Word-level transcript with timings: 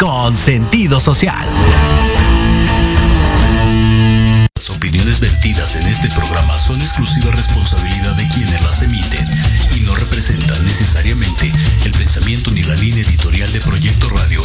con 0.00 0.34
sentido 0.34 0.98
social. 0.98 1.46
Las 4.56 4.70
opiniones 4.70 5.20
vertidas 5.20 5.76
en 5.76 5.86
este 5.88 6.08
programa 6.08 6.56
son 6.58 6.80
exclusiva 6.80 7.30
responsabilidad 7.32 8.14
de 8.16 8.26
quienes 8.28 8.62
las 8.62 8.82
emiten 8.82 9.28
y 9.76 9.80
no 9.80 9.94
representan 9.94 10.64
necesariamente 10.64 11.52
el 11.84 11.92
pensamiento 11.92 12.50
ni 12.52 12.62
la 12.62 12.76
línea 12.76 13.02
editorial 13.02 13.52
de 13.52 13.60
Proyecto 13.60 14.08
Radio 14.08 14.40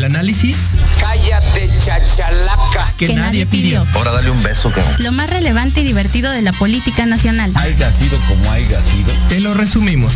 El 0.00 0.04
análisis 0.06 0.56
Cállate, 0.98 1.68
chachalaca. 1.76 2.86
que, 2.96 3.08
Que 3.08 3.14
nadie 3.14 3.44
nadie 3.44 3.46
pidió. 3.46 3.82
pidió. 3.84 3.98
Ahora 3.98 4.12
dale 4.12 4.30
un 4.30 4.42
beso, 4.42 4.72
que 4.72 4.80
Lo 5.02 5.12
más 5.12 5.28
relevante 5.28 5.82
y 5.82 5.84
divertido 5.84 6.30
de 6.30 6.40
la 6.40 6.52
política 6.54 7.04
nacional. 7.04 7.52
haya 7.56 7.92
sido 7.92 8.18
como 8.26 8.50
haya 8.50 8.80
sido. 8.80 9.12
Te 9.28 9.40
lo 9.40 9.52
resumimos. 9.52 10.14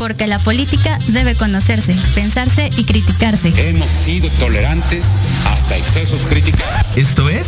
Porque 0.00 0.26
la 0.26 0.40
política 0.40 0.98
debe 1.06 1.36
conocerse, 1.36 1.94
pensarse 2.16 2.68
y 2.76 2.82
criticarse. 2.82 3.52
Hemos 3.56 3.88
sido 3.88 4.28
tolerantes 4.30 5.06
hasta 5.46 5.76
excesos 5.76 6.22
críticos. 6.22 6.60
Esto 6.96 7.28
es 7.30 7.46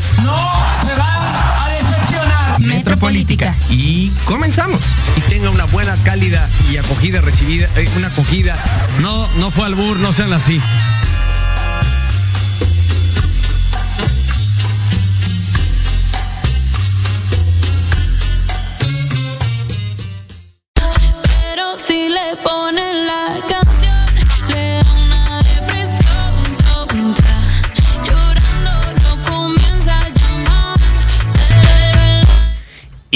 Metropolítica. 2.58 3.56
Y 3.70 4.10
comenzamos. 4.24 4.80
y 5.16 5.20
tenga 5.30 5.50
una 5.50 5.64
buena, 5.66 5.96
cálida 6.04 6.48
y 6.70 6.76
acogida 6.76 7.20
recibida, 7.20 7.68
eh, 7.76 7.88
una 7.96 8.08
acogida. 8.08 8.56
No, 9.00 9.28
no 9.38 9.50
fue 9.50 9.66
albur, 9.66 9.98
no 9.98 10.12
sean 10.12 10.32
así. 10.32 10.60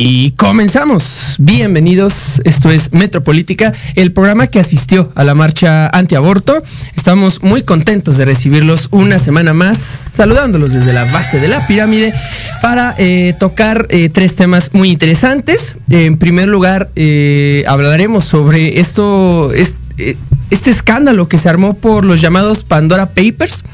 Y 0.02 0.30
comenzamos. 0.30 1.34
Bienvenidos. 1.38 2.40
Esto 2.46 2.70
es 2.70 2.90
Metropolítica, 2.94 3.70
el 3.96 4.12
programa 4.12 4.46
que 4.46 4.58
asistió 4.58 5.12
a 5.14 5.24
la 5.24 5.34
marcha 5.34 5.88
antiaborto. 5.88 6.62
Estamos 6.96 7.42
muy 7.42 7.64
contentos 7.64 8.16
de 8.16 8.24
recibirlos 8.24 8.88
una 8.92 9.18
semana 9.18 9.52
más, 9.52 9.76
saludándolos 10.16 10.72
desde 10.72 10.94
la 10.94 11.04
base 11.12 11.38
de 11.38 11.48
la 11.48 11.66
pirámide 11.66 12.14
para 12.62 12.94
eh, 12.96 13.34
tocar 13.38 13.88
eh, 13.90 14.08
tres 14.08 14.36
temas 14.36 14.70
muy 14.72 14.90
interesantes. 14.90 15.76
en 15.90 16.16
primer 16.16 16.48
lugar, 16.48 16.88
eh, 16.96 17.64
hablaremos 17.68 18.24
sobre 18.24 18.80
esto, 18.80 19.52
es- 19.52 19.74
eh, 19.98 20.16
este 20.48 20.70
escándalo 20.70 21.28
que 21.28 21.36
se 21.36 21.50
armó 21.50 21.74
por 21.74 22.06
los 22.06 22.22
llamados 22.22 22.64
Pandora 22.64 23.04
Papers 23.04 23.64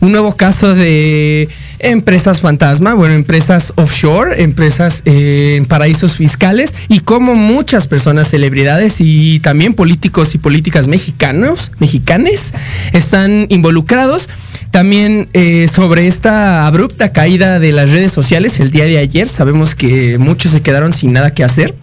un 0.00 0.12
nuevo 0.12 0.36
caso 0.36 0.74
de 0.74 1.48
empresas 1.84 2.40
fantasma, 2.40 2.94
bueno, 2.94 3.14
empresas 3.14 3.72
offshore, 3.76 4.42
empresas 4.42 5.02
eh, 5.04 5.56
en 5.56 5.66
paraísos 5.66 6.16
fiscales 6.16 6.74
y 6.88 7.00
como 7.00 7.34
muchas 7.34 7.86
personas, 7.86 8.28
celebridades 8.28 9.00
y 9.00 9.40
también 9.40 9.74
políticos 9.74 10.34
y 10.34 10.38
políticas 10.38 10.88
mexicanos, 10.88 11.72
mexicanes, 11.78 12.54
están 12.92 13.46
involucrados. 13.50 14.28
También 14.70 15.28
eh, 15.34 15.68
sobre 15.72 16.08
esta 16.08 16.66
abrupta 16.66 17.12
caída 17.12 17.60
de 17.60 17.70
las 17.72 17.92
redes 17.92 18.10
sociales 18.12 18.58
el 18.58 18.70
día 18.70 18.84
de 18.86 18.98
ayer, 18.98 19.28
sabemos 19.28 19.74
que 19.74 20.18
muchos 20.18 20.52
se 20.52 20.62
quedaron 20.62 20.92
sin 20.92 21.12
nada 21.12 21.30
que 21.30 21.44
hacer 21.44 21.74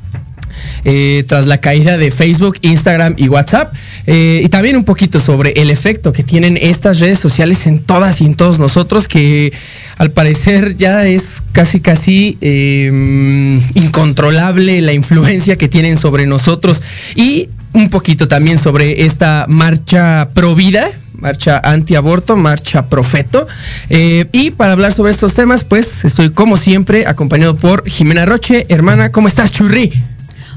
eh, 0.84 1.24
tras 1.28 1.48
la 1.48 1.58
caída 1.58 1.98
de 1.98 2.12
Facebook, 2.12 2.58
Instagram 2.62 3.16
y 3.18 3.28
WhatsApp. 3.28 3.74
Eh, 4.08 4.42
y 4.44 4.50
también 4.50 4.76
un 4.76 4.84
poquito 4.84 5.20
sobre 5.20 5.52
el 5.52 5.70
efecto 5.70 6.12
que 6.14 6.24
tienen 6.24 6.58
estas 6.58 7.00
redes 7.00 7.20
sociales 7.20 7.68
en 7.68 7.80
todas 7.80 8.22
y 8.22 8.26
en 8.26 8.36
todos 8.36 8.60
nosotros, 8.60 9.08
que 9.08 9.54
al 9.98 10.12
parecer 10.12 10.76
ya 10.78 11.06
es 11.06 11.42
casi 11.52 11.80
casi 11.80 12.38
eh, 12.42 13.60
incontrolable 13.76 14.82
la 14.82 14.94
influencia 14.94 15.58
que 15.58 15.68
tienen 15.68 15.98
sobre 15.98 16.26
nosotros. 16.26 16.82
Y 17.16 17.50
un 17.74 17.90
poquito 17.90 18.28
también 18.28 18.60
sobre 18.60 19.06
esta 19.06 19.46
marcha 19.48 20.30
pro 20.34 20.56
vida, 20.56 20.92
marcha 21.14 21.62
antiaborto, 21.64 22.36
marcha 22.36 22.88
profeto. 22.88 23.48
Eh, 23.90 24.26
y 24.32 24.52
para 24.52 24.74
hablar 24.74 24.92
sobre 24.92 25.12
estos 25.12 25.34
temas, 25.34 25.64
pues 25.64 26.04
estoy 26.04 26.32
como 26.32 26.58
siempre 26.58 27.08
acompañado 27.08 27.56
por 27.56 27.88
Jimena 27.88 28.26
Roche. 28.26 28.66
Hermana, 28.70 29.12
¿cómo 29.12 29.28
estás, 29.28 29.52
Churri? 29.52 29.92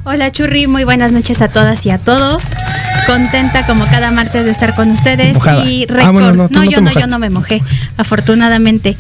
Hola 0.05 0.31
Churri, 0.31 0.67
muy 0.67 0.85
buenas 0.85 1.13
noches 1.13 1.41
a 1.41 1.49
todas 1.49 1.87
y 1.87 1.91
a 1.91 1.99
todos. 1.99 2.45
Contenta 3.07 3.67
como 3.67 3.85
cada 3.87 4.11
martes 4.11 4.45
de 4.45 4.51
estar 4.51 4.75
con 4.75 4.91
ustedes 4.91 5.35
Mojada. 5.35 5.65
y 5.67 5.87
Ah, 6.03 6.11
bueno, 6.11 6.33
no, 6.33 6.49
yo 6.51 6.61
no, 6.61 6.71
yo 6.71 6.83
mojaste. 6.83 7.07
no 7.11 7.19
me 7.19 7.31
mojé, 7.31 7.63
afortunadamente. 7.97 8.97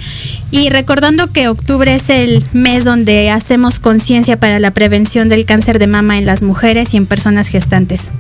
Y 0.51 0.71
recordando 0.71 1.31
que 1.33 1.49
octubre 1.49 1.95
es 1.95 2.09
el 2.09 2.45
mes 2.53 2.85
donde 2.85 3.31
hacemos 3.31 3.79
conciencia 3.81 4.39
para 4.39 4.59
la 4.59 4.71
prevención 4.73 5.29
del 5.29 5.45
cáncer 5.45 5.79
de 5.79 5.87
mama 5.87 6.19
en 6.19 6.27
las 6.27 6.43
mujeres 6.43 6.95
y 6.95 6.97
en 6.97 7.07
personas 7.07 7.49
gestantes. 7.49 8.11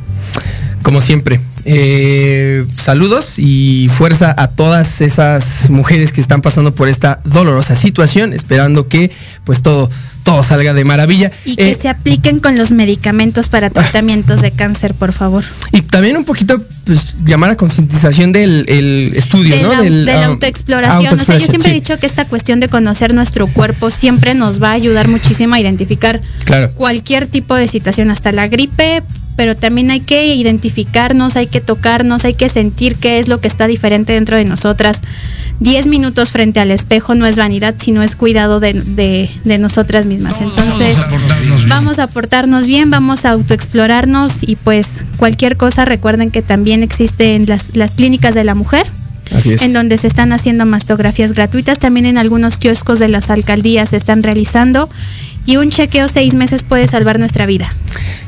Como 0.83 1.01
siempre. 1.01 1.41
eh, 1.67 2.67
saludos 2.79 3.39
y 3.39 3.89
fuerza 3.91 4.35
a 4.37 4.49
todas 4.49 5.01
esas 5.01 5.71
mujeres 5.71 6.13
que 6.13 6.21
están 6.21 6.43
pasando 6.43 6.75
por 6.75 6.89
esta 6.89 7.21
dolorosa 7.25 7.75
situación, 7.75 8.35
esperando 8.35 8.89
que 8.89 9.11
pues 9.45 9.63
todo, 9.63 9.91
todo 10.25 10.43
salga 10.43 10.75
de 10.75 10.85
maravilla. 10.85 11.31
Y 11.45 11.55
que 11.55 11.71
Eh, 11.71 11.79
se 11.81 11.89
apliquen 11.89 12.41
con 12.41 12.57
los 12.57 12.73
medicamentos 12.73 13.49
para 13.49 13.71
tratamientos 13.71 14.41
de 14.43 14.51
cáncer, 14.51 14.95
por 14.95 15.13
favor. 15.13 15.45
y 15.71 15.83
también 15.83 16.17
un 16.17 16.25
poquito 16.25 16.61
pues 16.85 17.17
llamar 17.25 17.51
a 17.51 17.57
concientización 17.57 18.33
del 18.33 18.65
el 18.69 19.13
estudio, 19.17 19.55
de 19.57 19.63
¿no? 19.63 19.73
la, 19.73 19.81
Del, 19.83 20.05
de 20.07 20.13
la 20.13 20.21
ah, 20.23 20.27
autoexploración. 20.27 21.21
O 21.21 21.25
sea, 21.25 21.39
yo 21.39 21.47
siempre 21.47 21.71
he 21.71 21.75
dicho 21.75 21.99
que 21.99 22.07
esta 22.07 22.25
cuestión 22.25 22.59
de 22.61 22.69
conocer 22.69 23.15
nuestro 23.15 23.47
cuerpo 23.47 23.91
siempre 23.91 24.35
nos 24.35 24.61
va 24.63 24.71
a 24.71 24.73
ayudar 24.73 25.09
muchísimo 25.09 25.55
a 25.55 25.61
identificar 25.61 26.21
Claro. 26.45 26.71
cualquier 26.73 27.27
tipo 27.27 27.55
de 27.55 27.69
situación, 27.69 28.11
hasta 28.11 28.33
la 28.33 28.49
gripe, 28.49 29.03
pero 29.37 29.57
también 29.57 29.91
hay 29.91 30.01
que 30.01 30.35
identificarnos, 30.35 31.37
hay 31.37 31.47
que 31.47 31.61
tocarnos, 31.61 32.25
hay 32.25 32.35
que 32.35 32.49
sentir 32.49 32.97
qué 32.97 33.19
es 33.19 33.29
lo 33.29 33.41
que 33.41 33.49
está 33.49 33.67
diferente 33.67 34.13
dentro 34.13 34.37
de 34.37 34.45
nosotras. 34.45 35.01
Diez 35.61 35.87
minutos 35.87 36.31
frente 36.31 36.61
al 36.61 36.71
espejo 36.71 37.15
no 37.15 37.27
es 37.27 37.37
vanidad, 37.37 37.75
sino 37.79 38.03
es 38.03 38.17
cuidado 38.17 38.61
de, 38.61 38.73
de- 38.75 39.31
de 39.45 39.59
nosotras 39.59 40.05
mismas. 40.07 40.41
Entonces, 40.41 40.97
vamos 41.69 41.99
a 41.99 42.07
portarnos 42.09 42.67
bien, 42.67 42.91
vamos 42.91 43.25
a 43.25 43.31
autoexplorarnos 43.31 44.39
y 44.43 44.57
pues 44.57 45.03
cualquier 45.17 45.57
cosa 45.57 45.85
recuerden 45.85 46.31
que 46.31 46.43
también 46.43 46.83
existen 46.83 47.47
las, 47.47 47.75
las 47.75 47.93
clínicas 47.93 48.35
de 48.35 48.45
la 48.45 48.55
mujer 48.55 48.87
Así 49.35 49.53
es. 49.53 49.63
en 49.63 49.73
donde 49.73 49.97
se 49.97 50.07
están 50.07 50.33
haciendo 50.33 50.67
mastografías 50.67 51.33
gratuitas. 51.33 51.79
También 51.79 52.07
en 52.07 52.19
algunos 52.19 52.59
kioscos 52.59 52.99
de 52.99 53.09
las 53.09 53.31
alcaldías 53.31 53.91
se 53.91 53.97
están 53.97 54.23
realizando. 54.23 54.91
Y 55.47 55.57
un 55.59 55.71
chequeo 55.71 56.09
seis 56.09 56.35
meses 56.35 56.63
puede 56.63 56.89
salvar 56.89 57.19
nuestra 57.19 57.45
vida. 57.47 57.73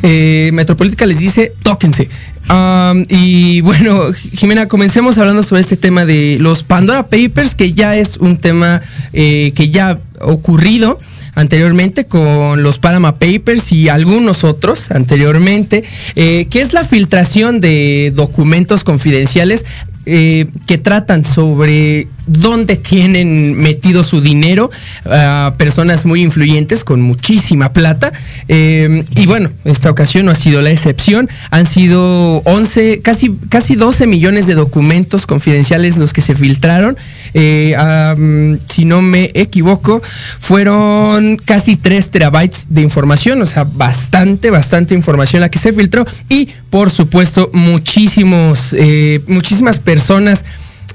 Eh, 0.02 0.50
Metropolítica 0.52 1.06
les 1.06 1.19
dice, 1.19 1.52
tóquense. 1.62 2.08
Am, 2.49 3.05
y 3.09 3.61
bueno, 3.63 4.13
Jimena, 4.13 4.69
comencemos 4.69 5.19
hablando 5.19 5.43
sobre 5.43 5.63
este 5.63 5.77
tema 5.77 6.07
de 6.07 6.39
los 6.41 6.63
Pandora 6.63 7.09
Papers, 7.09 7.55
que 7.55 7.73
ya 7.73 7.97
es 7.97 8.19
un 8.19 8.37
tema 8.37 8.81
eh, 9.13 9.53
que 9.57 9.71
ya 9.71 9.91
ha 9.91 10.25
ocurrido 10.25 10.99
anteriormente 11.35 12.07
con 12.07 12.63
los 12.63 12.79
Panama 12.79 13.19
Papers 13.19 13.73
y 13.73 13.89
algunos 13.89 14.45
otros 14.45 14.91
anteriormente, 14.91 15.83
eh, 16.15 16.47
que 16.49 16.61
es 16.61 16.73
la 16.73 16.85
filtración 16.85 17.61
de 17.61 18.13
documentos 18.15 18.85
confidenciales 18.85 19.67
eh, 20.07 20.47
que 20.67 20.79
tratan 20.79 21.25
sobre 21.25 22.07
dónde 22.26 22.76
tienen 22.76 23.56
metido 23.56 24.05
su 24.05 24.20
dinero 24.20 24.70
a 25.05 25.55
personas 25.56 26.05
muy 26.05 26.23
influyentes 26.23 26.84
con 26.84 27.00
muchísima 27.00 27.73
plata. 27.73 28.12
Eh, 28.49 29.05
y 29.17 29.26
bueno, 29.26 29.50
esta 29.64 29.90
ocasión 29.90 30.26
no 30.26 30.32
ha 30.32 30.37
sido 30.37 30.62
la 30.62 30.70
excepción. 30.70 31.28
Han 31.50 31.67
sido 31.67 32.38
11, 32.44 33.00
casi, 33.02 33.34
casi 33.49 33.76
12 33.76 34.06
millones 34.06 34.46
de 34.46 34.55
documentos 34.55 35.26
confidenciales 35.26 35.96
los 35.96 36.12
que 36.12 36.20
se 36.20 36.34
filtraron. 36.34 36.96
Eh, 37.34 37.76
si 38.69 38.84
no 38.84 39.02
me 39.02 39.31
equivoco, 39.34 40.02
fueron 40.40 41.37
casi 41.44 41.76
3 41.76 42.11
terabytes 42.11 42.67
de 42.69 42.82
información, 42.82 43.40
o 43.43 43.46
sea, 43.46 43.64
bastante, 43.64 44.50
bastante 44.50 44.94
información 44.94 45.40
la 45.40 45.50
que 45.50 45.58
se 45.58 45.73
filtró. 45.73 46.06
Y 46.28 46.49
por 46.70 46.90
supuesto, 46.90 47.50
muchísimos, 47.52 48.75
eh, 48.78 49.20
muchísimas 49.26 49.78
personas 49.78 50.44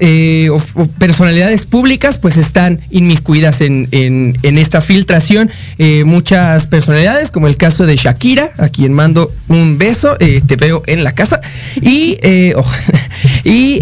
eh, 0.02 0.50
o, 0.50 0.56
o 0.76 0.88
personalidades 0.88 1.64
públicas 1.66 2.18
pues 2.18 2.36
están 2.38 2.80
inmiscuidas 2.90 3.62
en, 3.62 3.88
en- 3.92 4.38
en 4.44 4.58
esta 4.58 4.82
filtración. 4.82 5.50
Eh, 5.78 6.04
muchas 6.04 6.68
personalidades, 6.68 7.32
como 7.32 7.48
el 7.48 7.56
caso 7.56 7.86
de 7.86 7.96
Shakira, 7.96 8.50
a 8.58 8.68
quien 8.70 8.92
mando 8.94 9.32
un 9.48 9.78
beso, 9.78 10.18
eh, 10.20 10.42
te 10.46 10.56
veo 10.58 10.82
en 10.88 11.04
la 11.04 11.14
casa. 11.14 11.40
Y, 11.82 12.18
eh, 12.24 12.54
oh, 12.58 12.66
y 13.46 13.80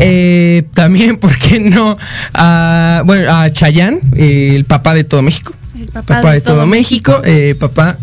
también, 0.74 1.18
¿por 1.18 1.38
qué 1.38 1.60
no? 1.60 1.98
A, 2.34 3.02
bueno, 3.06 3.32
a 3.34 3.50
Chayanne, 3.52 4.00
eh, 4.16 4.54
el 4.56 4.66
papá 4.66 4.94
de 4.94 5.04
todo 5.06 5.22
México. 5.22 5.54
El 5.80 5.88
papá, 5.88 6.16
Papá 6.18 6.34
de 6.34 6.42
todo 6.42 6.66
México, 6.66 7.22
eh, 7.24 7.56
papá, 7.58 7.98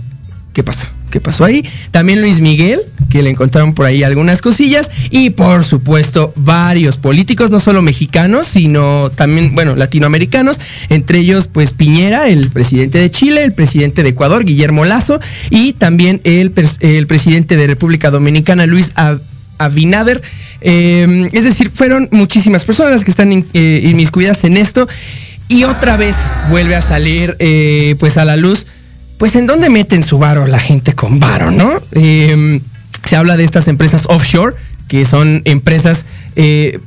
¿qué 0.54 0.64
pasó? 0.64 0.86
¿Qué 1.16 1.20
pasó 1.22 1.46
ahí? 1.46 1.64
También 1.92 2.20
Luis 2.20 2.40
Miguel, 2.40 2.78
que 3.08 3.22
le 3.22 3.30
encontraron 3.30 3.72
por 3.72 3.86
ahí 3.86 4.02
algunas 4.02 4.42
cosillas. 4.42 4.90
Y 5.08 5.30
por 5.30 5.64
supuesto, 5.64 6.30
varios 6.36 6.98
políticos, 6.98 7.50
no 7.50 7.58
solo 7.58 7.80
mexicanos, 7.80 8.46
sino 8.46 9.08
también, 9.14 9.54
bueno, 9.54 9.74
latinoamericanos. 9.76 10.60
Entre 10.90 11.20
ellos, 11.20 11.46
pues 11.50 11.72
Piñera, 11.72 12.28
el 12.28 12.50
presidente 12.50 12.98
de 12.98 13.10
Chile, 13.10 13.44
el 13.44 13.54
presidente 13.54 14.02
de 14.02 14.10
Ecuador, 14.10 14.44
Guillermo 14.44 14.84
Lazo, 14.84 15.18
y 15.48 15.72
también 15.72 16.20
el, 16.24 16.52
el 16.80 17.06
presidente 17.06 17.56
de 17.56 17.66
República 17.66 18.10
Dominicana, 18.10 18.66
Luis 18.66 18.92
Ab- 18.94 19.22
Abinader. 19.56 20.20
Eh, 20.60 21.30
es 21.32 21.44
decir, 21.44 21.70
fueron 21.74 22.10
muchísimas 22.12 22.66
personas 22.66 23.06
que 23.06 23.10
están 23.10 23.32
in- 23.32 23.46
eh, 23.54 23.80
inmiscuidas 23.84 24.44
en 24.44 24.58
esto. 24.58 24.86
Y 25.48 25.64
otra 25.64 25.96
vez 25.96 26.14
vuelve 26.50 26.76
a 26.76 26.82
salir 26.82 27.36
eh, 27.38 27.94
pues 28.00 28.18
a 28.18 28.26
la 28.26 28.36
luz, 28.36 28.66
pues 29.18 29.36
en 29.36 29.46
dónde 29.46 29.70
meten 29.70 30.04
su 30.04 30.18
varo 30.18 30.46
la 30.46 30.58
gente 30.58 30.94
con 30.94 31.20
varo, 31.20 31.50
¿no? 31.50 31.72
Eh, 31.92 32.60
se 33.04 33.16
habla 33.16 33.36
de 33.36 33.44
estas 33.44 33.68
empresas 33.68 34.04
offshore, 34.08 34.54
que 34.88 35.04
son 35.04 35.42
empresas 35.44 36.06
eh, 36.34 36.80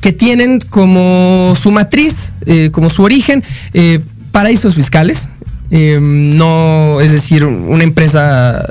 que 0.00 0.12
tienen 0.12 0.60
como 0.60 1.54
su 1.60 1.70
matriz, 1.70 2.32
eh, 2.46 2.70
como 2.72 2.90
su 2.90 3.02
origen, 3.02 3.42
eh, 3.72 4.00
paraísos 4.32 4.74
fiscales. 4.74 5.28
Eh, 5.70 5.98
no, 6.00 7.00
es 7.00 7.10
decir, 7.10 7.44
una 7.44 7.82
empresa 7.82 8.64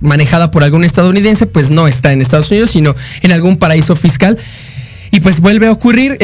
manejada 0.00 0.50
por 0.50 0.64
algún 0.64 0.84
estadounidense, 0.84 1.46
pues 1.46 1.70
no 1.70 1.88
está 1.88 2.12
en 2.12 2.22
Estados 2.22 2.50
Unidos, 2.50 2.70
sino 2.70 2.94
en 3.22 3.32
algún 3.32 3.56
paraíso 3.58 3.96
fiscal. 3.96 4.38
Y 5.10 5.20
pues 5.20 5.40
vuelve 5.40 5.66
a 5.66 5.72
ocurrir. 5.72 6.16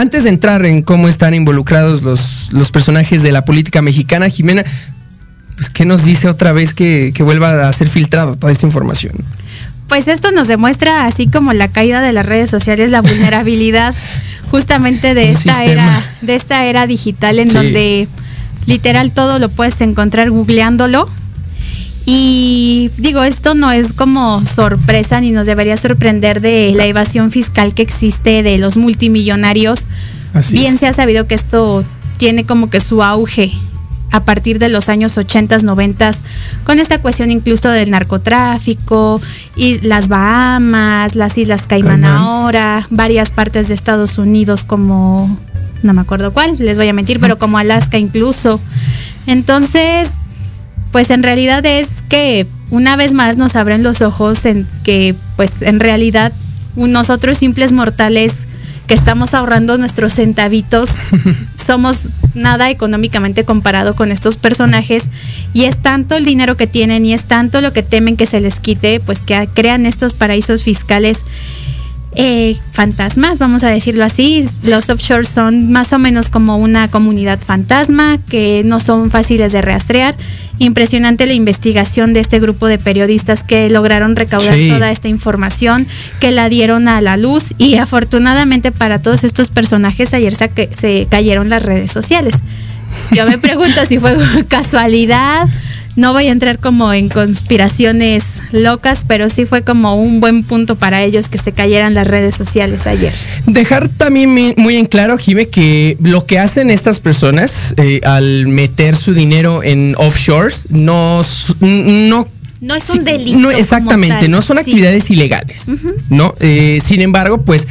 Antes 0.00 0.24
de 0.24 0.30
entrar 0.30 0.64
en 0.66 0.82
cómo 0.82 1.08
están 1.08 1.34
involucrados 1.34 2.02
los, 2.02 2.48
los 2.52 2.70
personajes 2.70 3.22
de 3.22 3.32
la 3.32 3.44
política 3.44 3.82
mexicana, 3.82 4.28
Jimena, 4.28 4.62
pues 5.56 5.70
¿qué 5.70 5.84
nos 5.84 6.04
dice 6.04 6.28
otra 6.28 6.52
vez 6.52 6.74
que, 6.74 7.12
que 7.14 7.22
vuelva 7.22 7.66
a 7.68 7.72
ser 7.72 7.88
filtrado 7.88 8.36
toda 8.36 8.52
esta 8.52 8.66
información? 8.66 9.14
Pues 9.88 10.08
esto 10.08 10.32
nos 10.32 10.48
demuestra, 10.48 11.06
así 11.06 11.28
como 11.28 11.52
la 11.52 11.68
caída 11.68 12.02
de 12.02 12.12
las 12.12 12.26
redes 12.26 12.50
sociales, 12.50 12.90
la 12.90 13.00
vulnerabilidad 13.00 13.94
justamente 14.50 15.14
de 15.14 15.30
Un 15.30 15.36
esta 15.36 15.54
sistema. 15.58 15.64
era, 15.64 16.02
de 16.22 16.34
esta 16.34 16.64
era 16.64 16.86
digital 16.86 17.38
en 17.38 17.48
Sí. 17.50 17.54
donde 17.56 18.08
literal 18.66 19.12
todo 19.12 19.38
lo 19.38 19.48
puedes 19.48 19.80
encontrar 19.80 20.30
googleándolo. 20.30 21.08
Y 22.08 22.92
digo, 22.98 23.24
esto 23.24 23.54
no 23.54 23.72
es 23.72 23.92
como 23.92 24.44
sorpresa 24.44 25.20
ni 25.20 25.32
nos 25.32 25.48
debería 25.48 25.76
sorprender 25.76 26.40
de 26.40 26.72
la 26.76 26.86
evasión 26.86 27.32
fiscal 27.32 27.74
que 27.74 27.82
existe 27.82 28.44
de 28.44 28.58
los 28.58 28.76
multimillonarios. 28.76 29.86
Así 30.32 30.54
Bien 30.54 30.74
es. 30.74 30.80
se 30.80 30.86
ha 30.86 30.92
sabido 30.92 31.26
que 31.26 31.34
esto 31.34 31.84
tiene 32.16 32.44
como 32.44 32.70
que 32.70 32.78
su 32.78 33.02
auge 33.02 33.52
a 34.12 34.24
partir 34.24 34.60
de 34.60 34.68
los 34.68 34.88
años 34.88 35.18
80, 35.18 35.58
90, 35.58 36.12
con 36.64 36.78
esta 36.78 37.00
cuestión 37.00 37.32
incluso 37.32 37.68
del 37.70 37.90
narcotráfico, 37.90 39.20
y 39.56 39.80
las 39.80 40.06
Bahamas, 40.06 41.16
las 41.16 41.36
Islas 41.36 41.66
Caimán 41.66 42.02
Caimán. 42.02 42.18
ahora, 42.18 42.86
varias 42.90 43.32
partes 43.32 43.66
de 43.66 43.74
Estados 43.74 44.18
Unidos 44.18 44.62
como, 44.62 45.36
no 45.82 45.92
me 45.92 46.00
acuerdo 46.00 46.32
cuál, 46.32 46.56
les 46.58 46.78
voy 46.78 46.88
a 46.88 46.92
mentir, 46.92 47.18
pero 47.18 47.38
como 47.38 47.58
Alaska 47.58 47.98
incluso. 47.98 48.60
Entonces, 49.26 50.12
pues 50.96 51.10
en 51.10 51.22
realidad 51.22 51.66
es 51.66 52.02
que 52.08 52.46
una 52.70 52.96
vez 52.96 53.12
más 53.12 53.36
nos 53.36 53.54
abren 53.54 53.82
los 53.82 54.00
ojos 54.00 54.46
en 54.46 54.66
que 54.82 55.14
pues 55.36 55.60
en 55.60 55.78
realidad 55.78 56.32
nosotros 56.74 57.36
simples 57.36 57.72
mortales 57.72 58.46
que 58.86 58.94
estamos 58.94 59.34
ahorrando 59.34 59.76
nuestros 59.76 60.14
centavitos 60.14 60.92
somos 61.62 62.08
nada 62.34 62.70
económicamente 62.70 63.44
comparado 63.44 63.94
con 63.94 64.10
estos 64.10 64.38
personajes. 64.38 65.04
Y 65.52 65.64
es 65.64 65.76
tanto 65.76 66.14
el 66.14 66.24
dinero 66.24 66.56
que 66.56 66.66
tienen 66.66 67.04
y 67.04 67.12
es 67.12 67.24
tanto 67.24 67.60
lo 67.60 67.74
que 67.74 67.82
temen 67.82 68.16
que 68.16 68.24
se 68.24 68.40
les 68.40 68.58
quite 68.58 68.98
pues 68.98 69.18
que 69.18 69.50
crean 69.52 69.84
estos 69.84 70.14
paraísos 70.14 70.62
fiscales 70.62 71.26
eh, 72.16 72.56
fantasmas, 72.72 73.38
vamos 73.38 73.62
a 73.62 73.68
decirlo 73.68 74.04
así. 74.04 74.48
Los 74.62 74.88
offshore 74.90 75.24
son 75.26 75.70
más 75.70 75.92
o 75.92 75.98
menos 75.98 76.30
como 76.30 76.56
una 76.56 76.88
comunidad 76.88 77.38
fantasma 77.38 78.18
que 78.28 78.62
no 78.64 78.80
son 78.80 79.10
fáciles 79.10 79.52
de 79.52 79.62
rastrear. 79.62 80.14
Impresionante 80.58 81.26
la 81.26 81.34
investigación 81.34 82.14
de 82.14 82.20
este 82.20 82.40
grupo 82.40 82.66
de 82.66 82.78
periodistas 82.78 83.42
que 83.42 83.68
lograron 83.68 84.16
recaudar 84.16 84.54
Sí. 84.54 84.70
toda 84.70 84.90
esta 84.90 85.08
información, 85.08 85.86
que 86.18 86.30
la 86.30 86.48
dieron 86.48 86.88
a 86.88 87.00
la 87.02 87.16
luz 87.18 87.52
y 87.58 87.76
afortunadamente 87.76 88.72
para 88.72 89.00
todos 89.02 89.22
estos 89.24 89.50
personajes 89.50 90.14
ayer 90.14 90.34
se 90.34 91.06
cayeron 91.10 91.50
las 91.50 91.62
redes 91.62 91.92
sociales. 91.92 92.36
Yo 93.12 93.26
me 93.26 93.36
pregunto 93.38 93.84
si 93.86 93.98
fue 93.98 94.16
casualidad. 94.48 95.46
No 95.96 96.12
voy 96.12 96.26
a 96.28 96.32
entrar 96.32 96.58
como 96.58 96.92
en 96.92 97.08
conspiraciones 97.08 98.42
locas, 98.52 99.04
pero 99.08 99.28
sí 99.30 99.46
fue 99.46 99.62
como 99.62 99.94
un 99.96 100.20
buen 100.20 100.42
punto 100.44 100.76
para 100.76 101.02
ellos 101.02 101.28
que 101.28 101.38
se 101.38 101.52
cayeran 101.52 101.94
las 101.94 102.06
redes 102.06 102.34
sociales 102.34 102.86
ayer. 102.86 103.14
Dejar 103.46 103.88
también 103.88 104.34
mi- 104.34 104.54
muy 104.58 104.76
en 104.76 104.84
claro, 104.86 105.16
Jime, 105.16 105.48
que 105.48 105.96
lo 106.02 106.26
que 106.26 106.38
hacen 106.38 106.70
estas 106.70 107.00
personas 107.00 107.74
eh, 107.78 108.00
al 108.04 108.46
meter 108.46 108.94
su 108.94 109.14
dinero 109.14 109.62
en 109.62 109.94
offshores 109.96 110.66
no, 110.70 111.22
no 111.60 112.28
No 112.60 112.74
es 112.74 112.90
un 112.90 113.04
delito. 113.04 113.38
No, 113.38 113.48
como 113.48 113.58
exactamente, 113.58 114.16
tal, 114.20 114.30
no 114.30 114.42
son 114.42 114.56
sí. 114.58 114.60
actividades 114.60 115.10
ilegales, 115.10 115.64
¿no? 116.10 116.34
Eh, 116.40 116.80
sin 116.84 117.00
embargo, 117.00 117.42
pues 117.42 117.66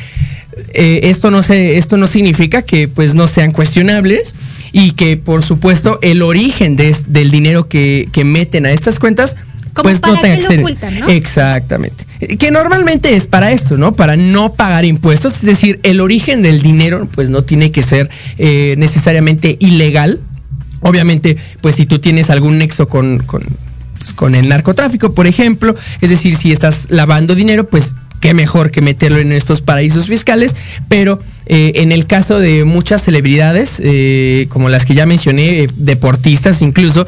eh, 0.74 1.02
esto 1.04 1.30
no 1.32 1.44
se, 1.44 1.78
esto 1.78 1.98
no 1.98 2.08
significa 2.08 2.62
que 2.64 2.88
pues 2.88 3.14
no 3.14 3.28
sean 3.28 3.52
cuestionables 3.52 4.34
y 4.78 4.92
que 4.92 5.16
por 5.16 5.44
supuesto 5.44 6.00
el 6.02 6.22
origen 6.22 6.76
de 6.76 6.96
del 7.08 7.32
dinero 7.32 7.68
que, 7.68 8.10
que 8.12 8.26
meten 8.26 8.66
a 8.66 8.72
estas 8.72 9.00
cuentas 9.00 9.38
Como 9.74 9.90
pues 9.90 10.00
para 10.00 10.16
no 10.16 10.22
tenga 10.22 10.36
que 10.36 10.42
ser 10.42 10.60
ocultan, 10.60 11.00
¿no? 11.00 11.10
exactamente 11.10 12.06
Eh, 12.20 12.38
que 12.38 12.52
normalmente 12.52 13.16
es 13.16 13.28
para 13.28 13.52
esto 13.52 13.78
no 13.78 13.94
para 13.94 14.18
no 14.18 14.54
pagar 14.54 14.84
impuestos 14.84 15.36
es 15.36 15.46
decir 15.46 15.80
el 15.84 16.02
origen 16.02 16.42
del 16.42 16.62
dinero 16.62 17.08
pues 17.16 17.30
no 17.30 17.44
tiene 17.44 17.72
que 17.72 17.84
ser 17.84 18.10
eh, 18.38 18.76
necesariamente 18.78 19.56
ilegal 19.60 20.20
obviamente 20.82 21.38
pues 21.62 21.76
si 21.76 21.86
tú 21.86 22.00
tienes 22.00 22.30
algún 22.30 22.58
nexo 22.58 22.90
con, 22.90 23.20
con 23.20 23.44
pues, 24.06 24.14
con 24.14 24.36
el 24.36 24.48
narcotráfico, 24.48 25.14
por 25.14 25.26
ejemplo. 25.26 25.76
Es 26.00 26.12
decir, 26.12 26.38
si 26.38 26.52
estás 26.52 26.86
lavando 26.92 27.34
dinero, 27.34 27.68
pues 27.68 27.96
qué 28.20 28.36
mejor 28.36 28.70
que 28.70 28.82
meterlo 28.82 29.18
en 29.18 29.32
estos 29.32 29.62
paraísos 29.62 30.06
fiscales. 30.06 30.56
Pero 30.88 31.20
eh, 31.48 31.74
en 31.76 31.92
el 31.92 32.08
caso 32.08 32.40
de 32.40 32.66
muchas 32.66 33.04
celebridades, 33.04 33.80
eh, 33.84 34.48
como 34.50 34.70
las 34.70 34.86
que 34.86 34.94
ya 34.96 35.06
mencioné, 35.06 35.64
eh, 35.64 35.70
deportistas 35.76 36.62
incluso, 36.62 37.06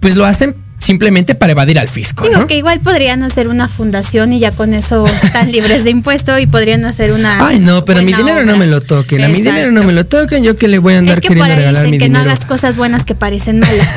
pues 0.00 0.16
lo 0.16 0.24
hacen 0.24 0.54
simplemente 0.78 1.36
para 1.36 1.52
evadir 1.52 1.78
al 1.78 1.88
fisco. 1.88 2.24
Digo 2.26 2.40
¿no? 2.40 2.46
que 2.48 2.56
igual 2.56 2.80
podrían 2.80 3.22
hacer 3.22 3.46
una 3.46 3.68
fundación 3.68 4.32
y 4.32 4.40
ya 4.40 4.50
con 4.50 4.74
eso 4.74 5.06
están 5.22 5.52
libres 5.52 5.84
de 5.84 5.90
impuesto 5.90 6.36
y 6.40 6.46
podrían 6.46 6.84
hacer 6.84 7.12
una. 7.12 7.46
Ay, 7.46 7.60
no, 7.60 7.84
pero 7.84 8.00
a 8.00 8.02
mi 8.02 8.12
dinero 8.12 8.44
no 8.44 8.56
me 8.56 8.66
lo 8.66 8.80
toquen. 8.80 9.22
A 9.22 9.28
mi 9.28 9.34
Exacto. 9.38 9.50
dinero 9.50 9.70
no 9.70 9.84
me 9.84 9.92
lo 9.92 10.06
toquen. 10.06 10.42
Yo 10.42 10.56
que 10.56 10.66
le 10.66 10.78
voy 10.80 10.94
a 10.94 10.98
andar 10.98 11.18
Es 11.18 11.20
que 11.22 11.28
por 11.28 11.36
queriendo 11.36 11.52
ahí 11.52 11.58
regalar 11.60 11.82
dicen 11.84 11.90
mi 11.92 11.98
que 11.98 12.08
no 12.08 12.18
hagas 12.18 12.44
cosas 12.46 12.76
buenas 12.76 13.04
que 13.04 13.14
parecen 13.14 13.60
malas. 13.60 13.88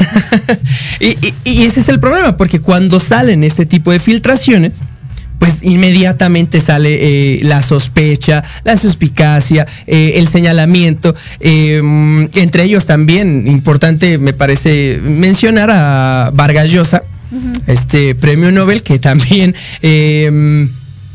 y, 1.00 1.08
y- 1.25 1.34
y 1.44 1.63
ese 1.65 1.80
es 1.80 1.89
el 1.89 2.00
problema, 2.00 2.38
porque 2.38 2.60
cuando 2.60 3.00
salen 3.00 3.44
este 3.44 3.65
tipo 3.65 3.92
de 3.92 4.00
filtraciones, 4.00 4.74
pues 5.39 5.63
inmediatamente 5.63 6.62
sale 6.62 6.98
eh, 7.00 7.39
la 7.44 7.62
sospecha, 7.62 8.44
la 8.63 8.77
suspicacia, 8.77 9.68
eh, 9.88 10.13
el 10.15 10.27
señalamiento. 10.27 11.15
eh, 11.39 11.82
entre 12.34 12.63
ellos 12.63 12.86
también, 12.86 13.48
importante 13.48 14.18
me 14.18 14.34
parece 14.34 15.00
mencionar 15.04 15.70
a 15.72 16.32
Vargas 16.34 16.72
Llosa, 16.72 17.01
este 17.68 18.15
premio 18.15 18.51
Nobel, 18.51 18.82
que 18.84 19.00
también... 19.00 19.54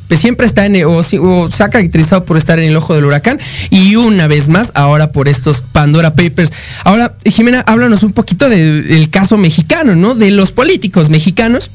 pues 0.09 0.19
siempre 0.19 0.45
está 0.45 0.67
en 0.67 0.75
o, 0.85 0.97
o 0.99 1.51
se 1.53 1.63
ha 1.63 1.69
caracterizado 1.69 2.25
por 2.25 2.37
estar 2.37 2.59
en 2.59 2.65
el 2.65 2.75
ojo 2.77 2.97
del 2.97 3.05
huracán 3.05 3.39
y 3.71 3.95
una 3.95 4.27
vez 4.27 4.49
más 4.49 4.73
ahora 4.75 5.13
por 5.13 5.29
estos 5.29 5.61
Pandora 5.63 6.17
Papers. 6.17 6.51
Ahora, 6.83 7.15
Jimena, 7.25 7.61
háblanos 7.61 8.03
un 8.03 8.13
poquito 8.13 8.49
de- 8.49 8.83
del 8.83 9.09
caso 9.09 9.37
mexicano, 9.37 9.95
¿no? 9.95 10.17
De 10.17 10.33
los 10.33 10.51
políticos 10.51 11.11
mexicanos 11.11 11.71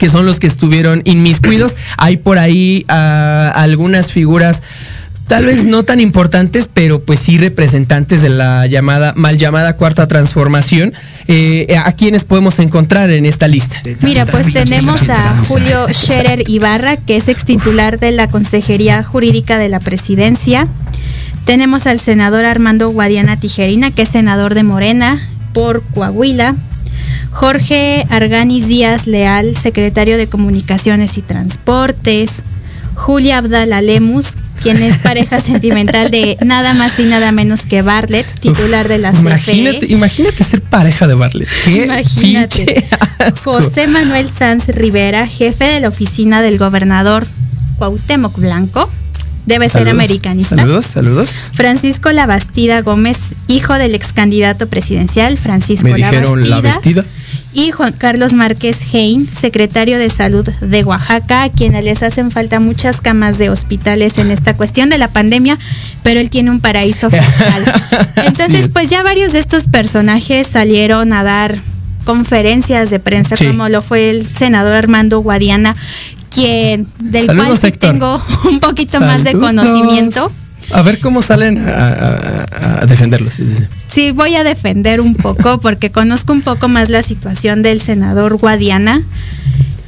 que 0.00 0.08
son 0.08 0.24
los 0.26 0.40
que 0.40 0.46
estuvieron 0.48 1.02
inmiscuidos. 1.04 1.76
Hay 1.98 2.16
por 2.16 2.38
ahí 2.38 2.86
ah, 2.88 3.52
algunas 3.54 4.10
figuras 4.10 4.62
tal 5.28 5.46
vez 5.46 5.64
no 5.64 5.84
tan 5.84 6.00
importantes, 6.00 6.68
pero 6.72 7.04
pues 7.04 7.20
sí 7.20 7.38
representantes 7.38 8.20
de 8.20 8.30
la 8.30 8.66
llamada, 8.66 9.12
mal 9.14 9.38
llamada 9.38 9.76
cuarta 9.76 10.08
transformación, 10.08 10.92
eh, 11.28 11.76
a 11.84 11.92
quienes 11.92 12.24
podemos 12.24 12.58
encontrar 12.58 13.10
en 13.10 13.24
esta 13.26 13.46
lista. 13.46 13.80
Mira, 14.00 14.26
pues 14.26 14.52
tenemos 14.52 15.08
a 15.08 15.44
Julio 15.46 15.86
Scherer 15.92 16.50
Ibarra, 16.50 16.96
que 16.96 17.16
es 17.16 17.28
ex 17.28 17.44
titular 17.44 18.00
de 18.00 18.10
la 18.10 18.28
Consejería 18.28 19.04
Jurídica 19.04 19.58
de 19.58 19.68
la 19.68 19.78
Presidencia. 19.78 20.66
Tenemos 21.44 21.86
al 21.86 22.00
senador 22.00 22.44
Armando 22.44 22.88
Guadiana 22.88 23.38
Tijerina, 23.38 23.92
que 23.92 24.02
es 24.02 24.08
senador 24.08 24.54
de 24.54 24.64
Morena 24.64 25.20
por 25.52 25.84
Coahuila. 25.94 26.56
Jorge 27.32 28.06
Arganis 28.10 28.66
Díaz 28.66 29.06
Leal, 29.06 29.56
secretario 29.56 30.16
de 30.16 30.26
Comunicaciones 30.26 31.16
y 31.16 31.22
Transportes. 31.22 32.42
Julia 32.94 33.38
Abdala 33.38 33.80
Lemus, 33.80 34.34
quien 34.62 34.82
es 34.82 34.98
pareja 35.02 35.40
sentimental 35.40 36.10
de 36.10 36.36
nada 36.44 36.74
más 36.74 36.98
y 36.98 37.04
nada 37.04 37.32
menos 37.32 37.62
que 37.62 37.82
Bartlett, 37.82 38.26
titular 38.40 38.88
de 38.88 38.98
la 38.98 39.12
CFE. 39.12 39.20
Imagínate, 39.20 39.86
imagínate 39.86 40.44
ser 40.44 40.60
pareja 40.60 41.06
de 41.06 41.14
Bartlett. 41.14 41.48
Qué 41.64 41.84
Imagínate. 41.84 42.84
José 43.44 43.86
Manuel 43.86 44.28
Sanz 44.28 44.68
Rivera, 44.68 45.26
jefe 45.26 45.64
de 45.64 45.80
la 45.80 45.88
oficina 45.88 46.42
del 46.42 46.58
gobernador 46.58 47.26
Cuauhtémoc 47.78 48.36
Blanco. 48.38 48.90
Debe 49.46 49.68
ser 49.70 49.88
americanista. 49.88 50.56
Saludos, 50.56 50.86
saludos. 50.86 51.50
Francisco 51.54 52.12
Labastida 52.12 52.82
Gómez, 52.82 53.34
hijo 53.48 53.74
del 53.74 53.94
ex 53.94 54.12
candidato 54.12 54.68
presidencial 54.68 55.38
Francisco 55.38 55.88
Me 55.88 55.94
dijeron 55.94 56.42
la 56.42 56.56
Labastida. 56.56 57.02
vestida. 57.02 57.19
Y 57.52 57.72
Juan 57.72 57.92
Carlos 57.92 58.32
Márquez 58.34 58.80
Hein, 58.92 59.26
secretario 59.26 59.98
de 59.98 60.08
Salud 60.08 60.48
de 60.60 60.84
Oaxaca, 60.84 61.42
a 61.42 61.48
quienes 61.48 61.82
les 61.84 62.02
hacen 62.02 62.30
falta 62.30 62.60
muchas 62.60 63.00
camas 63.00 63.38
de 63.38 63.50
hospitales 63.50 64.18
en 64.18 64.30
esta 64.30 64.54
cuestión 64.54 64.88
de 64.88 64.98
la 64.98 65.08
pandemia, 65.08 65.58
pero 66.04 66.20
él 66.20 66.30
tiene 66.30 66.50
un 66.52 66.60
paraíso 66.60 67.10
fiscal. 67.10 67.64
Entonces, 68.24 68.66
es. 68.66 68.68
pues 68.68 68.88
ya 68.88 69.02
varios 69.02 69.32
de 69.32 69.40
estos 69.40 69.66
personajes 69.66 70.46
salieron 70.46 71.12
a 71.12 71.24
dar 71.24 71.56
conferencias 72.04 72.88
de 72.90 72.98
prensa, 73.00 73.36
Sí. 73.36 73.46
como 73.46 73.68
lo 73.68 73.82
fue 73.82 74.10
el 74.10 74.26
senador 74.26 74.74
Armando 74.76 75.20
Guadiana, 75.20 75.74
quien 76.30 76.86
del 77.00 77.26
Saludos, 77.26 77.60
cual 77.60 77.72
sí 77.72 77.78
tengo 77.78 78.22
un 78.48 78.60
poquito 78.60 79.00
más 79.00 79.24
de 79.24 79.32
conocimiento. 79.32 80.30
A 80.72 80.82
ver 80.82 81.00
cómo 81.00 81.20
salen 81.22 81.58
a, 81.58 81.70
a- 81.72 82.82
a 82.82 82.86
defenderlos. 82.86 83.34
sí, 83.34 83.44
sí, 83.46 83.54
sí. 83.56 83.64
Sí, 83.88 84.10
voy 84.12 84.36
a 84.36 84.44
defender 84.44 85.00
un 85.00 85.14
poco 85.14 85.58
porque 85.62 85.90
conozco 85.90 86.32
un 86.32 86.42
poco 86.42 86.68
más 86.68 86.88
la 86.88 87.02
situación 87.02 87.62
del 87.62 87.80
senador 87.80 88.36
Guadiana. 88.36 89.02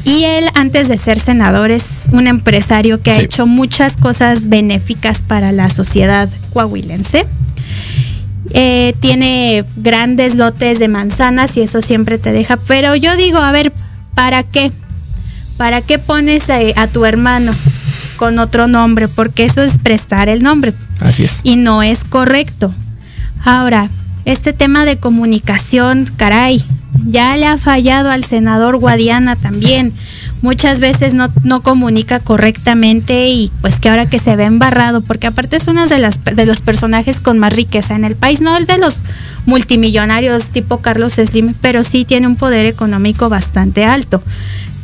Y 0.05 0.25
él, 0.25 0.47
antes 0.55 0.89
de 0.89 0.99
ser 0.99 1.21
senador, 1.21 1.71
es 1.71 1.85
un 2.11 2.27
empresario 2.27 3.01
que 3.01 3.13
ha 3.13 3.21
hecho 3.21 3.47
muchas 3.47 3.97
cosas 3.97 4.49
benéficas 4.49 5.23
para 5.23 5.53
la 5.53 5.71
sociedad 5.71 6.29
coahuilense. 6.53 7.25
Eh, 8.55 8.95
tiene 8.99 9.65
grandes 9.77 10.35
lotes 10.35 10.81
de 10.81 10.89
manzanas 10.89 11.57
y 11.57 11.61
eso 11.63 11.81
siempre 11.81 12.19
te 12.19 12.33
deja. 12.33 12.57
Pero 12.57 12.97
yo 12.97 13.15
digo, 13.17 13.39
a 13.39 13.53
ver, 13.53 13.73
¿para 14.17 14.43
qué? 14.43 14.73
¿Para 15.57 15.81
qué 15.83 16.01
pones 16.01 16.51
a, 16.51 16.59
a 16.75 16.87
tu 16.89 17.05
hermano 17.05 17.55
con 18.23 18.39
otro 18.39 18.69
nombre? 18.69 19.09
Porque 19.09 19.43
eso 19.43 19.63
es 19.63 19.79
prestar 19.79 20.29
el 20.29 20.45
nombre 20.45 20.75
Así 21.01 21.25
es. 21.25 21.41
y 21.43 21.57
no 21.57 21.83
es 21.83 22.05
correcto. 22.05 22.73
Ahora, 23.45 23.91
este 24.25 24.53
tema 24.53 24.85
de 24.85 24.97
comunicación, 24.97 26.09
caray, 26.17 26.63
ya 27.05 27.37
le 27.37 27.47
ha 27.47 27.59
fallado 27.59 28.13
al 28.13 28.23
senador 28.23 28.77
Guadiana 28.77 29.35
también. 29.35 29.93
Muchas 30.41 30.79
veces 30.79 31.15
no, 31.15 31.33
no 31.43 31.63
comunica 31.63 32.21
correctamente 32.21 33.27
y 33.27 33.51
pues 33.61 33.81
que 33.81 33.89
ahora 33.89 34.07
que 34.07 34.21
se 34.21 34.37
ve 34.37 34.45
embarrado, 34.45 35.01
porque 35.01 35.27
aparte 35.27 35.57
es 35.57 35.67
uno 35.67 35.89
de, 35.89 35.99
las, 35.99 36.21
de 36.25 36.47
los 36.47 36.63
personajes 36.63 37.19
con 37.19 37.41
más 37.41 37.53
riqueza 37.53 37.97
en 37.97 38.05
el 38.05 38.15
país, 38.15 38.41
no 38.41 38.57
el 38.57 38.67
de 38.67 38.79
los 38.79 39.01
multimillonarios 39.47 40.51
tipo 40.51 40.79
Carlos 40.79 41.15
Slim, 41.15 41.55
pero 41.61 41.83
sí 41.83 42.05
tiene 42.05 42.29
un 42.29 42.37
poder 42.37 42.67
económico 42.67 43.29
bastante 43.29 43.85
alto. 43.85 44.23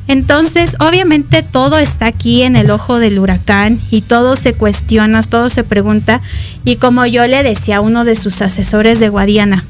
Entonces, 0.09 0.77
obviamente 0.81 1.43
todo 1.43 1.79
está 1.79 2.07
aquí 2.07 2.43
en 2.43 2.57
el 2.57 2.71
ojo 2.71 2.99
del 2.99 3.19
huracán 3.19 3.79
y 3.91 4.01
todo 4.01 4.37
se 4.37 4.55
cuestiona, 4.55 5.23
todo 5.23 5.51
se 5.51 5.65
pregunta. 5.65 6.23
Y 6.65 6.77
como 6.77 7.07
yo 7.07 7.27
le 7.27 7.43
decía 7.43 7.77
a 7.77 7.81
uno 7.81 8.05
de 8.05 8.17
sus 8.17 8.41
asesores 8.41 9.01
de 9.01 9.11
Guadiana, 9.11 9.65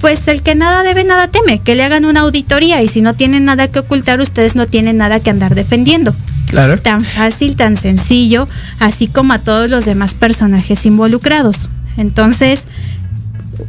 pues 0.00 0.26
el 0.28 0.42
que 0.42 0.54
nada 0.54 0.82
debe, 0.82 1.04
nada 1.04 1.28
teme, 1.28 1.60
que 1.60 1.74
le 1.74 1.84
hagan 1.84 2.04
una 2.04 2.20
auditoría 2.20 2.82
y 2.82 2.88
si 2.88 3.00
no 3.00 3.14
tienen 3.14 3.44
nada 3.44 3.68
que 3.68 3.78
ocultar, 3.78 4.20
ustedes 4.20 4.56
no 4.56 4.66
tienen 4.66 4.96
nada 4.96 5.20
que 5.20 5.30
andar 5.30 5.54
defendiendo. 5.54 6.14
Claro. 6.48 6.78
Tan 6.78 7.02
fácil, 7.02 7.56
tan 7.56 7.76
sencillo, 7.76 8.48
así 8.78 9.06
como 9.06 9.32
a 9.32 9.38
todos 9.38 9.70
los 9.70 9.84
demás 9.84 10.14
personajes 10.14 10.86
involucrados. 10.86 11.68
Entonces, 11.96 12.64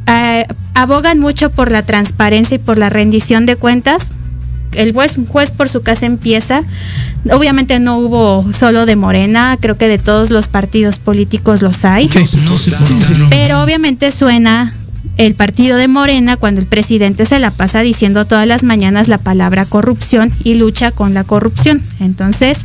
eh, 0.08 0.46
abogan 0.74 1.20
mucho 1.20 1.50
por 1.50 1.72
la 1.72 1.82
transparencia 1.84 2.56
y 2.56 2.60
por 2.60 2.78
la 2.78 2.89
rendición 2.89 3.46
de 3.46 3.56
cuentas. 3.56 4.12
El 4.71 4.93
juez, 4.93 5.17
juez 5.27 5.51
por 5.51 5.69
su 5.69 5.81
casa 5.81 6.05
empieza. 6.05 6.63
Obviamente 7.31 7.79
no 7.79 7.97
hubo 7.97 8.51
solo 8.53 8.85
de 8.85 8.95
Morena, 8.95 9.57
creo 9.59 9.77
que 9.77 9.88
de 9.88 9.97
todos 9.97 10.29
los 10.29 10.47
partidos 10.47 10.99
políticos 10.99 11.61
los 11.61 11.85
hay. 11.85 12.09
Sí. 12.09 12.25
Pero 13.29 13.61
obviamente 13.61 14.11
suena 14.11 14.73
el 15.17 15.35
partido 15.35 15.77
de 15.77 15.88
Morena 15.88 16.38
cuando 16.38 16.61
el 16.61 16.67
presidente 16.67 17.25
se 17.25 17.39
la 17.39 17.51
pasa 17.51 17.81
diciendo 17.81 18.25
todas 18.25 18.47
las 18.47 18.63
mañanas 18.63 19.07
la 19.07 19.17
palabra 19.17 19.65
corrupción 19.65 20.31
y 20.43 20.53
lucha 20.53 20.91
con 20.91 21.13
la 21.13 21.23
corrupción. 21.23 21.81
Entonces, 21.99 22.59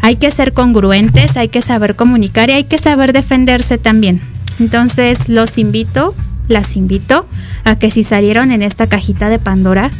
hay 0.00 0.16
que 0.16 0.30
ser 0.30 0.52
congruentes, 0.52 1.36
hay 1.36 1.48
que 1.48 1.60
saber 1.60 1.96
comunicar 1.96 2.48
y 2.48 2.52
hay 2.52 2.64
que 2.64 2.78
saber 2.78 3.12
defenderse 3.12 3.76
también. 3.76 4.22
Entonces, 4.58 5.28
los 5.28 5.58
invito, 5.58 6.14
las 6.48 6.76
invito 6.76 7.26
a 7.64 7.76
que 7.76 7.90
si 7.90 8.02
salieron 8.02 8.50
en 8.50 8.62
esta 8.62 8.86
cajita 8.86 9.28
de 9.28 9.38
Pandora, 9.38 9.90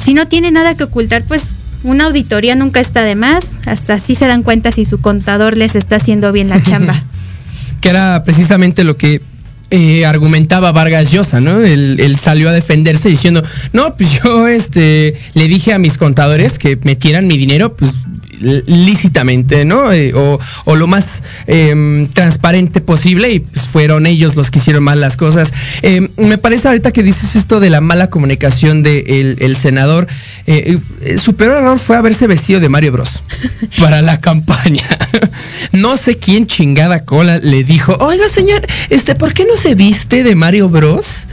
si 0.00 0.14
no 0.14 0.28
tiene 0.28 0.50
nada 0.50 0.76
que 0.76 0.84
ocultar, 0.84 1.24
pues 1.24 1.54
una 1.82 2.06
auditoría 2.06 2.54
nunca 2.56 2.80
está 2.80 3.02
de 3.02 3.14
más, 3.14 3.58
hasta 3.66 3.94
así 3.94 4.14
se 4.14 4.26
dan 4.26 4.42
cuenta 4.42 4.72
si 4.72 4.84
su 4.84 5.00
contador 5.00 5.56
les 5.56 5.76
está 5.76 5.96
haciendo 5.96 6.32
bien 6.32 6.48
la 6.48 6.62
chamba. 6.62 7.02
que 7.80 7.88
era 7.88 8.24
precisamente 8.24 8.84
lo 8.84 8.96
que 8.96 9.22
eh, 9.70 10.06
argumentaba 10.06 10.72
Vargas 10.72 11.12
Llosa, 11.12 11.40
¿no? 11.40 11.60
Él, 11.60 12.00
él 12.00 12.18
salió 12.18 12.48
a 12.48 12.52
defenderse 12.52 13.08
diciendo, 13.08 13.42
no, 13.72 13.94
pues 13.96 14.20
yo 14.22 14.48
este, 14.48 15.14
le 15.34 15.48
dije 15.48 15.72
a 15.72 15.78
mis 15.78 15.98
contadores 15.98 16.58
que 16.58 16.78
metieran 16.82 17.26
mi 17.26 17.36
dinero, 17.36 17.76
pues 17.76 17.92
lícitamente, 18.40 19.64
¿no? 19.64 19.92
Eh, 19.92 20.12
o, 20.14 20.38
o 20.64 20.76
lo 20.76 20.86
más 20.86 21.22
em, 21.46 22.06
transparente 22.08 22.80
posible 22.80 23.32
y 23.32 23.40
pues 23.40 23.66
fueron 23.66 24.06
ellos 24.06 24.36
los 24.36 24.50
que 24.50 24.58
hicieron 24.58 24.82
mal 24.84 25.00
las 25.00 25.16
cosas. 25.16 25.52
Em, 25.82 26.08
me 26.16 26.38
parece 26.38 26.68
ahorita 26.68 26.92
que 26.92 27.02
dices 27.02 27.36
esto 27.36 27.60
de 27.60 27.70
la 27.70 27.80
mala 27.80 28.10
comunicación 28.10 28.82
del 28.82 29.36
el 29.40 29.56
senador, 29.56 30.06
eh, 30.46 30.78
eh, 31.02 31.18
su 31.18 31.36
peor 31.36 31.58
error 31.58 31.78
fue 31.78 31.96
haberse 31.96 32.26
vestido 32.26 32.60
de 32.60 32.68
Mario 32.68 32.92
Bros 32.92 33.22
para 33.80 34.02
la 34.02 34.20
campaña. 34.20 34.86
no 35.72 35.96
sé 35.96 36.18
quién 36.18 36.46
chingada 36.46 37.04
cola 37.04 37.38
le 37.38 37.64
dijo, 37.64 37.96
oiga 38.00 38.28
señor, 38.28 38.64
este, 38.90 39.14
¿por 39.14 39.34
qué 39.34 39.44
no 39.44 39.56
se 39.56 39.74
viste 39.74 40.24
de 40.24 40.34
Mario 40.34 40.68
Bros? 40.68 41.26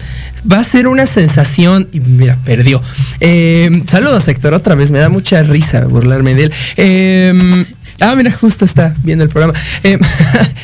Va 0.51 0.59
a 0.59 0.63
ser 0.63 0.87
una 0.87 1.05
sensación. 1.05 1.87
Y 1.91 1.99
mira, 1.99 2.37
perdió. 2.45 2.81
Eh, 3.19 3.83
saludos, 3.87 4.27
Héctor. 4.27 4.53
Otra 4.53 4.75
vez, 4.75 4.91
me 4.91 4.99
da 4.99 5.09
mucha 5.09 5.41
risa 5.43 5.85
burlarme 5.85 6.35
de 6.35 6.43
él. 6.45 6.53
Eh, 6.77 7.65
ah, 8.01 8.15
mira, 8.15 8.31
justo 8.31 8.65
está 8.65 8.93
viendo 9.03 9.23
el 9.23 9.29
programa. 9.29 9.57
Eh, 9.83 9.97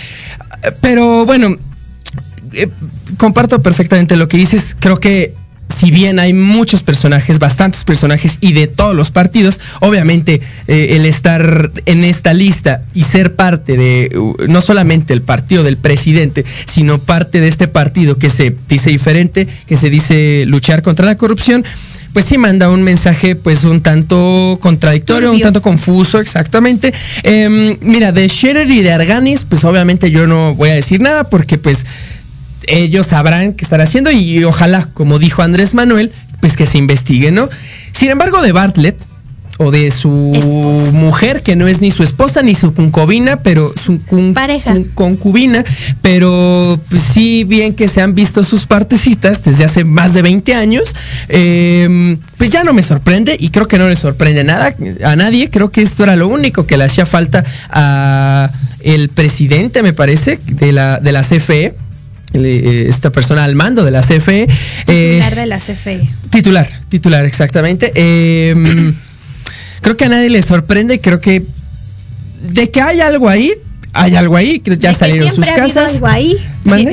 pero 0.81 1.25
bueno, 1.25 1.55
eh, 2.53 2.67
comparto 3.17 3.61
perfectamente 3.61 4.15
lo 4.15 4.27
que 4.27 4.37
dices. 4.37 4.75
Creo 4.79 4.99
que 4.99 5.33
si 5.81 5.89
bien 5.89 6.19
hay 6.19 6.31
muchos 6.31 6.83
personajes, 6.83 7.39
bastantes 7.39 7.85
personajes 7.85 8.37
y 8.39 8.53
de 8.53 8.67
todos 8.67 8.95
los 8.95 9.09
partidos, 9.09 9.59
obviamente 9.79 10.39
eh, 10.67 10.89
el 10.91 11.07
estar 11.07 11.71
en 11.87 12.03
esta 12.03 12.35
lista 12.35 12.83
y 12.93 13.01
ser 13.01 13.35
parte 13.35 13.77
de 13.77 14.15
uh, 14.15 14.35
no 14.47 14.61
solamente 14.61 15.11
el 15.11 15.23
partido 15.23 15.63
del 15.63 15.77
presidente, 15.77 16.45
sino 16.67 16.99
parte 16.99 17.41
de 17.41 17.47
este 17.47 17.67
partido 17.67 18.15
que 18.19 18.29
se 18.29 18.55
dice 18.69 18.91
diferente, 18.91 19.47
que 19.65 19.75
se 19.75 19.89
dice 19.89 20.43
luchar 20.45 20.83
contra 20.83 21.03
la 21.03 21.17
corrupción, 21.17 21.65
pues 22.13 22.25
sí 22.25 22.37
manda 22.37 22.69
un 22.69 22.83
mensaje 22.83 23.35
pues 23.35 23.63
un 23.63 23.81
tanto 23.81 24.59
contradictorio, 24.61 25.31
un 25.31 25.41
tanto 25.41 25.63
confuso, 25.63 26.19
exactamente. 26.19 26.93
Em, 27.23 27.75
mira, 27.81 28.11
de 28.11 28.29
Scherer 28.29 28.69
y 28.69 28.83
de 28.83 28.91
Arganis, 28.91 29.45
pues 29.45 29.63
obviamente 29.63 30.11
yo 30.11 30.27
no 30.27 30.53
voy 30.53 30.69
a 30.69 30.75
decir 30.75 31.01
nada 31.01 31.23
porque 31.23 31.57
pues 31.57 31.87
ellos 32.67 33.07
sabrán 33.07 33.53
qué 33.53 33.63
están 33.63 33.81
haciendo 33.81 34.11
y 34.11 34.43
ojalá, 34.43 34.87
como 34.93 35.19
dijo 35.19 35.41
Andrés 35.41 35.73
Manuel, 35.73 36.11
pues 36.39 36.57
que 36.57 36.65
se 36.65 36.77
investigue, 36.77 37.31
¿no? 37.31 37.49
Sin 37.91 38.09
embargo, 38.09 38.41
de 38.41 38.51
Bartlett 38.51 38.97
o 39.63 39.69
de 39.69 39.91
su 39.91 40.31
Esposa. 40.33 40.91
mujer, 40.97 41.43
que 41.43 41.55
no 41.55 41.67
es 41.67 41.81
ni 41.81 41.91
su 41.91 42.01
esposa 42.01 42.41
ni 42.41 42.55
su 42.55 42.73
concubina, 42.73 43.43
pero 43.43 43.71
su 43.77 43.99
Pareja. 44.33 44.75
concubina, 44.95 45.63
pero 46.01 46.79
pues 46.89 47.03
sí 47.03 47.43
bien 47.43 47.75
que 47.75 47.87
se 47.87 48.01
han 48.01 48.15
visto 48.15 48.43
sus 48.43 48.65
partecitas 48.65 49.43
desde 49.43 49.65
hace 49.65 49.83
más 49.83 50.15
de 50.15 50.23
20 50.23 50.55
años, 50.55 50.95
eh, 51.29 52.17
pues 52.37 52.49
ya 52.49 52.63
no 52.63 52.73
me 52.73 52.81
sorprende 52.81 53.37
y 53.39 53.49
creo 53.49 53.67
que 53.67 53.77
no 53.77 53.87
le 53.87 53.95
sorprende 53.95 54.43
nada 54.43 54.73
a 55.03 55.15
nadie, 55.15 55.51
creo 55.51 55.71
que 55.71 55.83
esto 55.83 56.03
era 56.03 56.15
lo 56.15 56.27
único 56.27 56.65
que 56.65 56.77
le 56.77 56.85
hacía 56.85 57.05
falta 57.05 57.43
a 57.69 58.49
el 58.83 59.09
presidente, 59.09 59.83
me 59.83 59.93
parece, 59.93 60.39
de 60.47 60.71
la, 60.71 60.99
de 60.99 61.11
la 61.11 61.21
CFE, 61.21 61.75
esta 62.33 63.09
persona 63.11 63.43
al 63.43 63.55
mando 63.55 63.83
de 63.83 63.91
la 63.91 64.01
CFE. 64.01 64.47
eh, 64.87 65.19
Titular 65.19 65.35
de 65.35 65.45
la 65.45 65.57
CFE. 65.59 66.09
Titular, 66.29 66.67
titular, 66.89 67.25
exactamente. 67.25 67.91
Eh, 67.95 68.55
creo 69.81 69.97
que 69.97 70.05
a 70.05 70.09
nadie 70.09 70.29
le 70.29 70.41
sorprende, 70.43 70.99
creo 70.99 71.19
que 71.19 71.43
de 72.43 72.71
que 72.71 72.81
hay 72.81 73.01
algo 73.01 73.29
ahí, 73.29 73.51
hay 73.93 74.15
algo 74.15 74.37
ahí, 74.37 74.59
que 74.59 74.77
ya 74.77 74.89
De 74.89 74.93
que 74.95 74.99
salieron 74.99 75.27
sus 75.29 75.35
siempre 75.43 75.51
ha 75.51 75.67
casas. 75.67 75.93
algo 75.95 76.07
ahí. 76.07 76.37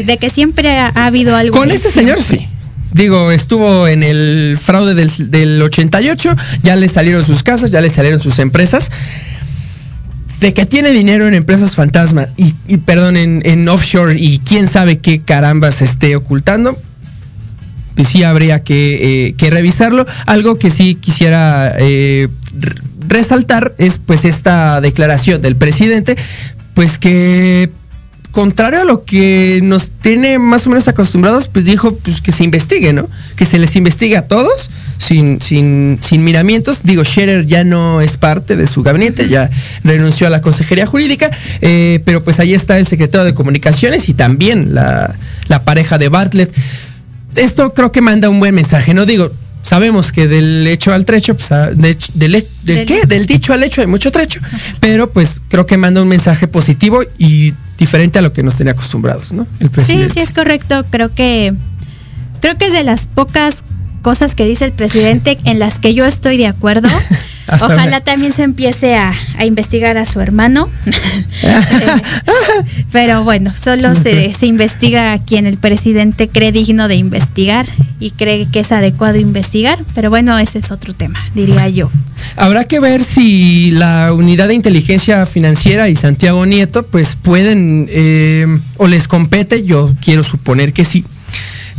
De 0.04 0.18
que 0.18 0.30
siempre 0.30 0.70
ha, 0.78 0.90
ha 0.94 1.06
habido 1.06 1.36
algo 1.36 1.56
Con 1.56 1.70
ahí, 1.70 1.76
este 1.76 1.90
señor 1.90 2.20
sí. 2.22 2.46
Digo, 2.92 3.30
estuvo 3.30 3.86
en 3.86 4.02
el 4.02 4.58
fraude 4.60 4.94
del, 4.94 5.30
del 5.30 5.60
88, 5.62 6.34
ya 6.62 6.74
le 6.74 6.88
salieron 6.88 7.24
sus 7.24 7.42
casas, 7.42 7.70
ya 7.70 7.80
le 7.82 7.90
salieron 7.90 8.18
sus 8.18 8.38
empresas. 8.38 8.90
De 10.40 10.54
que 10.54 10.66
tiene 10.66 10.92
dinero 10.92 11.26
en 11.26 11.34
empresas 11.34 11.74
fantasmas 11.74 12.30
y, 12.36 12.54
y, 12.68 12.78
perdón, 12.78 13.16
en, 13.16 13.42
en 13.44 13.68
offshore 13.68 14.14
y 14.16 14.38
quién 14.38 14.68
sabe 14.68 14.98
qué 14.98 15.20
caramba 15.20 15.72
se 15.72 15.84
esté 15.84 16.14
ocultando, 16.14 16.78
pues 17.98 18.10
sí 18.10 18.22
habría 18.22 18.62
que, 18.62 19.26
eh, 19.26 19.34
que 19.36 19.50
revisarlo. 19.50 20.06
Algo 20.26 20.56
que 20.56 20.70
sí 20.70 20.94
quisiera 20.94 21.74
eh, 21.80 22.28
resaltar 23.08 23.74
es 23.78 23.98
pues 23.98 24.24
esta 24.24 24.80
declaración 24.80 25.42
del 25.42 25.56
presidente, 25.56 26.16
pues 26.74 26.96
que 26.96 27.70
contrario 28.30 28.82
a 28.82 28.84
lo 28.84 29.04
que 29.04 29.58
nos 29.64 29.90
tiene 29.90 30.38
más 30.38 30.64
o 30.66 30.70
menos 30.70 30.86
acostumbrados, 30.86 31.48
pues 31.48 31.64
dijo 31.64 31.96
pues 31.96 32.20
que 32.20 32.30
se 32.30 32.44
investigue, 32.44 32.92
¿no? 32.92 33.08
Que 33.34 33.44
se 33.46 33.58
les 33.58 33.74
investigue 33.74 34.16
a 34.16 34.28
todos 34.28 34.70
sin, 34.98 35.40
sin, 35.40 35.98
sin 36.02 36.24
miramientos. 36.24 36.82
Digo, 36.84 37.04
Scherer 37.04 37.46
ya 37.46 37.64
no 37.64 38.00
es 38.00 38.16
parte 38.16 38.56
de 38.56 38.66
su 38.66 38.82
gabinete, 38.82 39.28
ya 39.28 39.48
renunció 39.84 40.26
a 40.26 40.30
la 40.30 40.40
consejería 40.42 40.86
jurídica, 40.86 41.30
eh, 41.60 42.00
pero 42.04 42.22
pues 42.22 42.40
ahí 42.40 42.54
está 42.54 42.78
el 42.78 42.86
secretario 42.86 43.24
de 43.24 43.34
comunicaciones 43.34 44.08
y 44.08 44.14
también 44.14 44.74
la, 44.74 45.14
la 45.48 45.60
pareja 45.60 45.98
de 45.98 46.08
Bartlett. 46.08 46.52
Esto 47.36 47.72
creo 47.74 47.92
que 47.92 48.00
manda 48.00 48.28
un 48.28 48.40
buen 48.40 48.54
mensaje, 48.54 48.94
¿no? 48.94 49.06
Digo, 49.06 49.30
sabemos 49.62 50.12
que 50.12 50.26
del 50.28 50.66
hecho 50.66 50.92
al 50.92 51.04
trecho, 51.04 51.36
pues, 51.36 51.52
ah, 51.52 51.70
de 51.72 51.90
hecho- 51.90 52.10
del, 52.14 52.32
del 52.32 52.46
Del- 52.64 52.86
qué? 52.86 53.02
Del 53.06 53.26
dicho 53.26 53.52
al 53.52 53.62
hecho 53.62 53.80
hay 53.80 53.86
mucho 53.86 54.10
trecho, 54.10 54.40
pero 54.80 55.10
pues 55.10 55.40
creo 55.48 55.66
que 55.66 55.76
manda 55.76 56.02
un 56.02 56.08
mensaje 56.08 56.48
positivo 56.48 57.02
y 57.18 57.54
diferente 57.78 58.18
a 58.18 58.22
lo 58.22 58.32
que 58.32 58.42
nos 58.42 58.56
tenía 58.56 58.72
acostumbrados, 58.72 59.30
¿no? 59.32 59.46
El 59.60 59.70
Sí, 59.84 60.06
sí 60.12 60.20
es 60.20 60.32
correcto. 60.32 60.84
Creo 60.90 61.14
que 61.14 61.52
creo 62.40 62.54
que 62.56 62.66
es 62.66 62.72
de 62.72 62.82
las 62.82 63.06
pocas 63.06 63.62
cosas 64.08 64.34
que 64.34 64.46
dice 64.46 64.64
el 64.64 64.72
presidente 64.72 65.36
en 65.44 65.58
las 65.58 65.78
que 65.78 65.92
yo 65.92 66.06
estoy 66.06 66.38
de 66.38 66.46
acuerdo. 66.46 66.88
Ojalá 67.60 68.00
también 68.00 68.32
se 68.32 68.42
empiece 68.42 68.94
a, 68.94 69.12
a 69.36 69.44
investigar 69.44 69.98
a 69.98 70.06
su 70.06 70.18
hermano. 70.22 70.70
Eh, 71.42 71.52
Pero 72.90 73.22
bueno, 73.22 73.52
solo 73.54 73.94
se, 73.94 74.32
se 74.32 74.46
investiga 74.46 75.12
a 75.12 75.18
quien 75.18 75.44
el 75.44 75.58
presidente 75.58 76.26
cree 76.28 76.52
digno 76.52 76.88
de 76.88 76.94
investigar 76.94 77.66
y 78.00 78.12
cree 78.12 78.46
que 78.50 78.60
es 78.60 78.72
adecuado 78.72 79.18
investigar. 79.18 79.78
Pero 79.94 80.08
bueno, 80.08 80.38
ese 80.38 80.58
es 80.60 80.70
otro 80.70 80.94
tema, 80.94 81.20
diría 81.34 81.68
yo. 81.68 81.90
Habrá 82.36 82.64
que 82.64 82.80
ver 82.80 83.04
si 83.04 83.72
la 83.72 84.14
unidad 84.14 84.48
de 84.48 84.54
inteligencia 84.54 85.26
financiera 85.26 85.90
y 85.90 85.96
Santiago 85.96 86.46
Nieto 86.46 86.86
pues 86.86 87.14
pueden 87.14 87.86
eh, 87.90 88.46
o 88.78 88.86
les 88.86 89.06
compete, 89.06 89.64
yo 89.64 89.94
quiero 90.00 90.24
suponer 90.24 90.72
que 90.72 90.86
sí, 90.86 91.04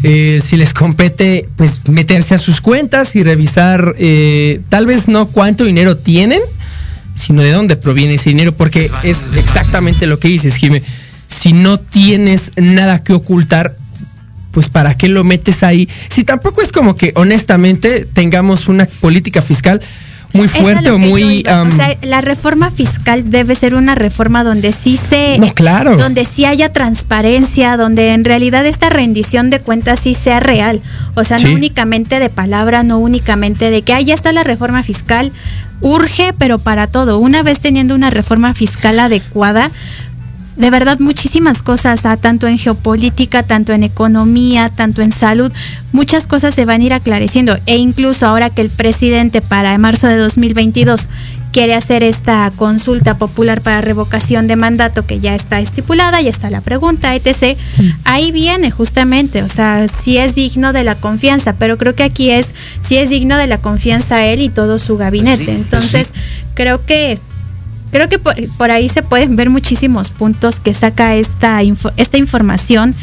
eh, 0.03 0.41
si 0.45 0.55
les 0.55 0.73
compete 0.73 1.49
pues 1.55 1.87
meterse 1.89 2.35
a 2.35 2.37
sus 2.37 2.61
cuentas 2.61 3.15
y 3.15 3.23
revisar 3.23 3.95
eh, 3.97 4.61
tal 4.69 4.85
vez 4.85 5.07
no 5.07 5.27
cuánto 5.27 5.65
dinero 5.65 5.97
tienen, 5.97 6.41
sino 7.15 7.41
de 7.41 7.51
dónde 7.51 7.75
proviene 7.75 8.15
ese 8.15 8.29
dinero, 8.29 8.53
porque 8.53 8.89
es 9.03 9.29
exactamente 9.35 10.07
lo 10.07 10.19
que 10.19 10.29
dices, 10.29 10.55
Jimé. 10.55 10.81
Si 11.27 11.53
no 11.53 11.79
tienes 11.79 12.53
nada 12.55 13.03
que 13.03 13.13
ocultar, 13.13 13.75
pues 14.51 14.69
para 14.69 14.95
qué 14.95 15.09
lo 15.09 15.23
metes 15.23 15.63
ahí. 15.63 15.87
Si 16.09 16.23
tampoco 16.23 16.61
es 16.61 16.71
como 16.71 16.95
que 16.95 17.11
honestamente 17.15 18.05
tengamos 18.05 18.67
una 18.67 18.85
política 18.85 19.41
fiscal 19.41 19.81
muy 20.33 20.47
fuerte 20.47 20.91
o 20.91 20.97
muy... 20.99 21.43
am, 21.47 21.69
o 21.69 21.75
sea, 21.75 21.97
la 22.03 22.21
reforma 22.21 22.69
fiscal 22.71 23.31
debe 23.31 23.55
ser 23.55 23.73
una 23.73 23.95
reforma 23.95 24.43
donde 24.43 24.71
sí 24.71 24.95
se 24.97 25.37
No, 25.39 25.51
claro. 25.53 25.97
donde 25.97 26.23
sí 26.25 26.45
haya 26.45 26.71
transparencia, 26.71 27.77
donde 27.77 28.13
en 28.13 28.23
realidad 28.23 28.65
esta 28.65 28.89
rendición 28.89 29.49
de 29.49 29.59
cuentas 29.59 30.01
sí 30.01 30.13
sea 30.13 30.39
real. 30.39 30.81
O 31.15 31.23
sea, 31.23 31.39
Sí. 31.39 31.45
no 31.45 31.53
únicamente 31.53 32.19
de 32.19 32.29
palabra, 32.29 32.83
no 32.83 32.99
únicamente 32.99 33.71
de 33.71 33.81
que 33.81 33.93
ah, 33.93 34.01
ya 34.01 34.13
está 34.13 34.31
la 34.31 34.43
reforma 34.43 34.83
fiscal, 34.83 35.31
urge, 35.81 36.33
pero 36.37 36.59
para 36.59 36.87
todo. 36.87 37.17
Una 37.19 37.41
vez 37.41 37.59
teniendo 37.59 37.95
una 37.95 38.09
reforma 38.09 38.53
fiscal 38.53 38.99
adecuada, 38.99 39.71
de 40.59 40.69
verdad 40.69 40.99
muchísimas 40.99 41.61
cosas, 41.61 42.05
ah, 42.05 42.17
tanto 42.17 42.45
en 42.45 42.57
geopolítica, 42.57 43.43
tanto 43.43 43.71
en 43.71 43.83
economía, 43.83 44.67
tanto 44.69 45.01
en 45.01 45.13
salud, 45.13 45.51
muchas 45.93 46.27
cosas 46.27 46.53
se 46.53 46.65
van 46.65 46.81
a 46.81 46.83
ir 46.83 46.93
aclareciendo. 46.93 47.57
E 47.65 47.77
incluso 47.77 48.27
ahora 48.27 48.49
que 48.49 48.61
el 48.61 48.69
presidente 48.69 49.41
para 49.41 49.77
marzo 49.77 50.07
de 50.07 50.17
2022 50.17 51.07
quiere 51.53 51.75
hacer 51.75 52.03
esta 52.03 52.51
consulta 52.57 53.17
popular 53.17 53.61
para 53.61 53.79
revocación 53.79 54.47
de 54.47 54.57
mandato 54.57 55.05
que 55.05 55.21
ya 55.21 55.33
está 55.33 55.61
estipulada, 55.61 56.21
ya 56.21 56.29
está 56.29 56.49
la 56.49 56.59
pregunta, 56.59 57.15
etc. 57.15 57.57
Ahí 58.03 58.33
viene 58.33 58.69
justamente, 58.69 59.43
o 59.43 59.49
sea, 59.49 59.87
si 59.87 60.17
es 60.17 60.35
digno 60.35 60.73
de 60.73 60.83
la 60.83 60.95
confianza, 60.95 61.53
pero 61.53 61.77
creo 61.77 61.95
que 61.95 62.03
aquí 62.03 62.31
es 62.31 62.53
si 62.81 62.97
es 62.97 63.09
digno 63.09 63.37
de 63.37 63.47
la 63.47 63.59
confianza 63.59 64.25
él 64.25 64.41
y 64.41 64.49
todo 64.49 64.77
su 64.77 64.97
gabinete. 64.97 65.53
Entonces, 65.53 66.13
creo 66.53 66.85
que 66.85 67.17
creo 67.91 68.07
que 68.09 68.19
por, 68.19 68.35
por 68.57 68.71
ahí 68.71 68.89
se 68.89 69.01
pueden 69.03 69.35
ver 69.35 69.49
muchísimos 69.49 70.09
puntos 70.11 70.59
que 70.59 70.73
saca 70.73 71.15
esta, 71.15 71.61
info- 71.63 71.91
esta 71.97 72.17
información 72.17 72.93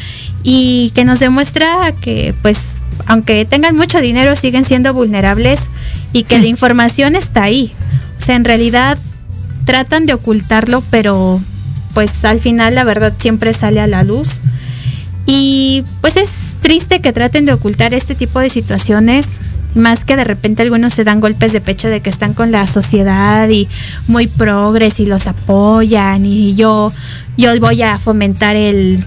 y 0.42 0.92
que 0.94 1.04
nos 1.04 1.18
demuestra 1.20 1.92
que 2.00 2.34
pues 2.42 2.76
aunque 3.06 3.44
tengan 3.44 3.76
mucho 3.76 4.00
dinero 4.00 4.36
siguen 4.36 4.64
siendo 4.64 4.94
vulnerables 4.94 5.68
y 6.12 6.22
que 6.22 6.38
la 6.38 6.46
información 6.56 7.14
está 7.16 7.42
ahí. 7.44 7.72
O 8.18 8.24
sea, 8.24 8.36
en 8.36 8.44
realidad 8.44 8.96
tratan 9.64 10.06
de 10.06 10.14
ocultarlo, 10.14 10.82
pero 10.90 11.40
pues 11.94 12.24
al 12.24 12.40
final 12.40 12.74
la 12.74 12.84
verdad 12.84 13.12
siempre 13.18 13.52
sale 13.52 13.80
a 13.80 13.86
la 13.86 14.02
luz. 14.04 14.40
Y 15.26 15.82
pues 16.00 16.16
es 16.16 16.30
triste 16.62 17.00
que 17.00 17.12
traten 17.12 17.46
de 17.46 17.52
ocultar 17.52 17.92
este 17.94 18.14
tipo 18.14 18.38
de 18.38 18.48
situaciones, 18.48 19.40
más 19.76 20.04
que 20.04 20.16
de 20.16 20.24
repente 20.24 20.62
algunos 20.62 20.94
se 20.94 21.04
dan 21.04 21.20
golpes 21.20 21.52
de 21.52 21.60
pecho 21.60 21.88
de 21.88 22.00
que 22.00 22.10
están 22.10 22.34
con 22.34 22.50
la 22.50 22.66
sociedad 22.66 23.48
y 23.48 23.68
muy 24.08 24.26
progres 24.26 24.98
y 25.00 25.06
los 25.06 25.26
apoyan 25.26 26.24
y 26.26 26.54
yo 26.54 26.92
yo 27.36 27.58
voy 27.60 27.82
a 27.82 27.98
fomentar 27.98 28.56
el 28.56 29.04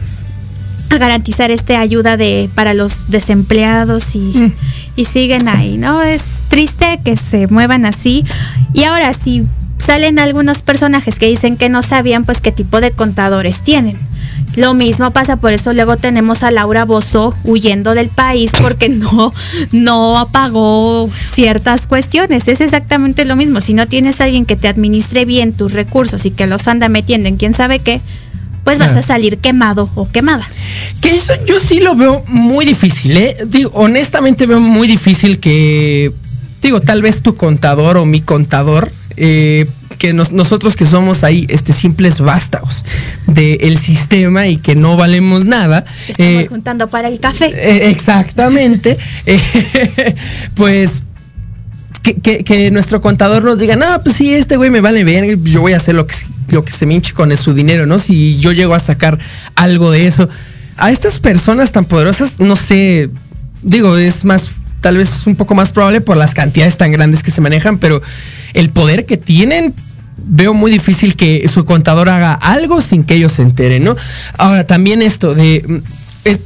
a 0.89 0.97
garantizar 0.97 1.51
este 1.51 1.75
ayuda 1.75 2.17
de 2.17 2.49
para 2.55 2.73
los 2.73 3.09
desempleados 3.09 4.15
y, 4.15 4.53
y 4.95 5.05
siguen 5.05 5.47
ahí, 5.47 5.77
¿no? 5.77 6.01
Es 6.01 6.43
triste 6.49 6.99
que 7.03 7.15
se 7.15 7.45
muevan 7.47 7.85
así. 7.85 8.25
Y 8.73 8.85
ahora 8.85 9.13
si 9.13 9.45
salen 9.77 10.19
algunos 10.19 10.61
personajes 10.61 11.19
que 11.19 11.27
dicen 11.27 11.57
que 11.57 11.69
no 11.69 11.81
sabían 11.81 12.25
pues 12.25 12.41
qué 12.41 12.51
tipo 12.51 12.81
de 12.81 12.91
contadores 12.91 13.61
tienen. 13.61 13.97
Lo 14.55 14.73
mismo 14.73 15.11
pasa, 15.11 15.37
por 15.37 15.53
eso 15.53 15.73
luego 15.73 15.95
tenemos 15.95 16.43
a 16.43 16.51
Laura 16.51 16.83
Bozo 16.83 17.35
huyendo 17.43 17.93
del 17.93 18.09
país 18.09 18.51
porque 18.61 18.89
no, 18.89 19.31
no 19.71 20.17
apagó 20.17 21.09
ciertas 21.31 21.87
cuestiones. 21.87 22.47
Es 22.47 22.61
exactamente 22.61 23.25
lo 23.25 23.35
mismo. 23.35 23.61
Si 23.61 23.73
no 23.73 23.87
tienes 23.87 24.19
a 24.19 24.25
alguien 24.25 24.45
que 24.45 24.55
te 24.55 24.67
administre 24.67 25.25
bien 25.25 25.53
tus 25.53 25.73
recursos 25.73 26.25
y 26.25 26.31
que 26.31 26.47
los 26.47 26.67
anda 26.67 26.89
metiendo 26.89 27.27
en 27.27 27.37
quién 27.37 27.53
sabe 27.53 27.79
qué, 27.79 28.01
pues 28.63 28.77
vas 28.79 28.91
a 28.91 29.01
salir 29.01 29.37
quemado 29.37 29.89
o 29.95 30.09
quemada. 30.09 30.47
Que 31.01 31.11
eso 31.11 31.33
yo 31.45 31.59
sí 31.59 31.79
lo 31.79 31.95
veo 31.95 32.23
muy 32.27 32.65
difícil, 32.65 33.17
¿eh? 33.17 33.37
Digo, 33.47 33.71
honestamente 33.73 34.45
veo 34.45 34.59
muy 34.59 34.87
difícil 34.87 35.39
que, 35.39 36.11
digo, 36.61 36.81
tal 36.81 37.01
vez 37.01 37.21
tu 37.21 37.35
contador 37.35 37.97
o 37.97 38.05
mi 38.05 38.21
contador, 38.21 38.91
eh, 39.17 39.65
que 39.99 40.13
nos- 40.13 40.31
nosotros 40.31 40.75
que 40.75 40.87
somos 40.87 41.23
ahí 41.23 41.45
este, 41.49 41.73
simples 41.73 42.19
vástagos 42.19 42.83
del 43.27 43.77
sistema 43.77 44.47
y 44.47 44.57
que 44.57 44.73
no 44.75 44.97
valemos 44.97 45.45
nada. 45.45 45.85
Estamos 46.07 46.17
eh, 46.43 46.47
juntando 46.49 46.87
para 46.87 47.07
el 47.09 47.19
café. 47.19 47.47
eh, 47.53 47.89
exactamente. 47.91 48.97
eh, 49.27 49.39
pues 50.55 51.03
que, 52.01 52.15
que- 52.15 52.43
que 52.43 52.71
nuestro 52.71 53.01
contador 53.01 53.43
nos 53.43 53.59
diga, 53.59 53.75
no, 53.75 53.85
pues 54.03 54.15
sí, 54.15 54.33
este 54.33 54.55
güey 54.57 54.69
me 54.71 54.79
vale 54.81 55.03
bien, 55.03 55.43
yo 55.43 55.61
voy 55.61 55.73
a 55.73 55.77
hacer 55.77 55.95
lo 55.95 56.07
que, 56.07 56.15
lo 56.47 56.63
que 56.63 56.71
se 56.71 56.85
me 56.85 56.93
hinche 56.95 57.13
con 57.13 57.35
su 57.37 57.53
dinero, 57.53 57.85
¿no? 57.85 57.99
Si 57.99 58.39
yo 58.39 58.51
llego 58.53 58.73
a 58.73 58.79
sacar 58.79 59.19
algo 59.55 59.91
de 59.91 60.07
eso. 60.07 60.29
A 60.77 60.91
estas 60.91 61.19
personas 61.19 61.73
tan 61.73 61.83
poderosas, 61.83 62.39
no 62.39 62.55
sé, 62.55 63.09
digo, 63.63 63.97
es 63.97 64.23
más, 64.23 64.49
tal 64.79 64.95
vez 64.95 65.27
un 65.27 65.35
poco 65.35 65.53
más 65.55 65.73
probable 65.73 65.99
por 65.99 66.15
las 66.15 66.33
cantidades 66.33 66.77
tan 66.77 66.93
grandes 66.93 67.21
que 67.21 67.31
se 67.31 67.41
manejan, 67.41 67.79
pero 67.79 68.01
el 68.53 68.69
poder 68.69 69.05
que 69.05 69.17
tienen, 69.17 69.73
veo 70.29 70.53
muy 70.53 70.71
difícil 70.71 71.15
que 71.15 71.49
su 71.53 71.65
contador 71.65 72.07
haga 72.09 72.33
algo 72.33 72.79
sin 72.81 73.03
que 73.03 73.15
ellos 73.15 73.33
se 73.33 73.41
enteren, 73.41 73.83
¿no? 73.83 73.95
Ahora, 74.37 74.65
también 74.65 75.01
esto 75.01 75.35
de... 75.35 75.63
mm, 75.67 75.77
es- 76.25 76.39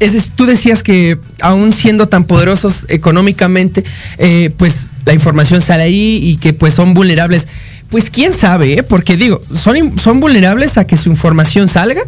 es, 0.00 0.30
tú 0.30 0.46
decías 0.46 0.82
que 0.84 1.18
aún 1.40 1.72
siendo 1.72 2.08
tan 2.08 2.22
poderosos 2.24 2.86
económicamente, 2.88 3.82
eh, 4.18 4.50
pues 4.56 4.90
la 5.04 5.12
información 5.12 5.60
sale 5.60 5.82
ahí 5.82 6.20
y 6.22 6.36
que 6.36 6.52
pues 6.52 6.72
son 6.74 6.94
vulnerables. 6.94 7.48
pues 7.90 8.08
quién 8.10 8.32
sabe, 8.32 8.74
¿eh? 8.78 8.82
porque 8.84 9.16
digo, 9.16 9.42
son, 9.60 9.98
son 9.98 10.20
vulnerables 10.20 10.78
a 10.78 10.86
que 10.86 10.96
su 10.96 11.08
información 11.10 11.68
salga. 11.68 12.02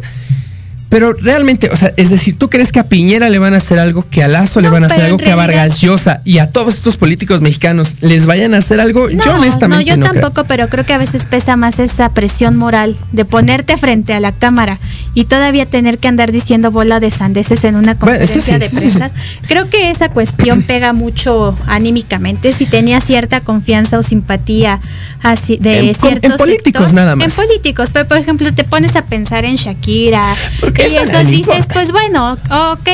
Pero 0.91 1.13
realmente, 1.13 1.69
o 1.71 1.77
sea, 1.77 1.93
es 1.95 2.09
decir, 2.09 2.37
¿tú 2.37 2.49
crees 2.49 2.73
que 2.73 2.79
a 2.81 2.83
Piñera 2.83 3.29
le 3.29 3.39
van 3.39 3.53
a 3.53 3.57
hacer 3.57 3.79
algo, 3.79 4.05
que 4.11 4.23
a 4.23 4.27
Lazo 4.27 4.59
le 4.59 4.67
van 4.67 4.83
a 4.83 4.87
hacer 4.87 5.03
algo, 5.03 5.15
que 5.15 5.31
a 5.31 5.37
Vargas 5.37 5.79
Llosa 5.79 6.21
y 6.25 6.39
a 6.39 6.51
todos 6.51 6.73
estos 6.73 6.97
políticos 6.97 7.39
mexicanos 7.39 7.95
les 8.01 8.25
vayan 8.25 8.53
a 8.53 8.57
hacer 8.57 8.81
algo? 8.81 9.07
No, 9.09 9.23
yo 9.23 9.35
honestamente 9.35 9.85
no, 9.85 9.89
yo 9.89 9.95
no 9.95 10.09
creo. 10.09 10.21
tampoco, 10.21 10.45
pero 10.49 10.67
creo 10.67 10.85
que 10.85 10.91
a 10.91 10.97
veces 10.97 11.25
pesa 11.25 11.55
más 11.55 11.79
esa 11.79 12.09
presión 12.09 12.57
moral 12.57 12.97
de 13.13 13.23
ponerte 13.23 13.77
frente 13.77 14.13
a 14.13 14.19
la 14.19 14.33
cámara 14.33 14.79
y 15.13 15.23
todavía 15.25 15.65
tener 15.65 15.97
que 15.97 16.09
andar 16.09 16.29
diciendo 16.33 16.71
bola 16.71 16.99
de 16.99 17.09
sandeces 17.09 17.63
en 17.63 17.77
una 17.77 17.93
Bueno, 17.93 18.19
conferencia 18.19 18.55
sí, 18.55 18.59
de 18.59 18.67
sí. 18.67 18.75
prensa. 18.75 19.11
Creo 19.47 19.69
que 19.69 19.91
esa 19.91 20.09
cuestión 20.09 20.61
pega 20.61 20.91
mucho 20.91 21.57
anímicamente. 21.67 22.51
Si 22.51 22.65
tenía 22.65 22.99
cierta 22.99 23.39
confianza 23.39 23.97
o 23.97 24.03
simpatía 24.03 24.81
así 25.23 25.57
de 25.57 25.89
En- 25.89 25.95
ciertos 25.95 26.31
en 26.31 26.37
políticos 26.37 26.81
sector- 26.87 26.93
nada 26.93 27.15
más. 27.15 27.25
En 27.25 27.31
políticos, 27.31 27.89
pero 27.93 28.07
por 28.07 28.17
ejemplo 28.17 28.53
te 28.53 28.63
pones 28.63 28.95
a 28.95 29.03
pensar 29.05 29.45
en 29.45 29.55
Shakira 29.55 30.35
Porque 30.59 30.87
y 30.89 30.95
eso 30.97 31.19
dices, 31.19 31.39
importa. 31.39 31.73
pues 31.73 31.91
bueno, 31.91 32.33
ok, 32.71 32.89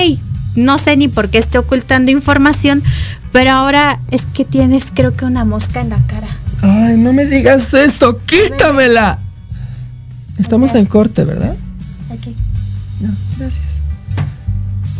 no 0.56 0.78
sé 0.78 0.98
ni 0.98 1.08
por 1.08 1.30
qué 1.30 1.38
esté 1.38 1.58
ocultando 1.58 2.12
información, 2.12 2.84
pero 3.32 3.52
ahora 3.52 4.00
es 4.12 4.26
que 4.26 4.46
tienes 4.46 4.86
creo 4.94 5.16
que 5.16 5.26
una 5.26 5.46
mosca 5.46 5.82
en 5.82 5.90
la 5.90 6.00
cara. 6.08 6.28
Ay, 6.62 6.98
no 6.98 7.14
me 7.14 7.26
digas 7.26 7.74
esto, 7.74 8.20
quítamela. 8.26 9.20
Estamos 10.40 10.74
en 10.76 10.86
corte, 10.86 11.24
¿verdad? 11.24 11.56
Aquí. 12.12 12.36
No, 13.00 13.10
gracias. 13.38 13.82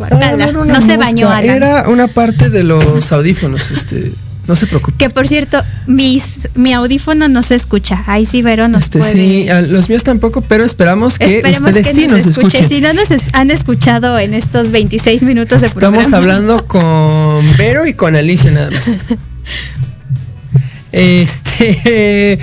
Ah, 0.00 0.46
no 0.64 0.80
se 0.80 0.96
bañó 0.96 1.28
Alan. 1.28 1.50
Era 1.56 1.88
una 1.88 2.06
parte 2.06 2.50
de 2.50 2.62
los 2.62 3.10
audífonos, 3.10 3.70
este. 3.72 4.12
No 4.48 4.56
se 4.56 4.66
preocupe. 4.66 4.96
Que 4.98 5.10
por 5.10 5.28
cierto, 5.28 5.62
mis, 5.86 6.48
mi 6.54 6.72
audífono 6.72 7.28
no 7.28 7.42
se 7.42 7.54
escucha. 7.54 8.02
Ahí 8.06 8.24
sí 8.26 8.42
Vero 8.42 8.66
nos 8.66 8.84
Este, 8.84 8.98
puede. 8.98 9.12
sí, 9.12 9.48
a 9.50 9.60
los 9.60 9.88
míos 9.88 10.02
tampoco, 10.02 10.40
pero 10.40 10.64
esperamos 10.64 11.18
que 11.18 11.36
Esperemos 11.36 11.60
ustedes 11.68 11.86
que 11.86 11.94
sí 11.94 12.06
nos, 12.06 12.20
escuche. 12.26 12.58
escuchen. 12.58 12.68
Si 12.68 12.80
no 12.80 12.92
nos 12.94 13.08
han 13.34 13.50
escuchado 13.50 14.18
en 14.18 14.32
estos 14.34 14.70
26 14.70 15.22
minutos 15.22 15.60
de 15.60 15.66
Estamos 15.68 16.04
programa. 16.06 16.16
hablando 16.16 16.66
con 16.66 17.56
Vero 17.58 17.86
y 17.86 17.92
con 17.94 18.16
Alicia 18.16 18.50
nada 18.50 18.70
más. 18.70 18.98
Este. 20.92 22.38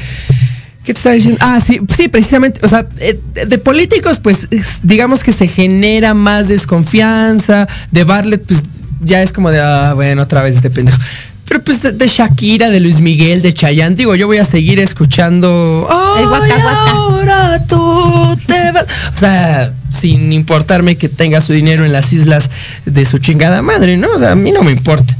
¿Qué 0.83 0.93
te 0.93 0.99
estaba 0.99 1.15
diciendo? 1.15 1.39
Ah, 1.41 1.59
sí, 1.65 1.79
sí, 1.95 2.07
precisamente. 2.09 2.59
O 2.63 2.69
sea, 2.69 2.87
eh, 2.99 3.19
de, 3.47 3.57
políticos, 3.57 4.19
pues 4.21 4.47
es- 4.51 4.81
digamos 4.83 5.23
que 5.23 5.31
se 5.31 5.47
genera 5.47 6.13
más 6.13 6.47
desconfianza. 6.47 7.67
De 7.91 8.03
Bartlett, 8.03 8.45
pues 8.45 8.61
ya 9.01 9.23
es 9.23 9.31
como 9.33 9.49
de, 9.49 9.59
ah, 9.61 9.93
bueno, 9.95 10.21
otra 10.21 10.43
vez 10.43 10.55
este 10.55 10.69
pendejo. 10.69 10.99
Pero 11.47 11.63
pues 11.63 11.81
de, 11.83 11.91
de 11.91 12.07
Shakira, 12.07 12.69
de 12.69 12.79
Luis 12.79 12.99
Miguel, 12.99 13.41
de 13.41 13.53
Chayanne, 13.53 13.95
digo, 13.95 14.15
yo 14.15 14.27
voy 14.27 14.37
a 14.39 14.45
seguir 14.45 14.79
escuchando. 14.79 15.87
El 16.17 16.23
"Ay, 16.23 16.25
Waka 16.25 16.55
Waka". 16.57 16.89
ahora 16.91 17.65
tú 17.67 18.37
te 18.47 18.71
vas. 18.71 18.85
O 19.13 19.17
sea, 19.17 19.71
sin 19.89 20.33
importarme 20.33 20.95
que 20.95 21.07
tenga 21.09 21.41
su 21.41 21.53
dinero 21.53 21.85
en 21.85 21.93
las 21.93 22.11
islas 22.13 22.49
de 22.85 23.05
su 23.05 23.19
chingada 23.19 23.61
madre, 23.61 23.97
¿no? 23.97 24.07
O 24.15 24.19
sea, 24.19 24.31
a 24.31 24.35
mí 24.35 24.51
no 24.51 24.63
me 24.63 24.71
importa. 24.71 25.15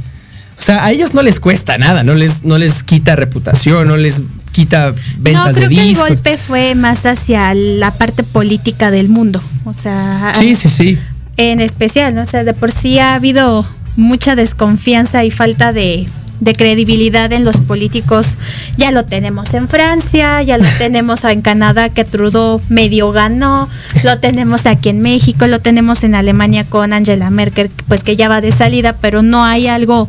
O 0.58 0.62
sea, 0.62 0.84
a 0.84 0.90
ellos 0.90 1.14
no 1.14 1.22
les 1.22 1.38
cuesta 1.38 1.78
nada, 1.78 2.02
no 2.02 2.14
les, 2.14 2.42
no 2.42 2.58
les 2.58 2.82
quita 2.82 3.14
reputación, 3.14 3.86
no 3.86 3.96
les 3.96 4.22
quita 4.52 4.88
No, 4.90 4.94
ventas 5.18 5.54
creo 5.54 5.68
de 5.68 5.74
que 5.76 5.90
el 5.90 5.96
golpe 5.96 6.38
fue 6.38 6.74
más 6.74 7.06
hacia 7.06 7.54
la 7.54 7.92
parte 7.92 8.24
política 8.24 8.90
del 8.90 9.08
mundo. 9.08 9.40
O 9.64 9.72
sea, 9.74 10.32
Sí, 10.38 10.56
sí, 10.56 10.68
sí. 10.70 10.98
en 11.36 11.60
especial, 11.60 12.14
¿no? 12.14 12.22
O 12.22 12.26
sea, 12.26 12.42
de 12.42 12.52
por 12.54 12.72
sí 12.72 12.98
ha 12.98 13.14
habido 13.14 13.64
mucha 13.96 14.36
desconfianza 14.36 15.24
y 15.24 15.30
falta 15.30 15.72
de, 15.72 16.06
de 16.40 16.54
credibilidad 16.54 17.32
en 17.32 17.44
los 17.44 17.58
políticos. 17.58 18.36
Ya 18.76 18.90
lo 18.90 19.04
tenemos 19.04 19.54
en 19.54 19.68
Francia, 19.68 20.42
ya 20.42 20.58
lo 20.58 20.66
tenemos 20.78 21.24
en 21.24 21.42
Canadá 21.42 21.88
que 21.88 22.04
Trudeau 22.04 22.60
medio 22.68 23.12
ganó, 23.12 23.68
lo 24.04 24.18
tenemos 24.18 24.66
aquí 24.66 24.90
en 24.90 25.00
México, 25.00 25.46
lo 25.46 25.60
tenemos 25.60 26.04
en 26.04 26.14
Alemania 26.14 26.64
con 26.64 26.92
Angela 26.92 27.30
Merkel, 27.30 27.70
pues 27.88 28.04
que 28.04 28.16
ya 28.16 28.28
va 28.28 28.40
de 28.40 28.52
salida, 28.52 28.94
pero 29.00 29.22
no 29.22 29.44
hay 29.44 29.66
algo 29.66 30.08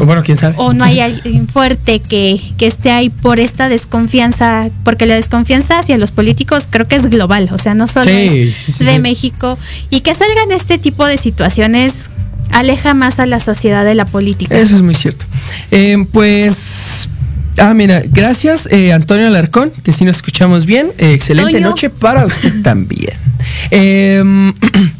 O 0.00 0.04
bueno, 0.04 0.22
quién 0.24 0.36
sabe. 0.38 0.54
o 0.58 0.72
no 0.72 0.84
hay 0.84 1.00
alguien 1.00 1.46
fuerte 1.52 2.00
que, 2.00 2.40
que 2.56 2.66
esté 2.66 2.90
ahí 2.90 3.08
por 3.10 3.38
esta 3.38 3.68
desconfianza, 3.68 4.68
porque 4.84 5.06
la 5.06 5.14
desconfianza 5.14 5.78
hacia 5.78 5.96
los 5.96 6.10
políticos 6.10 6.66
creo 6.68 6.88
que 6.88 6.96
es 6.96 7.06
global, 7.06 7.48
o 7.52 7.58
sea, 7.58 7.74
no 7.74 7.86
solo 7.86 8.04
Sí, 8.06 8.50
es 8.50 8.56
sí, 8.56 8.72
sí, 8.72 8.84
de. 8.84 8.98
México, 8.98 9.56
y 9.90 10.00
que 10.00 10.14
salgan 10.14 10.50
este 10.50 10.78
tipo 10.78 11.06
de 11.06 11.16
situaciones 11.18 12.10
aleja 12.58 12.94
más 12.94 13.18
a 13.18 13.26
la 13.26 13.40
sociedad 13.40 13.84
de 13.84 13.94
la 13.94 14.04
política. 14.04 14.58
Eso 14.58 14.76
es 14.76 14.82
muy 14.82 14.94
cierto. 14.94 15.26
Eh, 15.70 15.96
pues. 16.12 17.08
Ah, 17.60 17.74
mira, 17.74 18.02
gracias 18.08 18.68
eh, 18.70 18.92
Antonio 18.92 19.26
Alarcón, 19.26 19.72
que 19.82 19.92
sí 19.92 20.04
nos 20.04 20.16
escuchamos 20.16 20.64
bien. 20.64 20.92
Eh, 20.98 21.12
excelente 21.12 21.52
Toño. 21.52 21.70
noche 21.70 21.90
para 21.90 22.24
usted 22.24 22.62
también. 22.62 23.14
Eh, 23.72 24.52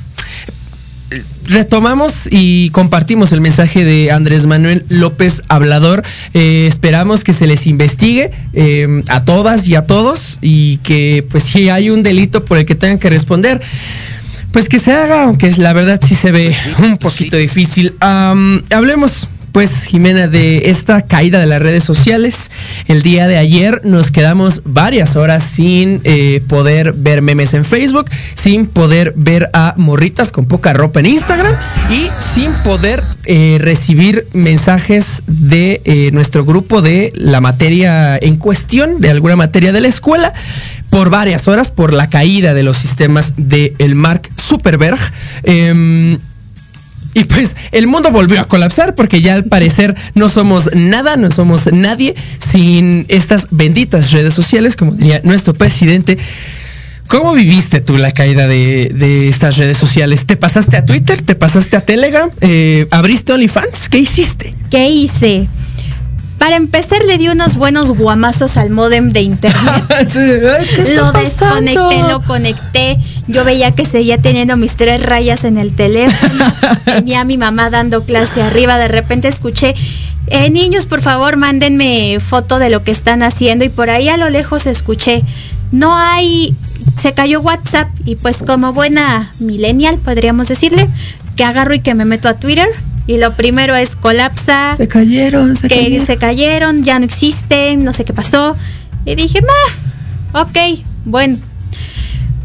retomamos 1.49 2.29
y 2.31 2.71
compartimos 2.71 3.33
el 3.33 3.40
mensaje 3.40 3.85
de 3.85 4.11
Andrés 4.11 4.47
Manuel 4.47 4.85
López 4.88 5.42
Hablador. 5.49 6.05
Eh, 6.35 6.66
esperamos 6.68 7.25
que 7.25 7.33
se 7.33 7.47
les 7.47 7.66
investigue 7.66 8.31
eh, 8.53 9.03
a 9.09 9.25
todas 9.25 9.66
y 9.68 9.75
a 9.75 9.87
todos 9.87 10.38
y 10.42 10.77
que 10.79 11.27
pues 11.31 11.44
si 11.44 11.71
hay 11.71 11.90
un 11.90 12.03
delito 12.03 12.44
por 12.44 12.59
el 12.59 12.66
que 12.66 12.75
tengan 12.75 12.99
que 12.99 13.11
responder. 13.11 13.61
Pues 14.59 14.68
que 14.68 14.81
se 14.81 14.90
haga, 14.90 15.23
aunque 15.23 15.53
la 15.57 15.73
verdad 15.73 16.01
sí 16.05 16.16
se 16.16 16.33
ve 16.33 16.53
un 16.81 16.99
poquito 16.99 17.37
difícil. 17.37 17.94
Hablemos, 18.01 19.29
pues, 19.59 19.87
Jimena, 19.87 20.29
de 20.29 20.71
esta 20.71 21.03
caída 21.03 21.40
de 21.40 21.47
las 21.47 21.61
redes 21.61 21.83
sociales. 21.83 22.49
El 22.87 23.03
día 23.03 23.27
de 23.27 23.38
ayer 23.38 23.81
nos 23.83 24.12
quedamos 24.12 24.62
varias 24.64 25.16
horas 25.16 25.42
sin 25.42 26.01
eh, 26.05 26.40
poder 26.47 26.92
ver 26.92 27.23
memes 27.23 27.55
en 27.55 27.64
Facebook, 27.64 28.09
sin 28.37 28.66
poder 28.66 29.14
ver 29.16 29.51
a 29.55 29.75
morritas 29.77 30.31
con 30.31 30.47
poca 30.47 30.75
ropa 30.75 31.01
en 31.01 31.07
Instagram 31.07 31.53
y 31.90 32.07
sin 32.09 32.53
poder 32.62 33.03
eh, 33.25 33.59
recibir 33.61 34.29
mensajes 34.33 35.25
de 35.27 35.83
eh, 35.85 36.11
nuestro 36.12 36.44
grupo 36.44 36.81
de 36.81 37.12
la 37.16 37.40
materia 37.40 38.16
en 38.16 38.37
cuestión, 38.37 39.01
de 39.01 39.11
alguna 39.11 39.35
materia 39.35 39.73
de 39.73 39.81
la 39.81 39.88
escuela 39.88 40.33
por 40.88 41.11
varias 41.11 41.49
horas 41.49 41.73
por 41.73 41.92
la 41.92 42.09
caída 42.09 42.55
de 42.55 42.62
los 42.62 42.79
sistemas 42.79 43.35
del 43.37 43.75
el 43.79 43.97
Mark 43.97 44.29
Zuckerberg. 44.40 44.99
Em, 45.42 46.18
y 47.18 47.24
pues 47.24 47.57
el 47.72 47.88
mundo 47.88 48.11
volvió 48.11 48.40
a 48.40 48.44
colapsar 48.44 48.94
porque 48.94 49.20
ya 49.20 49.35
al 49.35 49.44
parecer 49.44 49.96
no 50.14 50.28
somos 50.28 50.70
nada, 50.74 51.16
no 51.16 51.31
somos 51.33 51.72
nadie 51.72 52.14
sin 52.38 53.07
estas 53.09 53.48
benditas 53.50 54.12
redes 54.12 54.35
sociales, 54.35 54.76
como 54.76 54.92
diría 54.92 55.20
nuestro 55.24 55.52
presidente. 55.52 56.16
¿Cómo 57.09 57.33
viviste 57.33 57.81
tú 57.81 57.96
la 57.96 58.12
caída 58.12 58.46
de, 58.46 58.92
de 58.94 59.28
estas 59.28 59.57
redes 59.57 59.78
sociales? 59.78 60.26
¿Te 60.26 60.37
pasaste 60.37 60.76
a 60.76 60.85
Twitter? 60.85 61.22
¿Te 61.22 61.35
pasaste 61.35 61.76
a 61.76 61.81
Telegram? 61.81 62.31
Eh, 62.40 62.87
¿Abriste 62.90 63.33
OnlyFans? 63.33 63.88
¿Qué 63.88 63.98
hiciste? 63.98 64.54
¿Qué 64.70 64.88
hice? 64.90 65.48
Para 66.38 66.54
empezar 66.54 67.02
le 67.04 67.18
di 67.18 67.28
unos 67.28 67.57
buenos 67.57 67.88
guamazos 67.88 68.57
al 68.59 68.70
modem 68.70 69.11
de 69.11 69.22
internet. 69.22 69.85
lo 70.94 71.12
desconecté, 71.12 72.02
lo 72.09 72.20
conecté. 72.20 72.96
Yo 73.29 73.45
veía 73.45 73.71
que 73.73 73.85
seguía 73.85 74.17
teniendo 74.19 74.57
mis 74.57 74.75
tres 74.75 75.03
rayas 75.03 75.45
en 75.45 75.59
el 75.59 75.73
teléfono. 75.73 76.45
Tenía 76.85 77.21
a 77.21 77.25
mi 77.25 77.37
mamá 77.37 77.69
dando 77.69 78.05
clase 78.05 78.43
arriba. 78.43 78.79
De 78.79 78.88
repente 78.88 79.29
escuché, 79.29 79.75
eh, 80.29 80.51
niños, 80.51 80.87
por 80.87 81.03
favor, 81.03 81.37
mándenme 81.37 82.19
foto 82.21 82.59
de 82.59 82.71
lo 82.71 82.83
que 82.85 82.91
están 82.91 83.23
haciendo. 83.23 83.64
Y 83.67 83.69
por 83.69 83.91
ahí 83.91 84.09
a 84.09 84.17
lo 84.17 84.31
lejos 84.31 84.67
escuché, 84.67 85.23
no 85.73 85.95
hay, 85.95 86.55
se 87.01 87.12
cayó 87.12 87.41
WhatsApp. 87.41 87.88
Y 88.07 88.17
pues 88.17 88.38
como 88.43 88.73
buena 88.73 89.31
millennial, 89.41 89.99
podríamos 89.99 90.49
decirle, 90.49 90.88
que 91.37 91.45
agarro 91.45 91.75
y 91.75 91.81
que 91.81 91.95
me 91.95 92.07
meto 92.07 92.29
a 92.29 92.35
Twitter. 92.35 92.69
Y 93.07 93.17
lo 93.17 93.33
primero 93.33 93.75
es 93.75 93.97
colapsa 93.97 94.75
Se 94.77 94.87
cayeron, 94.87 95.57
se 95.57 95.69
que 95.69 95.77
cayeron. 95.77 96.07
se 96.07 96.17
cayeron, 96.19 96.85
ya 96.85 96.99
no 96.99 97.05
existen, 97.05 97.85
no 97.85 97.93
sé 97.93 98.05
qué 98.05 98.12
pasó. 98.12 98.57
Y 99.05 99.14
dije, 99.14 99.41
ma, 99.43 100.43
ok, 100.43 100.57
bueno. 101.05 101.38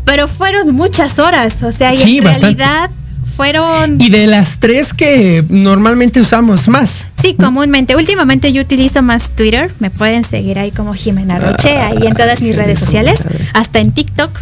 Pero 0.05 0.27
fueron 0.27 0.73
muchas 0.75 1.19
horas, 1.19 1.63
o 1.63 1.71
sea, 1.71 1.93
y 1.93 1.97
Sí, 1.97 2.17
en 2.17 2.23
bastante. 2.25 2.55
realidad 2.57 2.89
fueron... 3.35 3.99
Y 3.99 4.09
de 4.09 4.27
las 4.27 4.59
tres 4.59 4.93
que 4.93 5.43
normalmente 5.49 6.21
usamos 6.21 6.67
más. 6.67 7.05
Sí, 7.19 7.33
comúnmente. 7.35 7.95
Últimamente 7.95 8.51
yo 8.53 8.61
utilizo 8.61 9.01
más 9.01 9.29
Twitter. 9.29 9.71
Me 9.79 9.89
pueden 9.89 10.23
seguir 10.23 10.59
ahí 10.59 10.71
como 10.71 10.93
Jimena 10.93 11.39
Roche, 11.39 11.77
ahí 11.77 12.05
en 12.05 12.13
todas 12.13 12.41
mis 12.41 12.55
redes 12.55 12.77
sociales, 12.79 13.21
hasta 13.53 13.79
en 13.79 13.91
TikTok. 13.91 14.37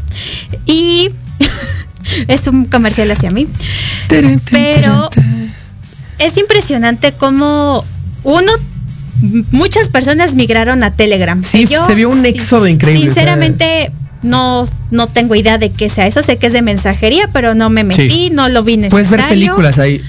Y 0.65 1.09
es 2.27 2.47
un 2.47 2.65
comercial 2.65 3.09
hacia 3.11 3.31
mí. 3.31 3.47
Pero 4.09 5.09
es 6.19 6.37
impresionante 6.37 7.13
cómo 7.13 7.85
uno, 8.23 8.51
muchas 9.51 9.89
personas 9.89 10.35
migraron 10.35 10.83
a 10.83 10.91
Telegram. 10.93 11.41
Sí, 11.43 11.65
se 11.67 11.95
vio 11.95 12.09
un 12.09 12.25
éxodo 12.25 12.67
increíble, 12.67 13.05
Sinceramente, 13.05 13.91
no, 14.23 14.65
no 14.91 15.07
tengo 15.07 15.35
idea 15.35 15.57
de 15.57 15.71
qué 15.71 15.89
sea 15.89 16.07
eso. 16.07 16.21
Sé 16.23 16.37
que 16.37 16.47
es 16.47 16.53
de 16.53 16.61
mensajería, 16.61 17.27
pero 17.33 17.55
no 17.55 17.69
me 17.69 17.83
metí, 17.83 18.09
Sí. 18.09 18.29
no 18.31 18.49
lo 18.49 18.63
vi 18.63 18.77
necesario. 18.77 19.07
Puedes 19.07 19.09
ver 19.09 19.29
películas 19.29 19.79
ahí. 19.79 20.01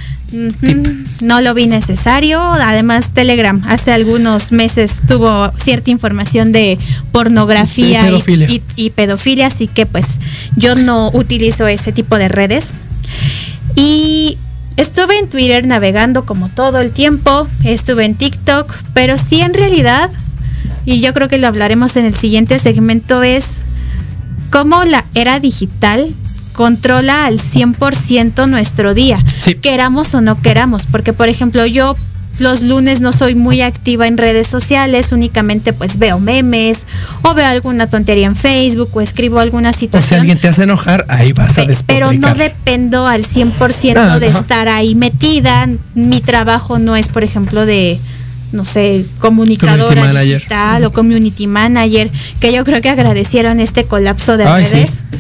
No 1.21 1.41
lo 1.43 1.53
vi 1.55 1.67
necesario. 1.67 2.41
Además, 2.41 3.13
Telegram 3.13 3.63
hace 3.69 3.93
algunos 3.93 4.51
meses 4.51 5.03
tuvo 5.07 5.53
cierta 5.59 5.91
información 5.91 6.53
de 6.53 6.79
pornografía 7.13 8.01
y- 8.01 8.05
pedofilia. 8.05 8.51
y, 8.51 8.63
y 8.77 8.91
pedofilia, 8.91 9.47
así 9.49 9.67
que 9.67 9.85
pues 9.87 10.07
yo 10.57 10.75
no 10.75 11.11
utilizo 11.13 11.67
ese 11.67 11.93
tipo 11.93 12.17
de 12.17 12.29
redes. 12.29 12.67
Y 13.75 14.39
estuve 14.77 15.19
en 15.19 15.29
Twitter 15.29 15.67
navegando 15.67 16.25
como 16.25 16.49
todo 16.49 16.81
el 16.81 16.93
tiempo, 16.93 17.47
estuve 17.65 18.05
en 18.05 18.15
TikTok, 18.15 18.73
pero 18.95 19.17
sí 19.19 19.41
en 19.41 19.55
realidad, 19.55 20.11
y 20.85 21.01
yo 21.01 21.13
creo 21.15 21.29
que 21.29 21.39
lo 21.39 21.47
hablaremos 21.47 21.97
en 21.97 22.05
el 22.07 22.15
siguiente 22.15 22.59
segmento, 22.59 23.23
es 23.23 23.63
cómo 24.53 24.85
la 24.85 25.05
era 25.15 25.41
digital 25.41 26.15
controla 26.53 27.25
al 27.27 27.41
100% 27.41 28.47
nuestro 28.49 28.95
día, 28.95 29.19
Sí. 29.41 29.55
queramos 29.55 30.15
o 30.15 30.21
no 30.21 30.41
queramos, 30.41 30.87
porque 30.87 31.13
por 31.13 31.29
ejemplo 31.29 31.65
yo 31.67 31.97
los 32.39 32.63
lunes 32.63 33.01
no 33.01 33.13
soy 33.13 33.35
muy 33.35 33.61
activa 33.63 34.07
en 34.07 34.17
redes 34.19 34.49
sociales, 34.49 35.13
únicamente 35.13 35.73
pues 35.73 35.99
veo 35.99 36.19
memes 36.19 36.87
o 37.23 37.35
veo 37.35 37.47
alguna 37.47 37.87
tontería 37.89 38.27
en 38.27 38.37
Facebook 38.37 38.89
o 38.95 39.01
escribo 39.01 39.39
alguna 39.39 39.71
O 39.71 39.73
si 39.73 39.81
situación. 39.81 40.21
alguien 40.21 40.39
te 40.39 40.49
hace 40.49 40.63
enojar, 40.65 41.05
ahí 41.09 41.33
vas 41.33 41.53
a 41.59 41.67
Pe- 41.67 41.77
pero 41.87 42.07
no 42.07 42.13
despotricar. 42.13 42.37
dependo 42.37 43.07
al 43.07 43.25
100% 43.25 43.99
Ah, 44.01 44.19
de 44.19 44.29
estar 44.29 44.69
ahí 44.69 44.95
metida. 44.95 45.69
Mi 45.95 46.21
trabajo 46.21 46.79
no 46.79 46.97
es, 46.97 47.09
por 47.09 47.23
ejemplo, 47.23 47.67
de, 47.67 47.99
no 48.53 48.65
sé, 48.65 49.05
comunicadora 49.19 50.23
digital 50.23 50.85
o 50.85 50.93
community 50.93 51.47
manager, 51.47 52.11
que 52.41 52.53
yo 52.53 52.65
creo 52.65 52.81
que 52.81 52.91
agradecieron 52.91 53.61
este 53.61 53.85
colapso 53.85 54.37
de 54.37 54.45
Ay, 54.45 54.65
redes. 54.65 54.91
sí. 54.91 55.19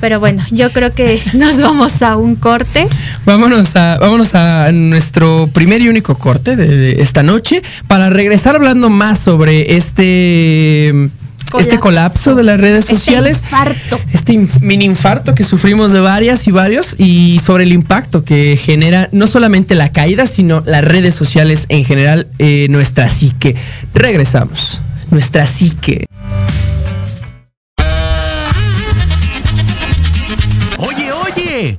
Pero 0.00 0.18
bueno, 0.18 0.44
yo 0.50 0.72
creo 0.72 0.92
que 0.92 1.22
nos 1.32 1.60
vamos 1.60 2.02
a 2.02 2.16
un 2.16 2.34
corte. 2.34 2.88
Vámonos 3.24 3.76
a, 3.76 3.98
vámonos 3.98 4.34
a 4.34 4.72
nuestro 4.72 5.48
primer 5.52 5.80
y 5.80 5.88
único 5.88 6.16
corte 6.18 6.56
de, 6.56 6.66
de 6.66 7.02
esta 7.02 7.22
noche 7.22 7.62
para 7.86 8.10
regresar 8.10 8.56
hablando 8.56 8.90
más 8.90 9.20
sobre 9.20 9.76
este 9.76 11.08
este 11.60 11.78
colapso 11.78 12.34
de 12.34 12.42
las 12.42 12.60
redes 12.60 12.80
Este 12.80 12.94
sociales, 12.94 13.38
infarto. 13.42 14.00
este 14.12 14.46
mini 14.60 14.84
infarto 14.84 15.34
que 15.34 15.44
sufrimos 15.44 15.92
de 15.92 16.00
varias 16.00 16.46
y 16.48 16.50
varios 16.50 16.94
y 16.98 17.40
sobre 17.44 17.64
el 17.64 17.72
impacto 17.72 18.24
que 18.24 18.56
genera 18.56 19.08
no 19.12 19.26
solamente 19.26 19.74
la 19.74 19.90
caída, 19.92 20.26
sino 20.26 20.62
las 20.66 20.84
redes 20.84 21.14
sociales 21.14 21.66
en 21.68 21.84
general, 21.84 22.26
eh, 22.38 22.66
nuestra 22.70 23.08
psique. 23.08 23.54
Regresamos, 23.94 24.80
nuestra 25.10 25.46
psique. 25.46 26.06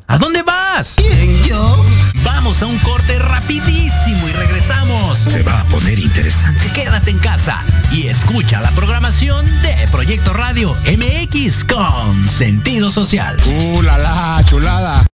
¿A 0.07 0.17
dónde 0.17 0.43
vas? 0.43 0.93
¿Quién, 0.95 1.43
yo? 1.43 1.85
Vamos 2.23 2.61
a 2.61 2.67
un 2.67 2.77
corte 2.79 3.19
rapidísimo 3.19 4.27
y 4.29 4.31
regresamos. 4.31 5.17
Se 5.19 5.43
va 5.43 5.59
a 5.59 5.65
poner 5.65 5.99
interesante. 5.99 6.71
Quédate 6.71 7.11
en 7.11 7.19
casa 7.19 7.61
y 7.91 8.07
escucha 8.07 8.61
la 8.61 8.71
programación 8.71 9.45
de 9.61 9.75
Proyecto 9.91 10.33
Radio 10.33 10.73
MX 10.85 11.65
con 11.65 12.27
sentido 12.27 12.91
social. 12.91 13.37
¡Uh, 13.45 13.81
la, 13.81 13.97
la, 13.97 14.41
chulada! 14.45 15.05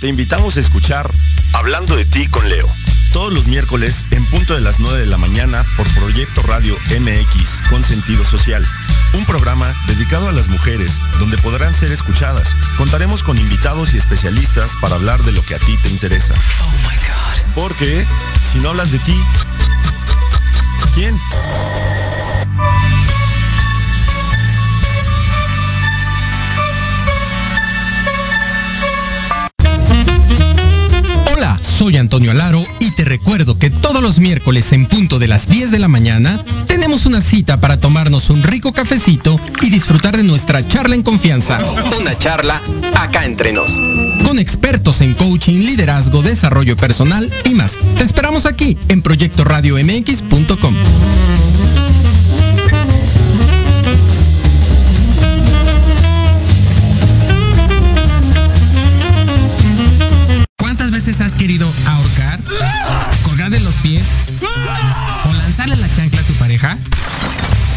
Te 0.00 0.08
invitamos 0.08 0.56
a 0.56 0.60
escuchar 0.60 1.10
Hablando 1.54 1.96
de 1.96 2.04
ti 2.04 2.26
con 2.26 2.48
Leo. 2.48 2.68
Todos 3.12 3.32
los 3.32 3.48
miércoles 3.48 4.04
en 4.10 4.24
punto 4.26 4.54
de 4.54 4.60
las 4.60 4.80
9 4.80 4.98
de 4.98 5.06
la 5.06 5.16
mañana 5.16 5.64
por 5.76 5.88
Proyecto 5.94 6.42
Radio 6.42 6.76
MX 7.00 7.68
con 7.70 7.82
sentido 7.82 8.24
social. 8.24 8.64
Un 9.14 9.24
programa 9.24 9.72
dedicado 9.86 10.28
a 10.28 10.32
las 10.32 10.48
mujeres 10.48 10.98
donde 11.18 11.38
podrán 11.38 11.74
ser 11.74 11.90
escuchadas. 11.90 12.54
Contaremos 12.76 13.22
con 13.22 13.38
invitados 13.38 13.94
y 13.94 13.98
especialistas 13.98 14.72
para 14.80 14.96
hablar 14.96 15.22
de 15.22 15.32
lo 15.32 15.42
que 15.42 15.54
a 15.54 15.58
ti 15.58 15.76
te 15.82 15.88
interesa. 15.88 16.34
Porque 17.54 18.06
si 18.42 18.58
no 18.58 18.70
hablas 18.70 18.92
de 18.92 18.98
ti, 19.00 19.16
¿quién? 20.94 21.18
Soy 31.78 31.96
Antonio 31.96 32.32
Alaro 32.32 32.60
y 32.80 32.90
te 32.90 33.04
recuerdo 33.04 33.56
que 33.56 33.70
todos 33.70 34.02
los 34.02 34.18
miércoles 34.18 34.72
en 34.72 34.86
punto 34.86 35.20
de 35.20 35.28
las 35.28 35.46
10 35.46 35.70
de 35.70 35.78
la 35.78 35.86
mañana 35.86 36.36
tenemos 36.66 37.06
una 37.06 37.20
cita 37.20 37.60
para 37.60 37.78
tomarnos 37.78 38.30
un 38.30 38.42
rico 38.42 38.72
cafecito 38.72 39.38
y 39.62 39.70
disfrutar 39.70 40.16
de 40.16 40.24
nuestra 40.24 40.66
charla 40.66 40.96
en 40.96 41.04
confianza. 41.04 41.60
Una 42.00 42.16
charla 42.18 42.60
acá 42.96 43.24
entre 43.24 43.52
nos. 43.52 43.70
Con 44.26 44.40
expertos 44.40 45.00
en 45.02 45.14
coaching, 45.14 45.60
liderazgo, 45.60 46.20
desarrollo 46.20 46.76
personal 46.76 47.30
y 47.44 47.54
más. 47.54 47.78
Te 47.96 48.02
esperamos 48.02 48.44
aquí 48.44 48.76
en 48.88 49.00
proyectoradiomx.com. 49.00 50.74
has 61.08 61.34
querido 61.34 61.72
ahorcar, 61.86 62.38
colgar 63.22 63.48
de 63.50 63.60
los 63.60 63.74
pies 63.76 64.02
o 65.24 65.32
lanzarle 65.32 65.74
la 65.76 65.90
chancla 65.90 66.20
a 66.20 66.24
tu 66.24 66.34
pareja? 66.34 66.76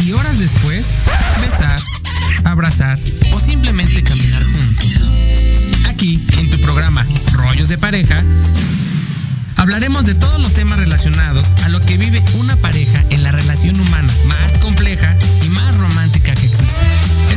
Y 0.01 0.11
horas 0.11 0.37
después, 0.37 0.87
besar, 1.39 1.81
abrazar 2.43 2.99
o 3.31 3.39
simplemente 3.39 4.03
caminar 4.03 4.43
juntos. 4.43 4.85
Aquí, 5.87 6.21
en 6.39 6.49
tu 6.49 6.59
programa 6.59 7.05
Rollos 7.31 7.69
de 7.69 7.77
Pareja, 7.77 8.21
hablaremos 9.55 10.05
de 10.05 10.13
todos 10.13 10.39
los 10.39 10.53
temas 10.53 10.77
relacionados 10.77 11.53
a 11.63 11.69
lo 11.69 11.79
que 11.79 11.97
vive 11.97 12.21
una 12.33 12.57
pareja 12.57 13.01
en 13.11 13.23
la 13.23 13.31
relación 13.31 13.79
humana 13.79 14.13
más 14.27 14.57
compleja 14.57 15.15
y 15.41 15.47
más 15.47 15.77
romántica. 15.77 16.33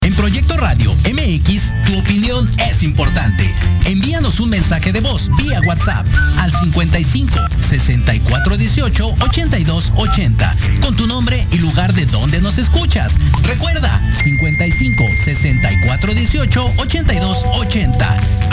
En 0.00 0.12
Proyecto 0.14 0.56
Radio 0.56 0.92
MX, 1.04 1.72
es 2.58 2.82
importante. 2.82 3.54
Envíanos 3.84 4.40
un 4.40 4.50
mensaje 4.50 4.92
de 4.92 5.00
voz 5.00 5.30
vía 5.36 5.60
WhatsApp 5.64 6.04
al 6.38 6.50
55 6.50 7.38
64 7.60 8.56
18 8.56 9.14
82 9.20 9.92
80 9.94 10.56
con 10.82 10.96
tu 10.96 11.06
nombre 11.06 11.46
y 11.52 11.58
lugar 11.58 11.92
de 11.94 12.04
donde 12.06 12.40
nos 12.40 12.58
escuchas. 12.58 13.14
Recuerda 13.44 14.00
55 14.24 15.04
64 15.24 16.14
18 16.14 16.72
82 16.78 17.44
80. 17.44 18.45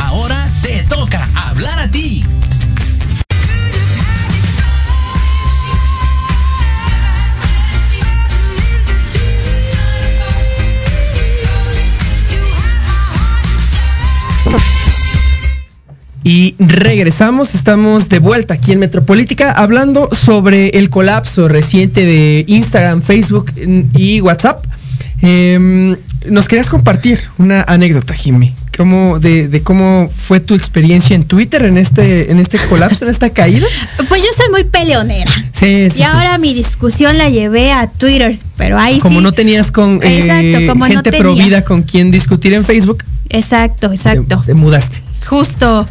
Y 16.43 16.55
regresamos, 16.59 17.55
estamos 17.55 18.09
de 18.09 18.19
vuelta 18.19 18.55
aquí 18.55 18.73
en 18.73 18.79
Metropolítica 18.79 19.49
hablando 19.53 20.09
sobre 20.13 20.77
el 20.77 20.89
colapso 20.89 21.47
reciente 21.47 22.05
de 22.05 22.43
Instagram, 22.49 23.01
Facebook 23.01 23.53
mm, 23.65 23.81
y 23.95 24.19
WhatsApp. 24.19 24.65
Em, 25.21 25.95
nos 26.29 26.49
querías 26.49 26.69
compartir 26.69 27.21
una 27.37 27.61
anécdota, 27.61 28.13
Jimmy, 28.13 28.53
cómo, 28.75 29.21
de, 29.21 29.47
de 29.47 29.63
cómo 29.63 30.09
fue 30.13 30.41
tu 30.41 30.53
experiencia 30.53 31.15
en 31.15 31.23
Twitter 31.23 31.63
en 31.63 31.77
este, 31.77 32.29
en 32.29 32.39
este 32.41 32.57
colapso, 32.67 33.05
en 33.05 33.11
esta 33.11 33.29
caída. 33.29 33.65
Pues 34.09 34.21
yo 34.21 34.27
soy 34.35 34.49
muy 34.51 34.65
peleonera. 34.65 35.31
Sí, 35.53 35.89
sí, 35.91 35.99
y 35.99 36.03
ahora 36.03 36.37
mi 36.39 36.53
discusión 36.53 37.17
la 37.17 37.29
llevé 37.29 37.71
a 37.71 37.89
Twitter, 37.89 38.37
pero 38.57 38.77
ahí 38.77 38.99
Como 38.99 39.19
sí. 39.19 39.23
no 39.23 39.31
tenías 39.31 39.71
con 39.71 40.01
eh, 40.03 40.65
como 40.67 40.85
no 40.87 40.91
gente 40.93 41.09
tenía. 41.09 41.19
provida 41.21 41.63
con 41.63 41.83
quien 41.83 42.11
discutir 42.11 42.51
en 42.53 42.65
Facebook, 42.65 43.01
Exacto, 43.29 43.87
te, 43.87 43.95
exacto. 43.95 44.43
te 44.45 44.53
mudaste. 44.53 45.01
Justo. 45.25 45.87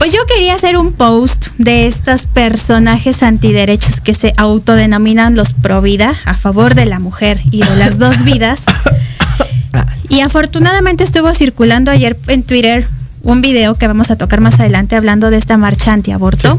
Pues 0.00 0.14
yo 0.14 0.20
quería 0.24 0.54
hacer 0.54 0.78
un 0.78 0.94
post 0.94 1.48
de 1.58 1.86
estos 1.86 2.24
personajes 2.24 3.22
antiderechos 3.22 4.00
que 4.00 4.14
se 4.14 4.32
autodenominan 4.38 5.34
los 5.34 5.52
pro 5.52 5.82
vida, 5.82 6.14
a 6.24 6.32
favor 6.38 6.74
de 6.74 6.86
la 6.86 6.98
mujer 6.98 7.38
y 7.50 7.62
de 7.62 7.76
las 7.76 7.98
dos 7.98 8.24
vidas. 8.24 8.62
Y 10.08 10.22
afortunadamente 10.22 11.04
estuvo 11.04 11.32
circulando 11.34 11.90
ayer 11.90 12.18
en 12.28 12.42
Twitter 12.42 12.88
un 13.22 13.42
video 13.42 13.74
que 13.74 13.86
vamos 13.86 14.10
a 14.10 14.16
tocar 14.16 14.40
más 14.40 14.58
adelante 14.58 14.96
hablando 14.96 15.30
de 15.30 15.36
esta 15.36 15.58
marcha 15.58 15.92
antiaborto. 15.92 16.58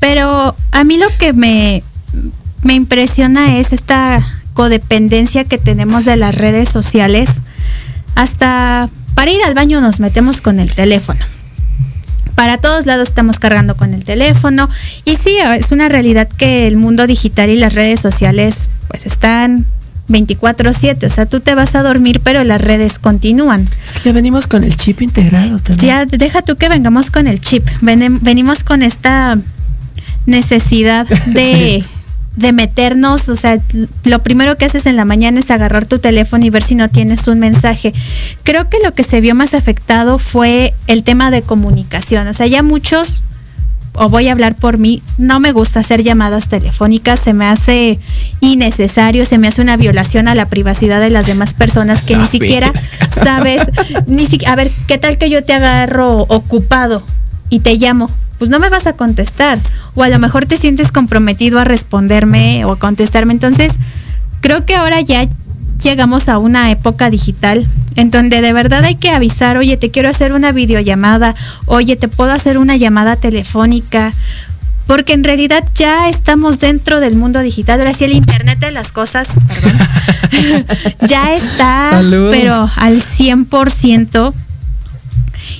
Pero 0.00 0.56
a 0.72 0.84
mí 0.84 0.98
lo 0.98 1.06
que 1.18 1.32
me, 1.32 1.82
me 2.64 2.74
impresiona 2.74 3.58
es 3.58 3.72
esta 3.72 4.26
codependencia 4.54 5.44
que 5.44 5.56
tenemos 5.56 6.04
de 6.04 6.16
las 6.16 6.34
redes 6.34 6.68
sociales 6.68 7.30
hasta 8.16 8.90
para 9.14 9.30
ir 9.30 9.42
al 9.44 9.54
baño 9.54 9.80
nos 9.80 10.00
metemos 10.00 10.40
con 10.40 10.58
el 10.58 10.74
teléfono. 10.74 11.24
Para 12.34 12.58
todos 12.58 12.86
lados 12.86 13.08
estamos 13.08 13.38
cargando 13.38 13.76
con 13.76 13.94
el 13.94 14.04
teléfono. 14.04 14.68
Y 15.04 15.16
sí, 15.16 15.36
es 15.58 15.72
una 15.72 15.88
realidad 15.88 16.28
que 16.28 16.66
el 16.66 16.76
mundo 16.76 17.06
digital 17.06 17.50
y 17.50 17.56
las 17.56 17.74
redes 17.74 18.00
sociales 18.00 18.68
pues 18.88 19.06
están 19.06 19.66
24/7. 20.08 21.06
O 21.06 21.10
sea, 21.10 21.26
tú 21.26 21.40
te 21.40 21.54
vas 21.54 21.74
a 21.74 21.82
dormir, 21.82 22.20
pero 22.22 22.44
las 22.44 22.60
redes 22.60 22.98
continúan. 22.98 23.68
Es 23.82 23.92
que 23.92 24.00
ya 24.00 24.12
venimos 24.12 24.46
con 24.46 24.64
el 24.64 24.76
chip 24.76 25.02
integrado 25.02 25.58
también. 25.58 25.86
Ya 25.86 26.06
deja 26.06 26.42
tú 26.42 26.56
que 26.56 26.68
vengamos 26.68 27.10
con 27.10 27.26
el 27.26 27.40
chip. 27.40 27.68
Venimos 27.80 28.64
con 28.64 28.82
esta 28.82 29.38
necesidad 30.26 31.06
de, 31.26 31.84
de 32.36 32.52
meternos. 32.52 33.28
O 33.28 33.36
sea, 33.36 33.58
lo 34.04 34.22
primero 34.22 34.56
que 34.56 34.64
haces 34.64 34.86
en 34.86 34.96
la 34.96 35.04
mañana 35.04 35.40
es 35.40 35.50
agarrar 35.50 35.86
tu 35.86 35.98
teléfono 35.98 36.44
y 36.44 36.50
ver 36.50 36.62
si 36.62 36.74
no 36.74 36.88
tienes 36.90 37.26
un 37.28 37.38
mensaje. 37.38 37.92
Creo 38.42 38.68
que 38.68 38.78
lo 38.84 38.92
que 38.92 39.02
se 39.02 39.20
vio 39.20 39.34
más 39.34 39.54
afectado 39.54 40.18
fue 40.18 40.74
el 40.86 41.04
tema 41.04 41.30
de 41.30 41.42
comunicación. 41.42 42.28
O 42.28 42.34
sea, 42.34 42.46
ya 42.46 42.62
muchos 42.62 43.22
o 43.94 44.08
voy 44.08 44.28
a 44.28 44.32
hablar 44.32 44.56
por 44.56 44.78
mí, 44.78 45.02
no 45.18 45.40
me 45.40 45.52
gusta 45.52 45.80
hacer 45.80 46.02
llamadas 46.02 46.48
telefónicas, 46.48 47.20
se 47.20 47.32
me 47.32 47.46
hace 47.46 47.98
innecesario, 48.40 49.24
se 49.24 49.38
me 49.38 49.48
hace 49.48 49.62
una 49.62 49.76
violación 49.76 50.26
a 50.28 50.34
la 50.34 50.46
privacidad 50.46 51.00
de 51.00 51.10
las 51.10 51.26
demás 51.26 51.54
personas 51.54 52.02
que 52.02 52.16
ni 52.18 52.26
siquiera 52.26 52.72
sabes, 53.22 53.62
ni 54.06 54.26
si, 54.26 54.44
a 54.46 54.56
ver, 54.56 54.70
¿qué 54.86 54.98
tal 54.98 55.16
que 55.16 55.30
yo 55.30 55.44
te 55.44 55.52
agarro 55.52 56.26
ocupado 56.28 57.02
y 57.50 57.60
te 57.60 57.76
llamo? 57.76 58.10
Pues 58.38 58.50
no 58.50 58.58
me 58.58 58.68
vas 58.68 58.86
a 58.86 58.92
contestar, 58.92 59.58
o 59.94 60.02
a 60.02 60.08
lo 60.08 60.18
mejor 60.18 60.46
te 60.46 60.56
sientes 60.56 60.90
comprometido 60.90 61.58
a 61.58 61.64
responderme 61.64 62.64
o 62.64 62.72
a 62.72 62.78
contestarme, 62.78 63.32
entonces 63.32 63.72
creo 64.40 64.66
que 64.66 64.74
ahora 64.74 65.00
ya 65.00 65.26
llegamos 65.82 66.28
a 66.28 66.38
una 66.38 66.70
época 66.70 67.10
digital 67.10 67.66
en 67.96 68.10
donde 68.10 68.40
de 68.40 68.52
verdad 68.52 68.84
hay 68.84 68.96
que 68.96 69.10
avisar, 69.10 69.56
oye, 69.56 69.76
te 69.76 69.90
quiero 69.90 70.08
hacer 70.08 70.32
una 70.32 70.52
videollamada, 70.52 71.34
oye, 71.66 71.96
te 71.96 72.08
puedo 72.08 72.32
hacer 72.32 72.58
una 72.58 72.76
llamada 72.76 73.16
telefónica, 73.16 74.12
porque 74.86 75.12
en 75.12 75.24
realidad 75.24 75.64
ya 75.74 76.08
estamos 76.08 76.58
dentro 76.58 77.00
del 77.00 77.16
mundo 77.16 77.40
digital, 77.40 77.80
ahora 77.80 77.94
sí 77.94 78.04
el 78.04 78.12
Internet 78.12 78.58
de 78.58 78.70
las 78.70 78.92
cosas, 78.92 79.28
perdón, 79.48 79.78
ya 81.08 81.34
está, 81.34 82.02
pero 82.30 82.68
al 82.76 83.00
100%. 83.00 84.34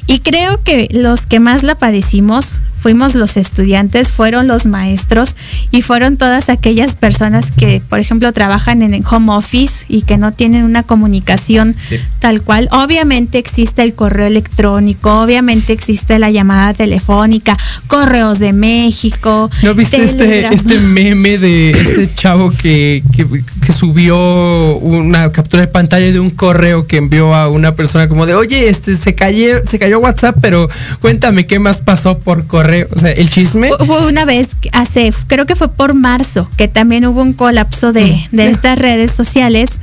Y 0.06 0.20
creo 0.20 0.62
que 0.62 0.88
los 0.90 1.26
que 1.26 1.40
más 1.40 1.62
la 1.62 1.74
padecimos 1.74 2.60
fuimos 2.84 3.14
los 3.14 3.38
estudiantes, 3.38 4.10
fueron 4.10 4.46
los 4.46 4.66
maestros 4.66 5.36
y 5.70 5.80
fueron 5.80 6.18
todas 6.18 6.50
aquellas 6.50 6.94
personas 6.94 7.50
que, 7.50 7.80
por 7.88 7.98
ejemplo, 7.98 8.30
trabajan 8.34 8.82
en 8.82 8.92
el 8.92 9.02
home 9.10 9.32
office 9.32 9.86
y 9.88 10.02
que 10.02 10.18
no 10.18 10.34
tienen 10.34 10.64
una 10.64 10.82
comunicación 10.82 11.74
Sí. 11.88 11.96
tal 12.18 12.42
cual. 12.42 12.68
Obviamente 12.72 13.38
existe 13.38 13.82
el 13.82 13.94
correo 13.94 14.26
electrónico, 14.26 15.22
obviamente 15.22 15.72
existe 15.72 16.18
la 16.18 16.30
llamada 16.30 16.74
telefónica, 16.74 17.56
correos 17.86 18.38
de 18.38 18.52
México. 18.52 19.48
¿No 19.62 19.72
viste 19.74 20.04
este, 20.04 20.46
este 20.54 20.78
meme 20.80 21.38
de 21.38 21.70
este 21.70 22.14
chavo 22.14 22.50
que, 22.50 23.02
que, 23.16 23.24
que 23.64 23.72
subió 23.72 24.76
una 24.76 25.32
captura 25.32 25.62
de 25.62 25.68
pantalla 25.68 26.12
de 26.12 26.20
un 26.20 26.28
correo 26.28 26.86
que 26.86 26.98
envió 26.98 27.34
a 27.34 27.48
una 27.48 27.74
persona 27.74 28.08
como 28.08 28.26
de, 28.26 28.34
oye, 28.34 28.68
este 28.68 28.94
se 28.94 29.14
cayó, 29.14 29.64
se 29.64 29.78
cayó 29.78 30.00
WhatsApp, 30.00 30.36
pero 30.42 30.68
cuéntame 31.00 31.46
qué 31.46 31.58
más 31.58 31.80
pasó 31.80 32.18
por 32.18 32.46
correo? 32.46 32.73
O 32.94 32.98
sea, 32.98 33.10
el 33.12 33.30
chisme. 33.30 33.70
Hubo 33.80 34.06
una 34.06 34.24
vez 34.24 34.50
hace, 34.72 35.12
creo 35.26 35.46
que 35.46 35.54
fue 35.56 35.68
por 35.68 35.94
marzo, 35.94 36.48
que 36.56 36.68
también 36.68 37.06
hubo 37.06 37.22
un 37.22 37.32
colapso 37.32 37.92
de, 37.92 38.20
de 38.32 38.48
estas 38.48 38.78
redes 38.78 39.10
sociales 39.12 39.78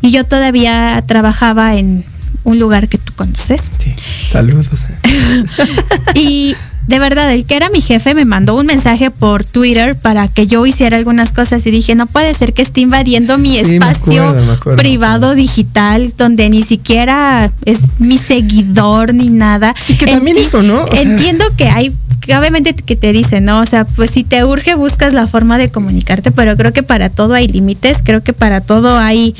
y 0.00 0.10
yo 0.10 0.24
todavía 0.24 1.02
trabajaba 1.06 1.76
en 1.76 2.04
un 2.44 2.58
lugar 2.58 2.88
que 2.88 2.98
tú 2.98 3.12
conoces. 3.16 3.62
Sí, 3.82 3.92
saludos. 4.30 4.66
Y 6.14 6.54
de 6.86 6.98
verdad, 6.98 7.32
el 7.32 7.46
que 7.46 7.56
era 7.56 7.70
mi 7.70 7.80
jefe 7.80 8.14
me 8.14 8.26
mandó 8.26 8.54
un 8.56 8.66
mensaje 8.66 9.10
por 9.10 9.44
Twitter 9.44 9.96
para 9.96 10.28
que 10.28 10.46
yo 10.46 10.66
hiciera 10.66 10.98
algunas 10.98 11.32
cosas 11.32 11.64
y 11.66 11.70
dije, 11.70 11.94
no 11.94 12.06
puede 12.06 12.34
ser 12.34 12.52
que 12.52 12.60
esté 12.60 12.82
invadiendo 12.82 13.38
mi 13.38 13.56
Sí, 13.56 13.64
me 13.64 13.72
espacio 13.76 14.22
acuerdo, 14.28 14.46
me 14.46 14.52
acuerdo. 14.52 14.76
privado 14.78 15.34
digital 15.34 16.12
donde 16.18 16.50
ni 16.50 16.62
siquiera 16.62 17.50
es 17.64 17.80
mi 17.98 18.18
seguidor 18.18 19.14
ni 19.14 19.30
nada. 19.30 19.74
Sí, 19.82 19.96
que 19.96 20.06
también 20.06 20.36
Enti- 20.36 20.40
eso, 20.46 20.62
¿no? 20.62 20.84
O 20.84 20.88
sea- 20.88 21.00
Entiendo 21.00 21.44
que 21.56 21.68
hay 21.70 21.90
que 22.24 22.36
obviamente 22.36 22.74
que 22.74 22.96
te 22.96 23.12
dicen, 23.12 23.44
¿no? 23.44 23.60
O 23.60 23.66
sea, 23.66 23.84
pues 23.84 24.10
si 24.10 24.24
te 24.24 24.44
urge 24.44 24.74
buscas 24.74 25.12
la 25.12 25.26
forma 25.26 25.58
de 25.58 25.70
comunicarte, 25.70 26.30
pero 26.30 26.56
creo 26.56 26.72
que 26.72 26.82
para 26.82 27.10
todo 27.10 27.34
hay 27.34 27.46
límites, 27.48 27.98
creo 28.02 28.22
que 28.22 28.32
para 28.32 28.60
todo 28.60 28.96
hay 28.98 29.34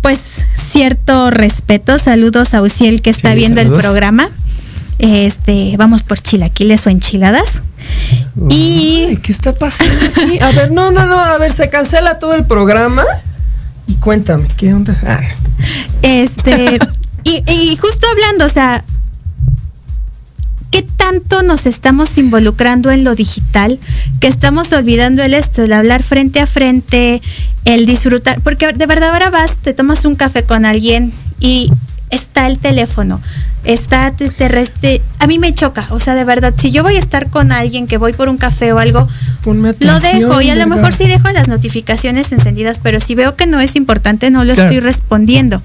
pues 0.00 0.44
cierto 0.54 1.30
respeto. 1.30 1.98
Saludos 1.98 2.54
a 2.54 2.62
Uciel 2.62 3.02
que 3.02 3.10
está 3.10 3.30
Sí, 3.32 3.36
viendo 3.36 3.60
saludos. 3.60 3.78
el 3.78 3.82
programa. 3.84 4.28
Este, 4.98 5.74
vamos 5.76 6.02
por 6.02 6.20
chilaquiles 6.20 6.86
o 6.86 6.90
enchiladas. 6.90 7.62
Y 8.48 9.16
¿Qué 9.22 9.32
está 9.32 9.52
pasando 9.54 9.94
aquí? 10.06 10.38
A 10.40 10.50
ver, 10.52 10.70
no, 10.72 10.90
no, 10.92 11.06
no, 11.06 11.18
a 11.18 11.38
ver, 11.38 11.52
se 11.52 11.68
cancela 11.68 12.18
todo 12.18 12.34
el 12.34 12.44
programa. 12.44 13.02
Y 13.86 13.94
cuéntame, 13.94 14.48
¿qué 14.56 14.72
onda? 14.72 14.96
Ah, 15.06 15.20
Este, 16.02 16.78
y, 17.24 17.42
y 17.50 17.76
justo 17.76 18.06
hablando, 18.10 18.46
o 18.46 18.48
sea, 18.48 18.84
¿qué 20.74 20.82
tanto 20.82 21.44
nos 21.44 21.66
estamos 21.66 22.18
involucrando 22.18 22.90
en 22.90 23.04
lo 23.04 23.14
digital? 23.14 23.78
Que 24.18 24.26
estamos 24.26 24.72
olvidando 24.72 25.22
el 25.22 25.32
esto, 25.32 25.62
el 25.62 25.72
hablar 25.72 26.02
frente 26.02 26.40
a 26.40 26.48
frente, 26.48 27.22
el 27.64 27.86
disfrutar, 27.86 28.42
porque 28.42 28.72
de 28.72 28.86
verdad 28.86 29.10
ahora 29.12 29.30
vas, 29.30 29.58
te 29.58 29.72
tomas 29.72 30.04
un 30.04 30.16
café 30.16 30.42
con 30.42 30.64
alguien 30.64 31.12
y 31.38 31.70
está 32.14 32.46
el 32.46 32.58
teléfono, 32.58 33.20
está 33.64 34.10
te, 34.12 34.28
te 34.30 34.48
reste- 34.48 35.00
a 35.18 35.26
mí 35.26 35.38
me 35.38 35.54
choca, 35.54 35.86
o 35.90 35.98
sea, 36.00 36.14
de 36.14 36.24
verdad, 36.24 36.54
si 36.56 36.70
yo 36.70 36.82
voy 36.82 36.96
a 36.96 36.98
estar 36.98 37.30
con 37.30 37.50
alguien 37.52 37.86
que 37.86 37.96
voy 37.98 38.12
por 38.12 38.28
un 38.28 38.36
café 38.38 38.72
o 38.72 38.78
algo, 38.78 39.08
lo 39.80 40.00
dejo 40.00 40.40
y 40.40 40.48
a 40.50 40.54
lo 40.54 40.66
mejor 40.66 40.94
sí 40.94 41.06
dejo 41.06 41.28
las 41.30 41.48
notificaciones 41.48 42.32
encendidas, 42.32 42.78
pero 42.82 42.98
si 43.00 43.14
veo 43.14 43.36
que 43.36 43.46
no 43.46 43.60
es 43.60 43.76
importante, 43.76 44.30
no 44.30 44.42
lo 44.44 44.54
Claro. 44.54 44.70
estoy 44.70 44.80
respondiendo. 44.80 45.60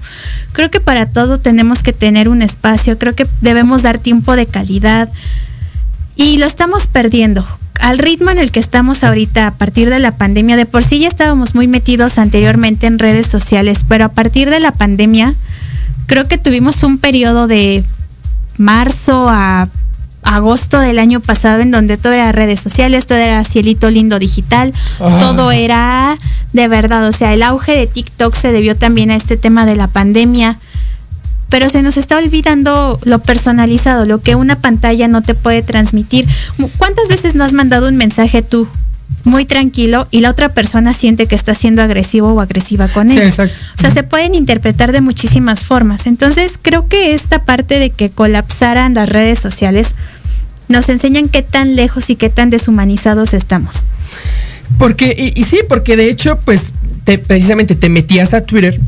Creo 0.52 0.70
que 0.70 0.80
para 0.80 1.08
todo 1.08 1.38
tenemos 1.38 1.82
que 1.82 1.92
tener 1.94 2.28
un 2.28 2.42
espacio, 2.42 2.98
creo 2.98 3.14
que 3.14 3.26
debemos 3.40 3.82
dar 3.82 3.98
tiempo 3.98 4.36
de 4.36 4.46
calidad 4.46 5.08
y 6.16 6.36
lo 6.38 6.46
estamos 6.46 6.86
perdiendo. 6.86 7.46
Al 7.80 7.96
ritmo 7.98 8.30
en 8.30 8.38
el 8.38 8.50
que 8.52 8.60
estamos 8.60 9.02
ahorita, 9.04 9.46
a 9.46 9.54
partir 9.54 9.88
de 9.88 9.98
la 9.98 10.10
pandemia, 10.12 10.56
de 10.56 10.66
por 10.66 10.84
sí 10.84 10.98
ya 10.98 11.08
estábamos 11.08 11.54
muy 11.54 11.66
metidos 11.66 12.18
anteriormente 12.18 12.86
en 12.86 12.98
redes 12.98 13.26
sociales, 13.26 13.84
pero 13.88 14.04
a 14.04 14.08
partir 14.10 14.50
de 14.50 14.60
la 14.60 14.72
pandemia, 14.72 15.34
creo 16.10 16.26
que 16.26 16.38
tuvimos 16.38 16.82
un 16.82 16.98
periodo 16.98 17.46
de 17.46 17.84
marzo 18.58 19.28
a 19.28 19.68
agosto 20.24 20.80
del 20.80 20.98
año 20.98 21.20
pasado 21.20 21.60
en 21.60 21.70
donde 21.70 21.98
todo 21.98 22.12
era 22.14 22.32
redes 22.32 22.58
sociales, 22.58 23.06
todo 23.06 23.18
era 23.18 23.44
cielito 23.44 23.88
lindo 23.90 24.18
digital, 24.18 24.72
Ah. 24.98 25.18
todo 25.20 25.52
era 25.52 26.18
de 26.52 26.66
verdad, 26.66 27.06
o 27.06 27.12
sea, 27.12 27.32
el 27.32 27.44
auge 27.44 27.76
de 27.76 27.86
TikTok 27.86 28.34
se 28.34 28.50
debió 28.50 28.76
también 28.76 29.12
a 29.12 29.14
este 29.14 29.36
tema 29.36 29.66
de 29.66 29.76
la 29.76 29.86
pandemia, 29.86 30.58
pero 31.48 31.68
se 31.68 31.80
nos 31.80 31.96
está 31.96 32.18
olvidando 32.18 32.98
lo 33.04 33.20
personalizado, 33.20 34.04
lo 34.04 34.20
que 34.20 34.34
una 34.34 34.58
pantalla 34.58 35.06
no 35.06 35.22
te 35.22 35.34
puede 35.34 35.62
transmitir. 35.62 36.26
¿Cuántas 36.78 37.06
veces 37.06 37.36
no 37.36 37.44
has 37.44 37.52
mandado 37.52 37.86
un 37.86 37.96
mensaje 37.96 38.42
tú 38.42 38.66
muy 39.24 39.44
tranquilo 39.44 40.08
y 40.10 40.20
la 40.20 40.30
otra 40.30 40.48
persona 40.48 40.94
siente 40.94 41.26
que 41.26 41.34
está 41.34 41.54
siendo 41.54 41.82
agresivo 41.82 42.28
o 42.32 42.40
agresiva 42.40 42.88
con 42.88 43.10
Sí, 43.10 43.18
él? 43.18 43.24
exacto. 43.28 43.54
O 43.76 43.80
sea, 43.80 43.90
se 43.90 44.02
pueden 44.02 44.34
interpretar 44.34 44.92
de 44.92 45.00
muchísimas 45.00 45.64
formas. 45.64 46.06
Entonces, 46.06 46.58
creo 46.60 46.88
que 46.88 47.12
esta 47.14 47.42
parte 47.44 47.78
de 47.78 47.90
que 47.90 48.08
colapsaran 48.10 48.94
las 48.94 49.08
redes 49.08 49.38
sociales 49.38 49.94
nos 50.68 50.88
enseñan 50.88 51.28
qué 51.28 51.42
tan 51.42 51.76
lejos 51.76 52.08
y 52.10 52.16
qué 52.16 52.30
tan 52.30 52.48
deshumanizados 52.50 53.34
estamos. 53.34 53.86
Porque, 54.78 55.14
y, 55.18 55.38
y 55.38 55.44
sí, 55.44 55.58
porque 55.68 55.96
de 55.96 56.08
hecho, 56.08 56.38
pues, 56.44 56.72
te- 57.04 57.18
precisamente 57.18 57.74
te 57.74 57.88
metías 57.88 58.34
a 58.34 58.42
Twitter 58.42 58.78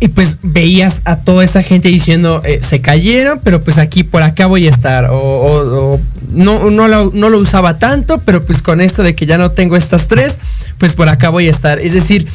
y 0.00 0.08
pues 0.08 0.38
veías 0.42 1.02
a 1.04 1.16
toda 1.16 1.44
esa 1.44 1.62
gente 1.62 1.88
diciendo, 1.88 2.40
eh, 2.44 2.60
se 2.62 2.80
cayeron, 2.80 3.40
pero 3.42 3.62
pues 3.64 3.78
aquí 3.78 4.04
por 4.04 4.22
acá 4.22 4.46
voy 4.46 4.66
a 4.66 4.70
estar. 4.70 5.06
O, 5.06 5.16
o- 5.18 5.94
o 5.94 6.00
no, 6.30 6.70
no, 6.70 6.86
lo, 6.88 7.10
no 7.14 7.30
lo 7.30 7.38
usaba 7.38 7.78
tanto, 7.78 8.18
pero 8.24 8.40
pues 8.40 8.62
con 8.62 8.80
esto 8.80 9.02
de 9.02 9.14
que 9.14 9.26
ya 9.26 9.38
no 9.38 9.50
tengo 9.50 9.76
estas 9.76 10.06
tres, 10.08 10.38
pues 10.78 10.94
por 10.94 11.08
acá 11.08 11.30
voy 11.30 11.48
a 11.48 11.50
estar. 11.50 11.80
Es 11.80 11.94
decir, 11.94 12.28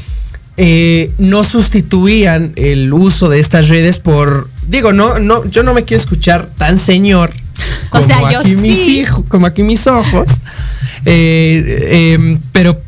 eh, 0.58 1.12
no 1.20 1.44
sustituían 1.44 2.52
el 2.58 2.92
uso 2.94 3.30
de 3.30 3.40
estas 3.40 3.70
redes 3.70 3.98
por, 3.98 4.46
digo, 4.68 4.92
no, 4.94 5.20
no, 5.20 5.44
yo 5.50 5.64
no 5.64 5.74
me 5.74 5.84
quiero 5.84 6.02
escuchar 6.02 6.46
tan 6.46 6.78
señor 6.78 7.32
O 7.88 7.90
como 7.92 8.06
sea, 8.06 8.32
yo 8.32 8.40
aquí 8.40 8.56
mis 8.56 8.80
hijos, 8.88 9.24
como 9.30 9.46
aquí 9.48 9.64
mis 9.64 9.88
ojos. 9.88 10.28
Eh, 11.06 12.38
pero, 12.52 12.80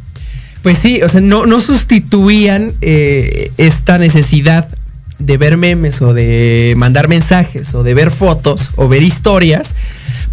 pues 0.65 0.79
sí, 0.79 0.99
o 1.03 1.09
sea, 1.09 1.21
no, 1.21 1.45
no 1.45 1.61
sustituían 1.61 2.71
eh, 2.81 3.51
esta 3.57 3.99
necesidad 3.99 4.67
de 5.19 5.37
ver 5.37 5.57
memes 5.57 6.01
o 6.01 6.11
de 6.11 6.73
mandar 6.75 7.07
mensajes 7.07 7.75
o 7.75 7.83
de 7.83 7.93
ver 7.93 8.09
fotos 8.09 8.71
o 8.75 8.87
ver 8.87 9.03
historias 9.03 9.75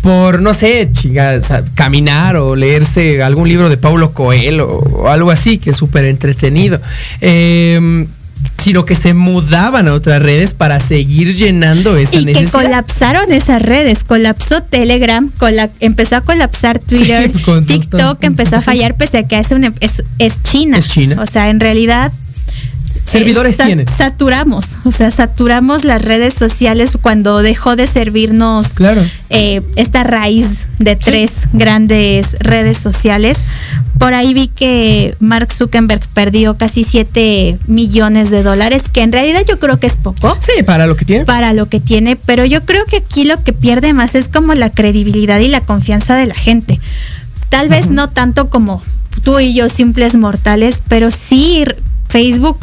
por, 0.01 0.41
no 0.41 0.55
sé, 0.55 0.89
chinga, 0.91 1.35
o 1.37 1.41
sea, 1.43 1.63
caminar 1.75 2.37
o 2.37 2.57
leerse 2.57 3.23
algún 3.23 3.47
libro 3.47 3.69
de 3.69 3.77
Paulo 3.77 4.13
Coelho 4.13 4.71
o, 4.71 5.09
algo 5.11 5.31
así, 5.31 5.59
que 5.59 5.69
es 5.69 5.77
súper 5.77 6.07
entretenido. 6.07 6.81
Em, 7.21 8.07
sino 8.59 8.85
que 8.85 8.95
se 8.95 9.13
mudaban 9.15 9.89
a 9.89 9.93
otras 9.95 10.23
redes 10.23 10.55
para 10.55 10.79
seguir 10.81 11.35
llenando 11.35 11.97
esa 11.97 12.17
y 12.17 12.19
que 12.21 12.33
necesidad. 12.35 12.53
colapsaron 12.53 13.33
esas 13.33 13.61
redes, 13.61 14.05
colapsó 14.05 14.63
Telegram, 14.63 15.29
cola- 15.39 15.71
empezó 15.81 16.17
a 16.17 16.21
colapsar 16.21 16.79
Twitter, 16.79 17.31
Sí, 17.33 17.43
TikTok 17.67 18.23
empezó 18.23 18.57
a 18.57 18.61
fallar 18.61 18.97
pese 18.97 19.19
a 19.19 19.23
que 19.29 19.39
es, 19.39 19.51
una- 19.51 19.73
es, 19.81 20.03
es 20.19 20.43
China. 20.45 20.79
Es 20.79 20.87
China. 20.87 21.17
O 21.21 21.27
sea, 21.27 21.51
en 21.51 21.59
realidad 21.61 22.13
Servidores 23.05 23.55
eh, 23.55 23.57
sa- 23.59 23.65
tiene. 23.67 23.85
Saturamos, 23.87 24.79
o 24.85 24.93
sea, 24.93 25.11
saturamos 25.11 25.85
las 25.85 26.03
redes 26.03 26.33
sociales 26.35 26.93
cuando 27.01 27.43
dejó 27.43 27.77
de 27.77 27.87
servirnos 27.87 28.69
Claro. 28.75 29.05
eh, 29.31 29.61
esta 29.77 30.03
raíz 30.05 30.67
de 30.79 30.97
tres 30.97 31.49
grandes 31.53 32.37
redes 32.41 32.79
sociales. 32.79 33.39
Por 33.99 34.15
ahí 34.15 34.33
vi 34.35 34.49
que 34.49 35.15
Mark 35.21 35.53
Zuckerberg 35.53 36.01
perdió 36.15 36.57
casi 36.57 36.83
7 36.85 37.59
millones 37.67 38.31
de 38.31 38.43
dólares, 38.43 38.83
que 38.93 39.03
en 39.03 39.13
realidad 39.13 39.43
yo 39.47 39.59
creo 39.59 39.79
que 39.79 39.87
es 39.87 39.97
poco 39.97 40.37
Sí, 40.41 40.63
para 40.63 40.87
lo 40.87 40.97
que 40.97 41.05
tiene. 41.05 41.25
para 41.25 41.53
lo 41.53 41.69
que 41.69 41.79
tiene, 41.81 42.17
pero 42.17 42.45
yo 42.45 42.65
creo 42.65 42.85
que 42.87 42.97
aquí 42.97 43.25
lo 43.25 43.43
que 43.45 43.53
pierde 43.53 43.93
más 43.93 44.15
es 44.15 44.29
como 44.29 44.55
la 44.55 44.71
credibilidad 44.71 45.39
y 45.41 45.49
la 45.49 45.61
confianza 45.61 46.17
de 46.17 46.27
la 46.27 46.35
gente. 46.35 46.81
Tal 47.51 47.69
vez 47.69 47.91
no 47.91 48.09
tanto 48.09 48.49
como 48.49 48.83
tú 49.23 49.39
y 49.39 49.53
yo 49.55 49.69
simples 49.69 50.17
mortales, 50.17 50.83
pero 50.89 51.11
sí 51.11 51.65
Facebook, 52.09 52.59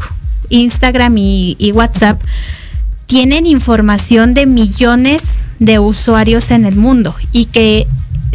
Instagram 0.49 1.17
y, 1.17 1.55
y 1.59 1.71
WhatsApp 1.71 2.21
tienen 3.05 3.45
información 3.45 4.33
de 4.33 4.45
millones 4.45 5.41
de 5.59 5.79
usuarios 5.79 6.51
en 6.51 6.65
el 6.65 6.75
mundo 6.75 7.15
y 7.31 7.45
que 7.45 7.85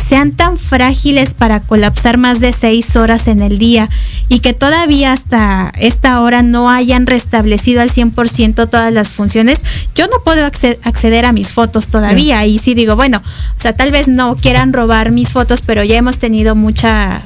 sean 0.05 0.33
tan 0.33 0.59
frágiles 0.59 1.33
para 1.33 1.61
colapsar 1.61 2.19
más 2.19 2.39
de 2.39 2.53
seis 2.53 2.95
horas 2.95 3.27
en 3.27 3.41
el 3.41 3.59
día 3.59 3.89
y 4.29 4.41
que 4.41 4.53
todavía 4.53 5.13
hasta 5.13 5.73
esta 5.79 6.21
hora 6.21 6.43
no 6.43 6.69
hayan 6.69 7.07
restablecido 7.07 7.81
al 7.81 7.89
100% 7.91 8.69
todas 8.69 8.93
las 8.93 9.13
funciones, 9.13 9.61
yo 9.95 10.07
no 10.09 10.17
puedo 10.23 10.47
acce- 10.47 10.77
acceder 10.83 11.25
a 11.25 11.33
mis 11.33 11.53
fotos 11.53 11.89
todavía. 11.89 12.45
Y 12.45 12.59
sí 12.59 12.75
digo, 12.75 12.97
bueno, 12.97 13.23
o 13.57 13.61
sea, 13.61 13.73
tal 13.73 13.93
vez 13.93 14.09
no 14.09 14.37
quieran 14.37 14.75
robar 14.75 15.11
mis 15.11 15.31
fotos, 15.33 15.63
pero 15.63 15.85
ya 15.85 15.97
hemos 15.97 16.19
tenido 16.19 16.55
mucha 16.55 17.23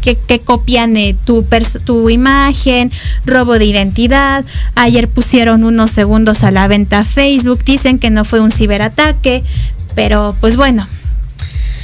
que, 0.00 0.38
copian 0.38 0.96
eh, 0.96 1.16
tu, 1.24 1.46
tu 1.84 2.10
imagen, 2.10 2.90
robo 3.26 3.58
de 3.58 3.64
identidad. 3.66 4.44
Ayer 4.74 5.08
pusieron 5.08 5.64
unos 5.64 5.90
segundos 5.90 6.42
a 6.42 6.50
la 6.50 6.68
venta 6.68 7.04
Facebook, 7.04 7.64
dicen 7.64 7.98
que 7.98 8.10
no 8.10 8.24
fue 8.24 8.40
un 8.40 8.50
ciberataque, 8.50 9.42
pero 9.94 10.34
pues 10.40 10.56
bueno, 10.56 10.86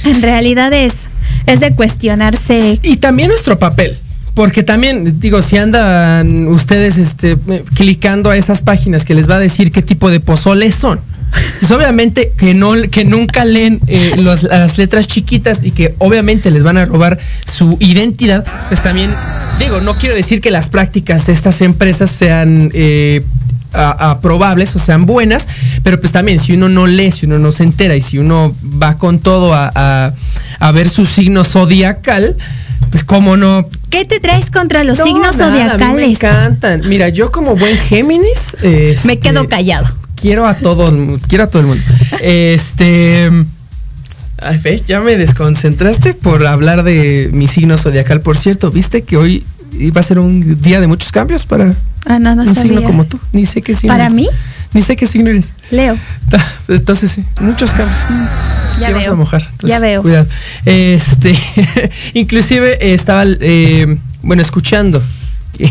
en 0.03 0.21
realidad 0.21 0.73
es, 0.73 1.07
es 1.45 1.59
de 1.59 1.75
cuestionarse. 1.75 2.79
Y 2.83 2.97
también 2.97 3.29
nuestro 3.29 3.57
papel. 3.57 3.97
Porque 4.33 4.61
también, 4.61 5.19
digo, 5.19 5.41
si 5.41 5.57
andan 5.57 6.47
ustedes 6.47 6.97
este, 6.97 7.37
clicando 7.73 8.29
a 8.29 8.37
esas 8.37 8.61
páginas 8.61 9.03
que 9.03 9.15
les 9.15 9.27
va 9.27 9.37
a 9.37 9.39
decir 9.39 9.71
qué 9.71 9.81
tipo 9.81 10.11
de 10.11 10.19
pozoles 10.19 10.75
son. 10.75 10.99
Pues 11.59 11.71
obviamente 11.71 12.33
que 12.37 12.53
no, 12.53 12.73
que 12.89 13.03
nunca 13.03 13.43
leen 13.45 13.79
eh, 13.87 14.13
los- 14.17 14.43
las 14.43 14.77
letras 14.77 15.07
chiquitas 15.07 15.63
y 15.63 15.71
que 15.71 15.93
obviamente 15.97 16.51
les 16.51 16.63
van 16.63 16.77
a 16.77 16.85
robar 16.85 17.17
su 17.51 17.77
identidad, 17.79 18.45
pues 18.69 18.81
también, 18.83 19.09
digo, 19.59 19.79
no 19.81 19.93
quiero 19.95 20.15
decir 20.15 20.39
que 20.41 20.51
las 20.51 20.69
prácticas 20.69 21.25
de 21.27 21.33
estas 21.33 21.61
empresas 21.61 22.09
sean 22.11 22.69
eh, 22.73 23.23
aprobables 23.73 24.75
o 24.75 24.79
sean 24.79 25.05
buenas, 25.05 25.47
pero 25.83 25.99
pues 25.99 26.11
también 26.11 26.39
si 26.39 26.53
uno 26.53 26.69
no 26.69 26.87
lee, 26.87 27.11
si 27.11 27.25
uno 27.25 27.39
no 27.39 27.51
se 27.51 27.63
entera 27.63 27.95
y 27.95 28.01
si 28.01 28.17
uno 28.17 28.55
va 28.81 28.95
con 28.97 29.19
todo 29.19 29.53
a, 29.53 29.71
a- 29.75 30.11
a 30.59 30.71
ver 30.71 30.89
su 30.89 31.05
signo 31.05 31.43
zodiacal, 31.43 32.35
pues 32.91 33.03
cómo 33.03 33.35
no 33.37 33.67
¿Qué 33.89 34.05
te 34.05 34.19
traes 34.19 34.49
contra 34.49 34.83
los 34.83 34.97
no, 34.99 35.05
signos 35.05 35.37
nada, 35.37 35.47
a 35.47 35.49
mí 35.51 35.57
Me 35.57 35.69
zodiacales? 35.69 36.09
encantan. 36.09 36.81
Mira, 36.89 37.09
yo 37.09 37.31
como 37.31 37.55
buen 37.55 37.77
Géminis. 37.77 38.55
este, 38.61 38.99
Me 39.07 39.19
quedo 39.19 39.47
callado. 39.47 39.85
Quiero 40.19 40.47
a 40.47 40.55
todo, 40.55 40.93
quiero 41.27 41.43
a 41.45 41.47
todo 41.47 41.61
el 41.61 41.67
mundo. 41.67 41.83
Este. 42.21 43.29
Ay, 44.39 44.59
fe, 44.59 44.81
ya 44.87 44.99
me 44.99 45.17
desconcentraste 45.17 46.13
por 46.13 46.45
hablar 46.45 46.83
de 46.83 47.29
mi 47.33 47.47
signo 47.47 47.77
zodiacal. 47.77 48.19
Por 48.21 48.37
cierto, 48.37 48.69
¿viste 48.71 49.03
que 49.03 49.17
hoy 49.17 49.43
iba 49.79 50.01
a 50.01 50.03
ser 50.03 50.19
un 50.19 50.61
día 50.61 50.79
de 50.79 50.87
muchos 50.87 51.11
cambios 51.11 51.45
para 51.45 51.73
Ah, 52.05 52.19
no, 52.19 52.35
no 52.35 52.43
un 52.43 52.55
signo 52.55 52.83
como 52.83 53.05
tú? 53.05 53.19
Ni 53.33 53.45
sé 53.45 53.61
qué 53.61 53.73
signo 53.75 53.93
¿Para 53.93 54.05
eres. 54.05 54.15
mí? 54.15 54.29
Ni 54.73 54.81
sé 54.81 54.95
qué 54.95 55.07
signo 55.07 55.29
eres. 55.29 55.53
Leo, 55.71 55.97
Entonces, 56.67 57.11
sí, 57.11 57.23
muchos 57.41 57.71
cambios. 57.71 57.97
ya 58.79 58.87
Te 58.87 58.93
vas 58.93 59.03
veo. 59.03 59.13
a 59.13 59.15
mojar. 59.15 59.41
entonces, 59.41 59.69
ya 59.69 59.79
veo. 59.79 60.01
Cuidado. 60.03 60.27
Este, 60.65 61.35
inclusive 62.13 62.93
estaba, 62.93 63.23
eh, 63.25 63.97
bueno, 64.21 64.41
escuchando 64.41 65.01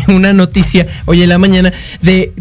una 0.09 0.33
noticia 0.33 0.85
hoy 1.05 1.23
en 1.23 1.29
la 1.29 1.37
mañana 1.37 1.71
de 2.01 2.33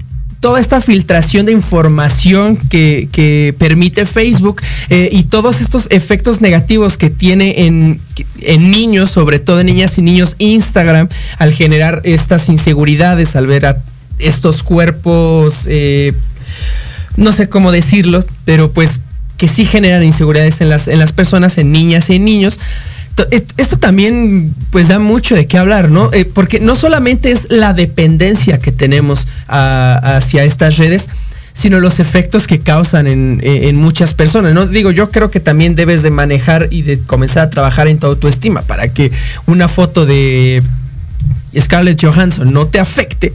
toda 0.47 0.61
esta 0.61 0.80
filtración 0.80 1.44
de 1.44 1.51
información 1.51 2.57
que, 2.57 3.53
permite 3.59 4.07
Facebook 4.07 4.62
eh, 4.90 5.09
y 5.11 5.24
todos 5.24 5.61
estos 5.61 5.88
efectos 5.90 6.40
negativos 6.40 6.97
que 6.97 7.11
tiene 7.11 7.66
en, 7.66 7.99
en 8.42 8.70
niños, 8.70 9.11
sobre 9.11 9.40
todo 9.40 9.59
en 9.59 9.66
niñas 9.66 9.99
y 9.99 10.03
niños, 10.03 10.36
Instagram, 10.38 11.09
al 11.38 11.53
generar 11.53 12.01
estas 12.05 12.49
inseguridades, 12.49 13.34
al 13.34 13.49
ver 13.49 13.66
a 13.66 13.82
estos 14.20 14.62
cuerpos 14.62 15.66
eh, 15.68 16.12
no 17.16 17.32
sé 17.32 17.49
cómo 17.49 17.72
decirlo, 17.72 18.24
pero 18.44 18.70
pues 18.70 19.01
que 19.38 19.49
sí 19.49 19.66
generan 19.66 20.05
inseguridades 20.05 20.61
en 20.61 20.68
las, 20.68 20.86
en 20.86 21.01
las 21.01 21.12
personas, 21.12 21.59
en 21.59 21.72
niñas 21.72 22.09
y 22.09 22.14
en 22.14 22.24
niños. 22.24 22.61
Esto 23.57 23.79
también 23.79 24.55
pues 24.71 24.89
da 24.89 24.99
mucho 24.99 25.35
de 25.35 25.47
qué 25.47 25.59
hablar, 25.59 25.91
¿no? 25.91 26.12
Eh, 26.12 26.25
porque 26.27 26.61
no 26.61 26.75
solamente 26.75 27.31
es 27.33 27.47
la 27.51 27.73
dependencia 27.73 28.59
que 28.59 28.73
tenemos 28.73 29.27
a- 29.49 30.17
hacia 30.17 30.45
estas 30.45 30.77
redes, 30.77 31.09
sino 31.53 31.81
los 31.81 32.01
efectos 32.01 32.47
que 32.47 32.59
causan 32.59 33.07
en 33.07 33.77
muchas 33.77 34.12
personas, 34.12 34.53
¿no? 34.53 34.67
Digo, 34.67 34.91
yo 34.91 35.09
creo 35.09 35.31
que 35.31 35.41
también 35.41 35.75
debes 35.75 36.03
de 36.03 36.11
manejar 36.11 36.69
y 36.71 36.83
de 36.83 36.99
comenzar 37.01 37.45
a 37.47 37.51
trabajar 37.51 37.89
en 37.89 37.99
tu 37.99 38.07
autoestima 38.07 38.61
para 38.61 38.89
que 38.89 39.11
una 39.47 39.67
foto 39.69 40.05
de 40.05 40.62
Scarlett 41.59 42.03
Johansson 42.05 42.53
no 42.53 42.67
te 42.67 42.79
afecte, 42.79 43.33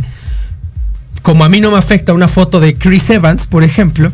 como 1.24 1.44
a 1.44 1.50
mí 1.50 1.62
no 1.62 1.72
me 1.72 1.78
afecta 1.80 2.14
una 2.14 2.28
foto 2.28 2.60
de 2.60 2.76
Chris 2.76 3.10
Evans, 3.10 3.48
por 3.48 3.64
ejemplo, 3.64 4.12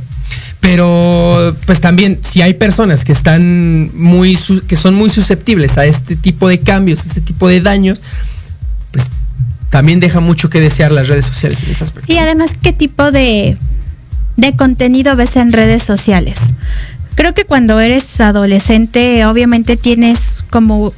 pero 0.59 1.55
pues 1.65 1.81
también 1.81 2.19
si 2.23 2.41
hay 2.41 2.53
personas 2.53 3.05
que 3.05 3.11
están 3.11 3.91
muy 3.95 4.37
que 4.67 4.75
son 4.75 4.95
muy 4.95 5.09
susceptibles 5.09 5.77
a 5.77 5.85
este 5.85 6.15
tipo 6.15 6.47
de 6.47 6.59
cambios, 6.59 7.05
este 7.05 7.21
tipo 7.21 7.47
de 7.47 7.61
daños, 7.61 8.01
pues 8.91 9.05
también 9.69 9.99
deja 9.99 10.19
mucho 10.19 10.49
que 10.49 10.59
desear 10.59 10.91
las 10.91 11.07
redes 11.07 11.25
sociales 11.25 11.63
en 11.63 11.71
ese 11.71 11.83
aspecto. 11.83 12.11
Y 12.11 12.17
además, 12.17 12.51
¿qué 12.61 12.73
tipo 12.73 13.11
de, 13.11 13.57
de 14.35 14.55
contenido 14.55 15.15
ves 15.15 15.35
en 15.35 15.53
redes 15.53 15.83
sociales? 15.83 16.39
Creo 17.15 17.33
que 17.33 17.45
cuando 17.45 17.79
eres 17.79 18.19
adolescente, 18.21 19.25
obviamente 19.25 19.75
tienes 19.75 20.43
como 20.49 20.93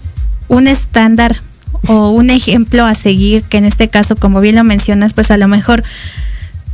un 0.50 0.68
estándar 0.68 1.40
o 1.88 2.10
un 2.10 2.30
ejemplo 2.30 2.86
a 2.86 2.94
seguir, 2.94 3.44
que 3.44 3.58
en 3.58 3.66
este 3.66 3.88
caso, 3.88 4.16
como 4.16 4.42
bien 4.42 4.56
lo 4.56 4.64
mencionas, 4.64 5.14
pues 5.14 5.32
a 5.32 5.38
lo 5.38 5.48
mejor, 5.48 5.84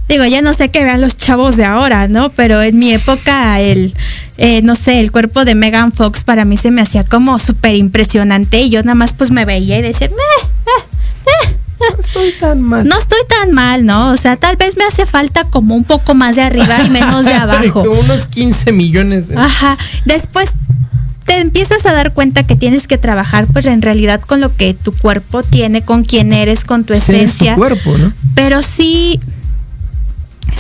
digo, 0.10 0.26
ya 0.26 0.42
no 0.42 0.54
sé 0.54 0.70
qué 0.70 0.84
vean 0.84 1.02
los 1.02 1.16
chavos 1.18 1.58
de 1.58 1.66
ahora, 1.66 2.08
¿no? 2.08 2.30
Pero 2.30 2.62
en 2.62 2.78
mi 2.78 2.94
época, 2.94 3.60
el, 3.60 3.94
eh, 4.38 4.62
no 4.62 4.76
sé, 4.76 5.00
el 5.00 5.12
cuerpo 5.12 5.46
de 5.46 5.56
Megan 5.56 5.92
Fox 5.92 6.24
para 6.24 6.46
mí 6.46 6.58
se 6.58 6.72
me 6.72 6.82
hacía 6.82 7.04
como 7.04 7.40
súper 7.40 7.76
impresionante 7.76 8.62
y 8.62 8.70
yo 8.70 8.82
nada 8.84 8.96
más 8.96 9.14
pues 9.14 9.32
me 9.32 9.46
veía 9.46 9.80
y 9.80 9.82
decía, 9.82 10.10
"Meh, 10.10 10.16
eh, 10.16 10.86
eh, 11.26 11.56
No 11.80 12.04
estoy 12.04 12.32
tan 12.40 12.62
mal. 12.62 12.88
no 12.88 12.98
estoy 12.98 13.20
tan 13.28 13.52
mal, 13.52 13.86
¿no? 13.86 14.10
O 14.12 14.18
sea, 14.18 14.38
tal 14.38 14.56
vez 14.58 14.78
me 14.78 14.84
hace 14.86 15.06
falta 15.06 15.44
como 15.46 15.76
un 15.76 15.84
poco 15.84 16.14
más 16.14 16.36
de 16.36 16.42
arriba 16.44 16.82
y 16.86 16.90
menos 16.90 17.26
de 17.26 17.34
abajo. 17.34 17.84
Como 17.84 18.00
unos 18.00 18.28
15 18.28 18.72
millones 18.72 19.28
de... 19.30 19.38
Ajá. 19.38 19.78
Después 20.06 20.52
te 21.26 21.38
empiezas 21.40 21.86
a 21.88 21.94
dar 21.94 22.14
cuenta 22.14 22.44
que 22.44 22.56
tienes 22.56 22.88
que 22.88 22.98
trabajar, 23.00 23.48
pues 23.48 23.66
en 23.66 23.82
realidad 23.82 24.22
con 24.22 24.40
lo 24.42 24.56
que 24.56 24.74
tu 24.76 24.92
cuerpo 24.92 25.42
tiene, 25.42 25.82
con 25.82 26.04
quién 26.04 26.32
eres, 26.32 26.64
con 26.64 26.84
tu 26.84 26.94
Ese 26.94 27.04
es 27.04 27.08
tu 27.08 27.14
esencia. 27.26 27.56
cuerpo, 27.56 27.98
¿no? 27.98 28.14
Pero 28.36 28.62
sí, 28.62 29.20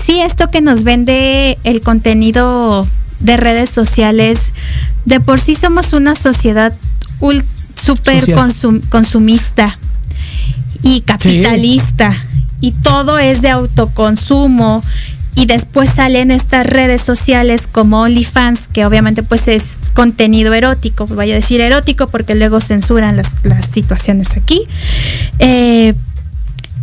sí 0.05 0.21
esto 0.21 0.49
que 0.49 0.61
nos 0.61 0.83
vende 0.83 1.57
el 1.63 1.81
contenido 1.81 2.87
de 3.19 3.37
redes 3.37 3.69
sociales, 3.69 4.53
de 5.05 5.19
por 5.19 5.39
sí 5.39 5.55
somos 5.55 5.93
una 5.93 6.15
sociedad 6.15 6.73
súper 7.75 8.25
consum- 8.27 8.87
consumista 8.89 9.79
y 10.81 11.01
capitalista 11.01 12.15
y 12.61 12.71
todo 12.71 13.19
es 13.19 13.41
de 13.41 13.49
autoconsumo 13.49 14.81
y 15.35 15.45
después 15.45 15.89
salen 15.89 16.31
estas 16.31 16.65
redes 16.65 17.01
sociales 17.01 17.67
como 17.69 18.01
OnlyFans 18.01 18.67
que 18.67 18.85
obviamente 18.85 19.23
pues 19.23 19.47
es 19.47 19.77
contenido 19.93 20.53
erótico, 20.53 21.05
vaya 21.07 21.33
a 21.33 21.35
decir 21.35 21.61
erótico 21.61 22.07
porque 22.07 22.35
luego 22.35 22.59
censuran 22.61 23.17
las, 23.17 23.37
las 23.43 23.65
situaciones 23.65 24.37
aquí. 24.37 24.61
Eh, 25.39 25.93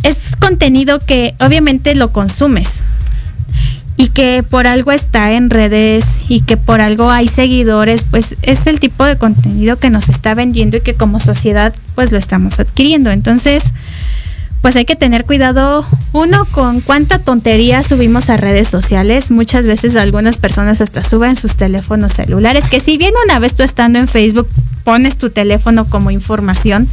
es 0.03 0.17
contenido 0.39 0.99
que 0.99 1.33
obviamente 1.39 1.95
lo 1.95 2.11
consumes 2.11 2.83
y 3.95 4.09
que 4.09 4.43
por 4.43 4.67
algo 4.67 4.91
está 4.91 5.33
en 5.33 5.49
redes 5.49 6.21
y 6.27 6.41
que 6.41 6.57
por 6.57 6.81
algo 6.81 7.09
hay 7.09 7.27
seguidores, 7.27 8.03
pues 8.03 8.35
es 8.41 8.65
el 8.67 8.79
tipo 8.79 9.05
de 9.05 9.17
contenido 9.17 9.75
que 9.77 9.89
nos 9.89 10.09
está 10.09 10.33
vendiendo 10.33 10.77
y 10.77 10.81
que 10.81 10.95
como 10.95 11.19
sociedad 11.19 11.73
pues 11.95 12.11
lo 12.11 12.17
estamos 12.17 12.59
adquiriendo. 12.59 13.11
Entonces, 13.11 13.73
pues 14.63 14.77
hay 14.77 14.85
que 14.85 14.95
tener 14.95 15.25
cuidado, 15.25 15.85
uno, 16.13 16.45
con 16.45 16.79
cuánta 16.79 17.19
tontería 17.19 17.83
subimos 17.83 18.29
a 18.29 18.37
redes 18.37 18.69
sociales. 18.69 19.29
Muchas 19.29 19.67
veces 19.67 19.97
algunas 19.97 20.37
personas 20.37 20.79
hasta 20.79 21.03
suben 21.03 21.35
sus 21.35 21.57
teléfonos 21.57 22.13
celulares, 22.13 22.63
que 22.69 22.79
si 22.79 22.97
bien 22.97 23.13
una 23.25 23.39
vez 23.39 23.55
tú 23.55 23.63
estando 23.63 23.99
en 23.99 24.07
Facebook 24.07 24.47
pones 24.85 25.17
tu 25.17 25.31
teléfono 25.31 25.85
como 25.85 26.11
información, 26.11 26.87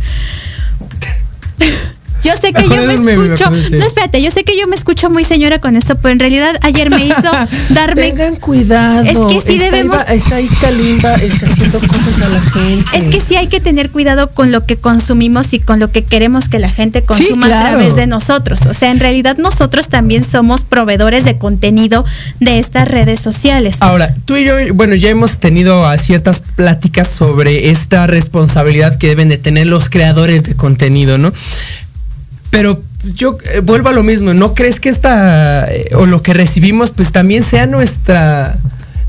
yo 2.25 2.33
sé 2.37 2.53
que 2.53 2.69
yo 2.69 2.87
me 2.87 2.95
escucho, 2.95 3.51
no 3.51 3.87
espérate, 3.87 4.23
yo 4.23 4.31
sé 4.31 4.45
que 4.45 4.59
yo 4.59 4.67
me 4.67 4.77
escucho 4.77 5.11
muy 5.11 5.25
señora 5.25 5.59
con 5.59 5.77
esto, 5.77 5.95
pero 5.97 6.13
en 6.13 6.19
realidad 6.21 6.57
ayer 6.63 6.91
me 6.91 7.05
hizo 7.07 7.31
darme 7.71 8.03
Tengan 8.11 8.37
cuidado. 8.37 9.03
Es 9.05 9.17
que 9.43 9.53
sí 9.53 9.59
debemos- 9.59 9.95
Iba- 9.97 10.15
está 10.15 10.37
ahí 10.37 10.49
Kalimba, 10.61 11.15
está 11.17 11.47
haciendo 11.47 11.79
cosas 11.81 12.21
a 12.23 12.29
la 12.29 12.41
gente. 12.41 12.97
Es 12.97 13.05
que 13.15 13.21
sí 13.21 13.37
hay 13.37 13.47
que 13.49 13.61
tener 13.61 13.91
cuidado 13.91 14.31
con 14.31 14.53
lo 14.53 14.67
que 14.67 14.77
consumimos 14.77 15.53
y 15.53 15.61
con 15.61 15.79
lo 15.81 15.91
que 15.91 16.05
queremos 16.05 16.49
que 16.49 16.59
la 16.59 16.71
gente 16.71 17.03
consuma 17.03 17.47
a 17.47 17.49
claro. 17.49 17.69
través 17.79 17.95
de 17.97 18.07
nosotros. 18.07 18.61
O 18.69 18.75
sea, 18.75 18.91
en 18.91 19.01
realidad 19.01 19.37
nosotros 19.39 19.89
también 19.89 20.25
somos 20.25 20.65
proveedores 20.65 21.25
de 21.25 21.39
contenido 21.39 22.05
de 22.41 22.59
estas 22.59 22.89
redes 22.89 23.21
sociales. 23.21 23.77
Ahora, 23.81 24.15
tú 24.25 24.37
y 24.37 24.45
yo, 24.45 24.55
bueno, 24.75 24.95
ya 24.95 25.09
hemos 25.11 25.39
tenido 25.39 25.87
ah, 25.87 25.97
ciertas 25.99 26.41
pláticas 26.41 27.09
sobre 27.09 27.71
esta 27.71 28.07
responsabilidad 28.07 28.99
que 28.99 29.09
deben 29.09 29.29
de 29.29 29.39
tener 29.39 29.67
los 29.67 29.89
creadores 29.89 30.45
de 30.45 30.55
contenido, 30.57 31.19
¿no? 31.19 31.33
Pero 32.51 32.81
yo 33.15 33.39
eh, 33.55 33.61
vuelvo 33.61 33.89
a 33.89 33.93
lo 33.93 34.03
mismo, 34.03 34.35
¿no 34.35 34.55
crees 34.55 34.81
que 34.81 34.89
esta, 34.89 35.71
eh, 35.73 35.91
o 35.95 36.07
lo 36.07 36.23
que 36.23 36.35
recibimos, 36.35 36.91
pues 36.91 37.13
también 37.13 37.43
sea 37.45 37.67
nuestra 37.67 38.59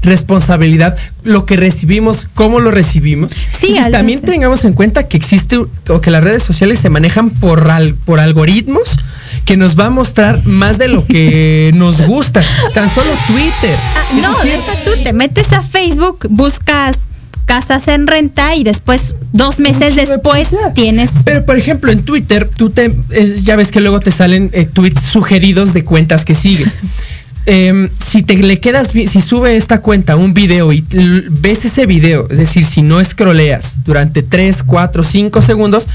responsabilidad, 0.03 0.97
lo 1.23 1.45
que 1.45 1.57
recibimos, 1.57 2.27
cómo 2.33 2.59
lo 2.59 2.71
recibimos? 2.71 3.31
Sí, 3.51 3.77
al- 3.77 3.91
también 3.91 4.19
sí. 4.19 4.25
tengamos 4.25 4.65
en 4.65 4.73
cuenta 4.73 5.07
que 5.07 5.17
existe, 5.17 5.57
o 5.57 6.01
que 6.01 6.11
las 6.11 6.23
redes 6.23 6.43
sociales 6.43 6.79
se 6.79 6.89
manejan 6.89 7.29
por, 7.29 7.69
al- 7.71 7.95
por 7.95 8.19
algoritmos 8.19 8.97
que 9.45 9.57
nos 9.57 9.77
va 9.79 9.85
a 9.85 9.89
mostrar 9.89 10.45
más 10.45 10.77
de 10.77 10.87
lo 10.87 11.05
que 11.05 11.71
nos 11.75 12.01
gusta. 12.01 12.43
Tan 12.73 12.89
solo 12.93 13.09
Twitter. 13.27 13.75
Ah, 13.95 14.03
no, 14.21 14.35
decir, 14.35 14.51
deja 14.59 14.83
tú, 14.83 14.91
te 15.03 15.13
metes 15.13 15.51
a 15.53 15.61
Facebook, 15.61 16.27
buscas 16.29 16.99
casas 17.51 17.89
en 17.89 18.07
renta 18.07 18.55
y 18.55 18.63
después, 18.63 19.17
dos 19.33 19.59
meses 19.59 19.97
después, 19.97 20.55
tienes... 20.73 21.11
Pero 21.25 21.45
por 21.45 21.57
ejemplo 21.57 21.91
en 21.91 22.01
Twitter, 22.01 22.49
tú 22.49 22.69
te 22.69 22.95
eh, 23.09 23.35
ya 23.43 23.57
ves 23.57 23.73
que 23.73 23.81
luego 23.81 23.99
te 23.99 24.09
salen 24.09 24.49
eh, 24.53 24.63
tweets 24.63 25.01
sugeridos 25.03 25.73
de 25.73 25.83
cuentas 25.83 26.23
que 26.23 26.33
sigues. 26.33 26.77
Em, 27.47 27.89
si 27.99 28.21
te 28.21 28.35
le 28.35 28.59
quedas, 28.59 28.91
si 28.91 29.19
sube 29.19 29.57
esta 29.57 29.81
cuenta 29.81 30.15
un 30.15 30.31
video 30.33 30.71
y 30.71 30.85
ves 31.41 31.65
ese 31.65 31.87
video, 31.87 32.27
es 32.29 32.37
decir, 32.37 32.63
si 32.63 32.83
no 32.83 33.03
scrolleas 33.03 33.83
durante 33.83 34.21
3, 34.21 34.61
4, 34.61 35.03
5 35.03 35.41
segundos, 35.41 35.87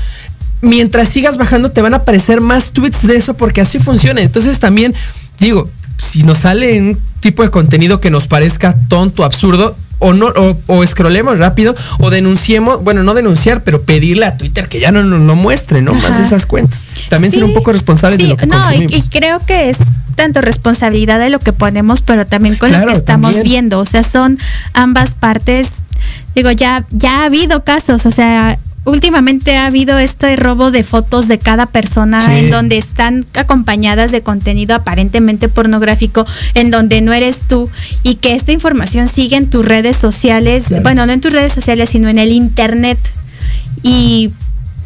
mientras 0.60 1.08
sigas 1.08 1.36
bajando 1.36 1.70
te 1.70 1.82
van 1.82 1.94
a 1.94 1.98
aparecer 1.98 2.40
más 2.40 2.72
tweets 2.72 3.06
de 3.06 3.16
eso 3.16 3.34
porque 3.34 3.60
así 3.60 3.78
funciona. 3.78 4.20
Entonces 4.22 4.58
también 4.58 4.92
digo, 5.38 5.70
si 5.98 6.22
nos 6.22 6.38
sale 6.38 6.80
un 6.80 6.98
tipo 7.20 7.42
de 7.42 7.50
contenido 7.50 8.00
que 8.00 8.10
nos 8.10 8.26
parezca 8.26 8.76
tonto, 8.88 9.24
absurdo, 9.24 9.76
o 9.98 10.12
no, 10.12 10.26
o, 10.26 10.58
o 10.66 10.86
scrollemos 10.86 11.38
rápido, 11.38 11.74
o 11.98 12.10
denunciemos, 12.10 12.84
bueno, 12.84 13.02
no 13.02 13.14
denunciar, 13.14 13.62
pero 13.62 13.80
pedirle 13.82 14.26
a 14.26 14.36
Twitter 14.36 14.68
que 14.68 14.78
ya 14.78 14.92
no 14.92 15.02
nos 15.02 15.20
no, 15.20 15.34
muestre, 15.34 15.80
¿no? 15.82 15.94
Más 15.94 16.20
esas 16.20 16.46
cuentas. 16.46 16.84
También 17.08 17.32
ser 17.32 17.44
un 17.44 17.54
poco 17.54 17.72
responsables 17.72 18.18
de 18.18 18.26
lo 18.26 18.36
que 18.36 18.46
no, 18.46 18.56
y, 18.56 18.60
consumimos. 18.60 18.92
y 18.92 19.08
creo 19.08 19.38
que 19.40 19.70
es 19.70 19.78
tanto 20.16 20.40
responsabilidad 20.40 21.18
de 21.18 21.30
lo 21.30 21.38
que 21.38 21.52
ponemos, 21.52 22.02
pero 22.02 22.26
también 22.26 22.56
con 22.56 22.72
lo 22.72 22.86
que 22.86 22.92
estamos 22.92 23.32
también. 23.32 23.44
viendo. 23.44 23.78
O 23.78 23.84
sea, 23.84 24.02
son 24.02 24.38
ambas 24.72 25.14
partes. 25.14 25.82
Digo, 26.34 26.50
ya, 26.50 26.84
ya 26.90 27.22
ha 27.22 27.24
habido 27.24 27.64
casos, 27.64 28.06
o 28.06 28.10
sea, 28.10 28.58
últimamente 28.86 29.56
ha 29.56 29.66
habido 29.66 29.98
este 29.98 30.34
robo 30.36 30.70
de 30.70 30.82
fotos 30.82 31.28
de 31.28 31.38
cada 31.38 31.66
persona 31.66 32.20
Sí. 32.22 32.32
en 32.32 32.50
donde 32.50 32.78
están 32.78 33.26
acompañadas 33.34 34.12
de 34.12 34.22
contenido 34.22 34.74
aparentemente 34.74 35.48
pornográfico, 35.48 36.24
en 36.54 36.70
donde 36.70 37.00
no 37.02 37.12
eres 37.12 37.40
tú, 37.48 37.68
y 38.02 38.14
que 38.14 38.34
esta 38.34 38.52
información 38.52 39.08
sigue 39.08 39.36
en 39.36 39.50
tus 39.50 39.66
redes 39.66 39.96
sociales, 39.96 40.64
Claro. 40.68 40.82
bueno, 40.82 41.04
no 41.06 41.12
en 41.12 41.20
tus 41.20 41.32
redes 41.32 41.52
sociales, 41.52 41.90
sino 41.90 42.08
en 42.08 42.18
el 42.18 42.32
internet. 42.32 42.98
Y 43.82 44.30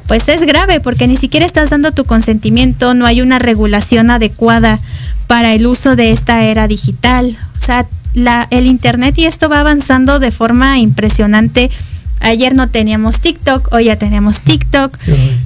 pues 0.09 0.27
es 0.29 0.43
grave 0.43 0.81
porque 0.81 1.07
ni 1.07 1.17
siquiera 1.17 1.47
estás 1.47 1.71
dando 1.71 1.93
tu 1.93 2.05
consentimiento, 2.05 2.95
no 2.95 3.07
hay 3.07 3.21
una 3.21 3.39
regulación 3.39 4.11
adecuada 4.11 4.81
para 5.29 5.55
el 5.55 5.67
uso 5.67 5.95
de 5.95 6.11
esta 6.11 6.43
era 6.43 6.67
digital. 6.67 7.37
O 7.57 7.61
sea, 7.65 7.87
la, 8.15 8.49
el 8.51 8.67
Internet 8.67 9.17
y 9.19 9.27
esto 9.27 9.49
va 9.49 9.61
avanzando 9.61 10.19
de 10.19 10.33
forma 10.33 10.81
impresionante. 10.81 11.71
Ayer 12.21 12.55
no 12.55 12.69
teníamos 12.69 13.21
TikTok, 13.21 13.73
hoy 13.73 13.85
ya 13.85 13.97
tenemos 13.97 14.41
TikTok, 14.41 14.97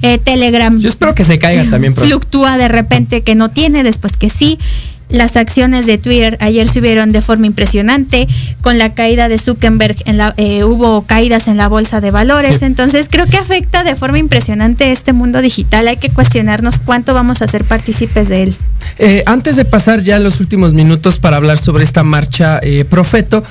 eh, 0.01 0.17
Telegram 0.17 0.77
Yo 0.77 0.89
espero 0.89 1.15
que 1.15 1.23
se 1.23 1.39
caiga 1.39 1.63
también 1.69 1.93
pronto. 1.93 2.09
fluctúa 2.09 2.57
de 2.57 2.67
repente 2.67 3.21
que 3.21 3.33
no 3.35 3.49
tiene, 3.49 3.83
después 3.83 4.17
que 4.17 4.29
sí. 4.29 4.59
Las 5.09 5.37
acciones 5.37 5.85
de 5.85 5.97
Twitter 5.97 6.37
ayer 6.41 6.67
subieron 6.67 7.11
de 7.11 7.21
forma 7.21 7.45
impresionante. 7.45 8.27
Con 8.61 8.79
la 8.79 8.93
caída 8.93 9.29
de 9.29 9.37
Zuckerberg 9.37 9.97
en 10.05 10.17
la, 10.17 10.33
eh, 10.37 10.63
hubo 10.63 11.03
caídas 11.03 11.47
en 11.47 11.57
la 11.57 11.67
bolsa 11.67 12.01
de 12.01 12.09
valores. 12.09 12.57
Sí. 12.59 12.65
Entonces 12.65 13.07
creo 13.09 13.27
que 13.27 13.37
afecta 13.37 13.83
de 13.83 13.95
forma 13.95 14.17
impresionante 14.17 14.91
este 14.91 15.13
mundo 15.13 15.41
digital. 15.41 15.87
Hay 15.87 15.97
que 15.97 16.09
cuestionarnos 16.09 16.79
cuánto 16.79 17.13
vamos 17.13 17.41
a 17.41 17.47
ser 17.47 17.65
partícipes 17.65 18.29
de 18.29 18.43
él. 18.43 18.55
Eh, 18.97 19.23
antes 19.25 19.55
de 19.55 19.65
pasar 19.65 20.03
ya 20.03 20.19
los 20.19 20.39
últimos 20.39 20.73
minutos 20.73 21.19
para 21.19 21.37
hablar 21.37 21.57
sobre 21.57 21.83
esta 21.83 22.03
marcha 22.03 22.59
eh, 22.61 22.85
Profeto, 22.85 23.43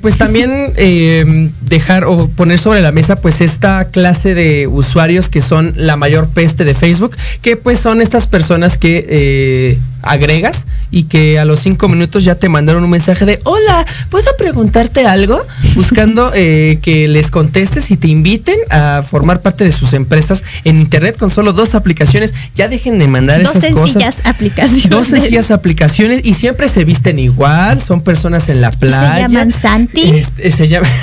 pues 0.00 0.16
también 0.16 0.72
dejar 1.62 2.04
o 2.04 2.28
poner 2.28 2.58
sobre 2.58 2.80
la 2.80 2.92
mesa 2.92 3.16
pues 3.16 3.40
esta 3.40 3.88
clase 3.88 4.34
de 4.34 4.66
usuarios 4.66 5.28
que 5.28 5.40
son 5.40 5.74
la 5.76 5.96
mayor 5.96 6.28
peste 6.28 6.64
de 6.64 6.74
Facebook, 6.74 7.16
que 7.42 7.56
pues 7.56 7.78
son 7.78 8.00
estas 8.00 8.26
personas 8.26 8.78
que 8.78 9.78
agregas 10.02 10.66
y 10.90 11.01
que 11.04 11.38
a 11.38 11.44
los 11.44 11.60
cinco 11.60 11.88
minutos 11.88 12.24
ya 12.24 12.34
te 12.36 12.48
mandaron 12.48 12.84
un 12.84 12.90
mensaje 12.90 13.24
de 13.26 13.40
hola, 13.44 13.84
¿puedo 14.10 14.28
preguntarte 14.38 15.06
algo? 15.06 15.40
Buscando 15.74 16.30
eh, 16.34 16.78
que 16.82 17.08
les 17.08 17.30
contestes 17.30 17.90
y 17.90 17.96
te 17.96 18.08
inviten 18.08 18.56
a 18.70 19.02
formar 19.08 19.40
parte 19.40 19.64
de 19.64 19.72
sus 19.72 19.92
empresas 19.92 20.44
en 20.64 20.78
internet 20.80 21.16
con 21.18 21.30
solo 21.30 21.52
dos 21.52 21.74
aplicaciones. 21.74 22.34
Ya 22.54 22.68
dejen 22.68 22.98
de 22.98 23.08
mandar 23.08 23.42
Dos 23.42 23.56
esas 23.56 23.72
cosas 23.72 23.92
sencillas 23.92 24.16
aplicaciones. 24.24 24.88
dos 24.90 25.06
sencillas 25.08 25.50
aplicaciones 25.50 26.20
y 26.24 26.34
siempre 26.34 26.68
se 26.68 26.84
visten 26.84 27.18
igual, 27.18 27.80
son 27.82 28.02
personas 28.02 28.48
en 28.48 28.60
la 28.60 28.70
playa. 28.70 29.20
llaman 29.28 29.52
Santi. 29.52 30.02
Este, 30.02 30.50
se 30.52 30.68
llama- 30.68 30.86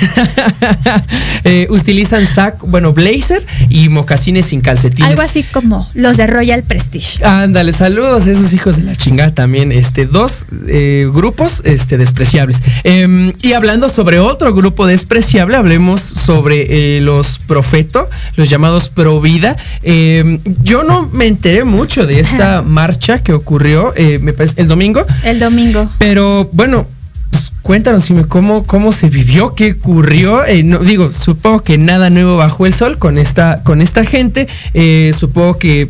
Eh, 1.44 1.66
utilizan 1.70 2.26
sac, 2.26 2.56
bueno, 2.66 2.92
blazer 2.92 3.44
y 3.70 3.88
mocasines 3.88 4.46
sin 4.46 4.60
calcetines. 4.60 5.08
Algo 5.10 5.22
así 5.22 5.42
como 5.42 5.88
los 5.94 6.16
de 6.18 6.26
Royal 6.26 6.62
Prestige. 6.62 7.24
Ándale, 7.24 7.72
saludos 7.72 8.26
a 8.26 8.30
esos 8.32 8.52
hijos 8.52 8.76
de 8.76 8.82
la 8.82 8.94
chingada 8.96 9.32
también. 9.34 9.72
Este, 9.72 9.89
dos 10.06 10.46
eh, 10.66 11.08
grupos 11.12 11.62
este, 11.64 11.98
despreciables. 11.98 12.58
Em, 12.84 13.32
y 13.42 13.52
hablando 13.52 13.88
sobre 13.88 14.18
otro 14.18 14.54
grupo 14.54 14.86
despreciable, 14.86 15.56
hablemos 15.56 16.00
sobre 16.00 16.96
eh, 16.96 17.00
los 17.00 17.38
profeto, 17.38 18.08
los 18.36 18.48
llamados 18.48 18.88
pro 18.88 19.20
vida. 19.20 19.56
Em, 19.82 20.38
yo 20.62 20.84
no 20.84 21.08
me 21.12 21.26
enteré 21.26 21.64
mucho 21.64 22.06
de 22.06 22.20
esta 22.20 22.62
marcha 22.62 23.22
que 23.22 23.32
ocurrió, 23.32 23.92
eh, 23.96 24.18
me 24.20 24.32
parece, 24.32 24.60
el 24.60 24.68
domingo. 24.68 25.04
El 25.24 25.40
domingo. 25.40 25.88
Pero 25.98 26.48
bueno, 26.52 26.86
pues, 27.30 27.50
cuéntanos 27.62 28.08
cómo, 28.28 28.62
cómo 28.64 28.92
se 28.92 29.08
vivió, 29.08 29.50
qué 29.54 29.72
ocurrió. 29.72 30.44
Eh, 30.44 30.62
no, 30.62 30.78
digo, 30.78 31.10
supongo 31.12 31.62
que 31.62 31.78
nada 31.78 32.10
nuevo 32.10 32.36
bajo 32.36 32.66
el 32.66 32.74
sol 32.74 32.98
con 32.98 33.18
esta, 33.18 33.62
con 33.62 33.80
esta 33.80 34.04
gente. 34.04 34.48
Eh, 34.74 35.12
supongo 35.18 35.58
que 35.58 35.88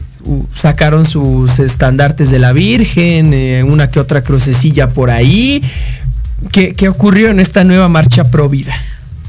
sacaron 0.54 1.06
sus 1.06 1.58
estandartes 1.58 2.30
de 2.30 2.38
la 2.38 2.52
Virgen, 2.52 3.32
eh, 3.34 3.62
una 3.64 3.90
que 3.90 4.00
otra 4.00 4.22
crucecilla 4.22 4.90
por 4.90 5.10
ahí. 5.10 5.62
¿Qué, 6.52 6.72
qué 6.72 6.88
ocurrió 6.88 7.30
en 7.30 7.40
esta 7.40 7.64
nueva 7.64 7.88
marcha 7.88 8.24
pro 8.30 8.48
vida? 8.48 8.74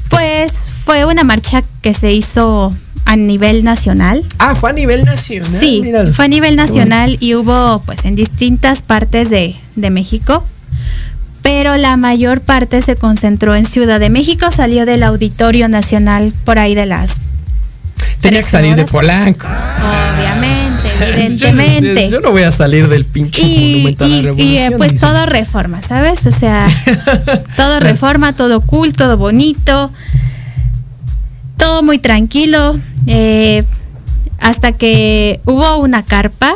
Pues 0.08 0.70
fue 0.84 1.04
una 1.04 1.24
marcha 1.24 1.62
que 1.80 1.94
se 1.94 2.12
hizo 2.12 2.74
a 3.04 3.16
nivel 3.16 3.64
nacional. 3.64 4.24
Ah, 4.38 4.54
fue 4.54 4.70
a 4.70 4.72
nivel 4.72 5.04
nacional. 5.04 5.60
Sí, 5.60 5.80
míralo. 5.82 6.12
fue 6.12 6.26
a 6.26 6.28
nivel 6.28 6.56
nacional 6.56 7.16
y 7.20 7.34
hubo 7.34 7.82
pues 7.84 8.04
en 8.04 8.14
distintas 8.14 8.82
partes 8.82 9.30
de, 9.30 9.56
de 9.76 9.90
México, 9.90 10.44
pero 11.42 11.76
la 11.76 11.96
mayor 11.96 12.40
parte 12.40 12.82
se 12.82 12.96
concentró 12.96 13.54
en 13.54 13.64
Ciudad 13.64 14.00
de 14.00 14.10
México, 14.10 14.50
salió 14.50 14.86
del 14.86 15.02
Auditorio 15.02 15.68
Nacional 15.68 16.32
por 16.44 16.58
ahí 16.58 16.74
de 16.74 16.86
las... 16.86 17.16
Tenía 18.20 18.42
que 18.42 18.48
salir 18.48 18.76
de. 18.76 18.84
Polanco. 18.84 19.46
Obviamente, 19.48 20.31
evidentemente. 21.02 22.04
Yo, 22.08 22.10
yo 22.16 22.20
no 22.20 22.32
voy 22.32 22.42
a 22.42 22.52
salir 22.52 22.88
del 22.88 23.04
pinche 23.04 23.42
y, 23.42 23.72
monumento 23.72 24.04
a 24.04 24.08
la 24.08 24.14
y- 24.14 24.42
y, 24.42 24.58
eh, 24.58 24.70
pues 24.76 24.92
dice. 24.94 25.06
todo 25.06 25.26
reforma, 25.26 25.82
¿sabes? 25.82 26.26
O 26.26 26.32
sea, 26.32 26.68
todo 27.56 27.80
reforma, 27.80 28.34
todo 28.34 28.60
cool, 28.62 28.92
todo 28.92 29.16
bonito, 29.16 29.90
todo 31.56 31.82
muy 31.82 31.98
tranquilo, 31.98 32.78
eh, 33.06 33.64
hasta 34.40 34.72
que 34.72 35.40
hubo 35.44 35.76
una 35.78 36.02
carpa 36.04 36.54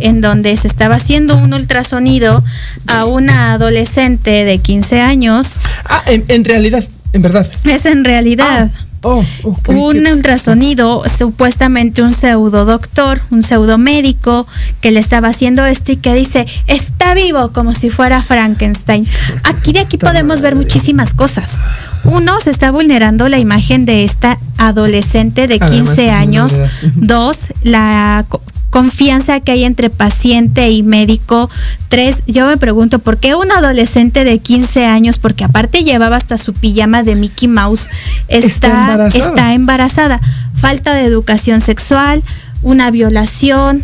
en 0.00 0.20
donde 0.20 0.56
se 0.56 0.66
estaba 0.66 0.96
haciendo 0.96 1.36
un 1.36 1.52
ultrasonido 1.52 2.42
a 2.86 3.04
una 3.04 3.52
adolescente 3.52 4.44
de 4.44 4.58
15 4.58 5.00
años. 5.00 5.58
Ah, 5.84 6.02
en, 6.06 6.24
en 6.28 6.44
realidad, 6.44 6.82
en 7.12 7.22
verdad. 7.22 7.50
Es 7.64 7.84
en 7.86 8.04
realidad. 8.04 8.70
Oh, 8.74 8.89
oh, 9.02 9.24
un 9.68 10.06
ultrasonido, 10.06 11.02
supuestamente 11.16 12.02
un 12.02 12.12
pseudo 12.12 12.64
doctor, 12.64 13.20
un 13.30 13.42
pseudo 13.42 13.78
médico 13.78 14.46
que 14.80 14.90
le 14.90 15.00
estaba 15.00 15.28
haciendo 15.28 15.64
esto 15.64 15.92
y 15.92 15.96
que 15.96 16.14
dice, 16.14 16.46
está 16.66 17.14
vivo, 17.14 17.52
como 17.52 17.74
si 17.74 17.90
fuera 17.90 18.22
Frankenstein. 18.22 19.06
Aquí 19.44 19.72
de 19.72 19.80
aquí 19.80 19.98
podemos 19.98 20.40
ver 20.40 20.56
muchísimas 20.56 21.14
cosas. 21.14 21.58
Uno, 22.04 22.40
se 22.40 22.50
está 22.50 22.70
vulnerando 22.70 23.28
la 23.28 23.38
imagen 23.38 23.84
de 23.84 24.04
esta 24.04 24.38
adolescente 24.58 25.46
de 25.48 25.58
Además, 25.60 25.70
15 25.70 25.90
es 25.92 25.96
menor 25.98 26.14
años. 26.14 26.60
Dos, 26.96 27.48
la 27.62 28.24
co- 28.28 28.40
confianza 28.70 29.40
que 29.40 29.52
hay 29.52 29.64
entre 29.64 29.90
paciente 29.90 30.70
y 30.70 30.82
médico. 30.82 31.50
Tres, 31.88 32.22
yo 32.26 32.46
me 32.46 32.56
pregunto, 32.56 33.00
¿por 33.00 33.18
qué 33.18 33.34
un 33.34 33.50
adolescente 33.52 34.24
de 34.24 34.38
15 34.38 34.86
años, 34.86 35.18
porque 35.18 35.44
aparte 35.44 35.82
llevaba 35.82 36.16
hasta 36.16 36.38
su 36.38 36.52
pijama 36.52 37.02
de 37.02 37.16
Mickey 37.16 37.48
Mouse, 37.48 37.88
Está 38.28 38.46
está, 38.46 38.68
embarazada. 38.68 39.28
está 39.28 39.54
embarazada? 39.54 40.20
Falta 40.54 40.94
de 40.94 41.04
educación 41.04 41.60
sexual, 41.60 42.22
una 42.62 42.90
violación. 42.90 43.82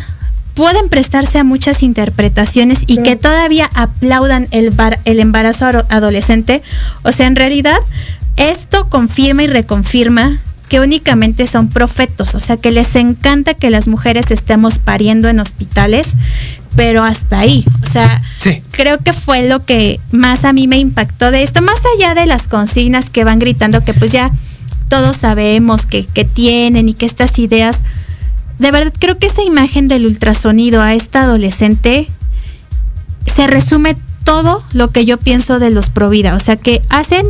Pueden 0.57 0.88
prestarse 0.88 1.38
a 1.38 1.44
muchas 1.44 1.82
interpretaciones 1.84 2.80
y 2.88 3.02
que 3.02 3.14
todavía 3.14 3.68
aplaudan 3.74 4.48
el, 4.50 4.70
bar- 4.70 4.98
el 5.04 5.20
embarazo 5.20 5.66
adolescente. 5.90 6.62
O 7.04 7.12
sea, 7.12 7.26
en 7.28 7.36
realidad, 7.36 7.76
esto 8.36 8.88
confirma 8.88 9.42
y 9.44 9.46
reconfirma 9.46 10.38
que 10.68 10.80
únicamente 10.80 11.46
son 11.46 11.68
profetos, 11.68 12.34
o 12.34 12.40
sea, 12.40 12.57
que 12.57 12.72
les 12.72 12.96
encanta 12.96 13.54
que 13.54 13.70
las 13.70 13.86
mujeres 13.86 14.32
estemos 14.32 14.78
pariendo 14.80 15.28
en 15.28 15.38
hospitales, 15.38 16.09
pero 16.74 17.04
hasta 17.04 17.38
ahí, 17.38 17.64
o 17.84 17.86
sea, 17.86 18.20
Sí. 18.38 18.62
creo 18.72 18.98
que 18.98 19.12
fue 19.12 19.48
lo 19.48 19.64
que 19.64 20.00
más 20.11 20.44
a 20.44 20.52
mí 20.52 20.66
me 20.66 20.78
impactó 20.78 21.30
de 21.30 21.44
esto, 21.44 21.62
más 21.62 21.78
allá 21.96 22.14
de 22.14 22.26
las 22.26 22.48
consignas 22.48 23.11
que 23.11 23.22
van 23.22 23.38
gritando, 23.38 23.84
que 23.84 23.94
pues 23.94 24.11
ya 24.11 24.32
todos 24.88 25.16
sabemos 25.18 25.86
que, 25.86 26.04
que 26.04 26.24
tienen 26.24 26.88
y 26.88 26.94
que 26.94 27.07
estas 27.07 27.38
ideas, 27.38 27.84
de 28.59 28.70
verdad 28.70 28.92
creo 28.98 29.18
que 29.18 29.26
esa 29.26 29.42
imagen 29.42 29.88
del 29.88 30.07
ultrasonido 30.07 30.80
a 30.82 30.94
esta 30.94 31.22
adolescente 31.22 32.09
se 33.26 33.46
resume 33.46 33.96
todo 34.24 34.62
lo 34.72 34.90
que 34.90 35.04
yo 35.04 35.18
pienso 35.18 35.59
de 35.59 35.70
los 35.70 35.90
Provida, 35.90 36.34
o 36.34 36.40
sea 36.40 36.57
que 36.57 36.82
hacen 36.88 37.26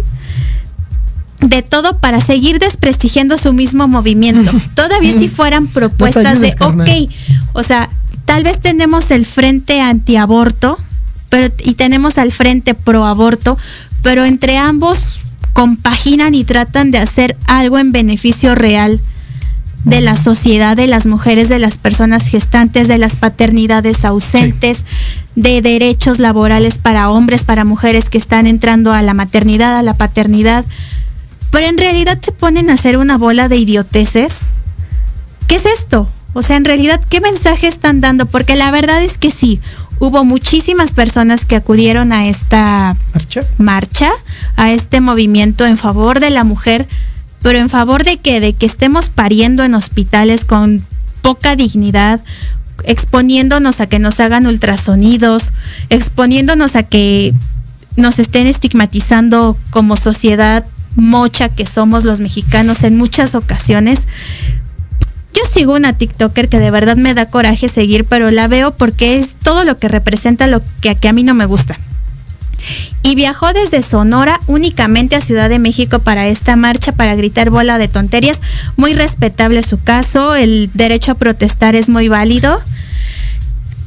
de 1.41 1.63
todo 1.63 1.99
para 1.99 2.21
seguir 2.21 2.59
desprestigiando 2.59 3.37
su 3.37 3.53
mismo 3.53 3.87
movimiento. 3.89 4.51
Todavía 4.75 5.13
si 5.13 5.29
fueran 5.29 5.67
propuestas 5.67 6.27
ayudes, 6.27 6.53
de, 6.53 6.57
carnal. 6.57 6.89
ok, 6.89 7.11
o 7.53 7.63
sea, 7.63 7.91
tal 8.25 8.45
vez 8.45 8.61
tenemos 8.61 9.11
el 9.11 9.27
frente 9.27 9.81
antiaborto, 9.81 10.79
pero 11.29 11.53
y 11.65 11.75
tenemos 11.75 12.19
al 12.19 12.33
frente 12.33 12.75
proaborto, 12.75 13.59
pero 14.03 14.25
entre 14.25 14.57
ambos 14.57 15.21
compaginan 15.53 16.35
y 16.35 16.45
tratan 16.45 16.91
de 16.91 16.99
hacer 16.99 17.37
algo 17.47 17.79
en 17.79 17.93
beneficio 17.93 18.55
real 18.55 19.01
de 19.87 20.01
la 20.01 20.17
sociedad, 20.17 20.77
de 20.77 20.89
las 20.89 21.07
mujeres, 21.07 21.49
de 21.49 21.61
las 21.61 21.79
personas 21.79 22.27
gestantes, 22.27 22.89
de 22.89 22.99
las 22.99 23.15
paternidades 23.15 24.05
ausentes, 24.05 24.85
de 25.37 25.63
derechos 25.63 26.19
laborales 26.19 26.79
para 26.79 27.09
hombres, 27.09 27.45
para 27.45 27.65
mujeres 27.65 28.11
que 28.11 28.19
están 28.19 28.49
entrando 28.49 28.93
a 28.93 29.01
la 29.03 29.15
maternidad, 29.15 29.79
a 29.79 29.85
la 29.85 29.95
paternidad. 29.95 30.65
Pero 31.53 31.69
en 31.69 31.79
realidad 31.79 32.19
se 32.21 32.33
ponen 32.33 32.69
a 32.69 32.73
hacer 32.73 32.99
una 32.99 33.17
bola 33.17 33.49
de 33.49 33.59
idioteces. 33.59 34.41
¿Qué 35.47 35.55
es 35.55 35.67
esto? 35.67 36.11
O 36.33 36.43
sea, 36.43 36.57
en 36.57 36.65
realidad, 36.65 37.01
¿qué 37.09 37.21
mensaje 37.21 37.69
están 37.69 38.01
dando? 38.01 38.27
Porque 38.27 38.57
la 38.57 38.73
verdad 38.73 39.05
es 39.05 39.19
que 39.19 39.31
sí, 39.31 39.61
hubo 40.01 40.25
muchísimas 40.25 40.91
personas 40.91 41.45
que 41.45 41.55
acudieron 41.55 42.13
a 42.13 42.27
esta 42.27 42.97
¿Marcha? 43.15 43.43
marcha, 43.57 44.11
a 44.57 44.73
este 44.73 45.01
movimiento 45.01 45.65
en 45.65 45.77
favor 45.77 46.19
de 46.19 46.31
la 46.31 46.43
mujer, 46.43 46.89
pero 47.47 47.61
en 47.61 47.69
favor 47.69 48.03
de 48.03 48.17
que 48.17 48.41
de 48.41 48.55
que 48.55 48.67
estemos 48.67 49.09
pariendo 49.09 49.63
en 49.63 49.77
hospitales 49.77 50.45
con 50.45 50.85
poca 51.23 51.55
dignidad, 51.55 52.21
exponiéndonos 52.83 53.81
a 53.81 53.87
que 53.87 54.01
nos 54.01 54.19
hagan 54.19 54.49
ultrasonidos, 54.49 55.53
exponiéndonos 55.89 56.75
a 56.75 56.83
que 56.83 57.33
nos 57.97 58.19
estén 58.19 58.49
estigmatizando 58.49 59.57
como 59.71 59.97
sociedad 59.97 60.65
mocha 60.97 61.49
que 61.49 61.67
somos 61.67 62.03
los 62.03 62.19
mexicanos 62.19 62.83
en 62.83 62.97
muchas 62.97 63.37
ocasiones. 63.37 64.09
Yo 65.33 65.43
sigo 65.49 65.77
una 65.77 65.93
TikToker 65.93 66.49
que 66.49 66.59
de 66.59 66.73
verdad 66.73 66.97
me 66.97 67.15
da 67.15 67.27
coraje 67.27 67.69
seguir, 67.69 68.07
pero 68.07 68.33
la 68.33 68.49
veo 68.49 68.73
porque 68.73 69.19
es 69.19 69.37
todo 69.37 69.63
lo 69.63 69.77
que 69.77 69.87
representa 69.87 70.49
lo 70.49 70.63
que, 70.81 70.97
que 70.97 71.09
a 71.09 71.13
mí 71.13 71.23
no 71.23 71.35
me 71.35 71.47
gusta 71.47 71.79
y 73.03 73.15
viajó 73.15 73.53
desde 73.53 73.83
Sonora 73.83 74.39
únicamente 74.47 75.17
a 75.17 75.21
Ciudad 75.21 75.49
de 75.49 75.59
México 75.59 75.99
para 76.01 76.27
esta 76.27 76.57
marcha, 76.57 76.93
para 76.93 77.15
gritar 77.15 77.51
bola 77.51 77.79
de 77.79 77.89
tonterías. 77.89 78.41
Muy 78.77 78.95
respetable 78.95 79.63
su 79.63 79.79
caso, 79.83 80.35
el 80.35 80.71
derecho 80.75 81.13
a 81.13 81.15
protestar 81.15 81.75
es 81.77 81.89
muy 81.89 82.09
válido. 82.09 82.61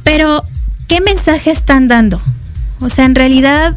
Pero, 0.04 0.42
¿qué 0.88 1.00
mensaje 1.00 1.50
están 1.50 1.88
dando? 1.88 2.20
O 2.80 2.88
sea, 2.88 3.04
en 3.04 3.14
realidad 3.14 3.76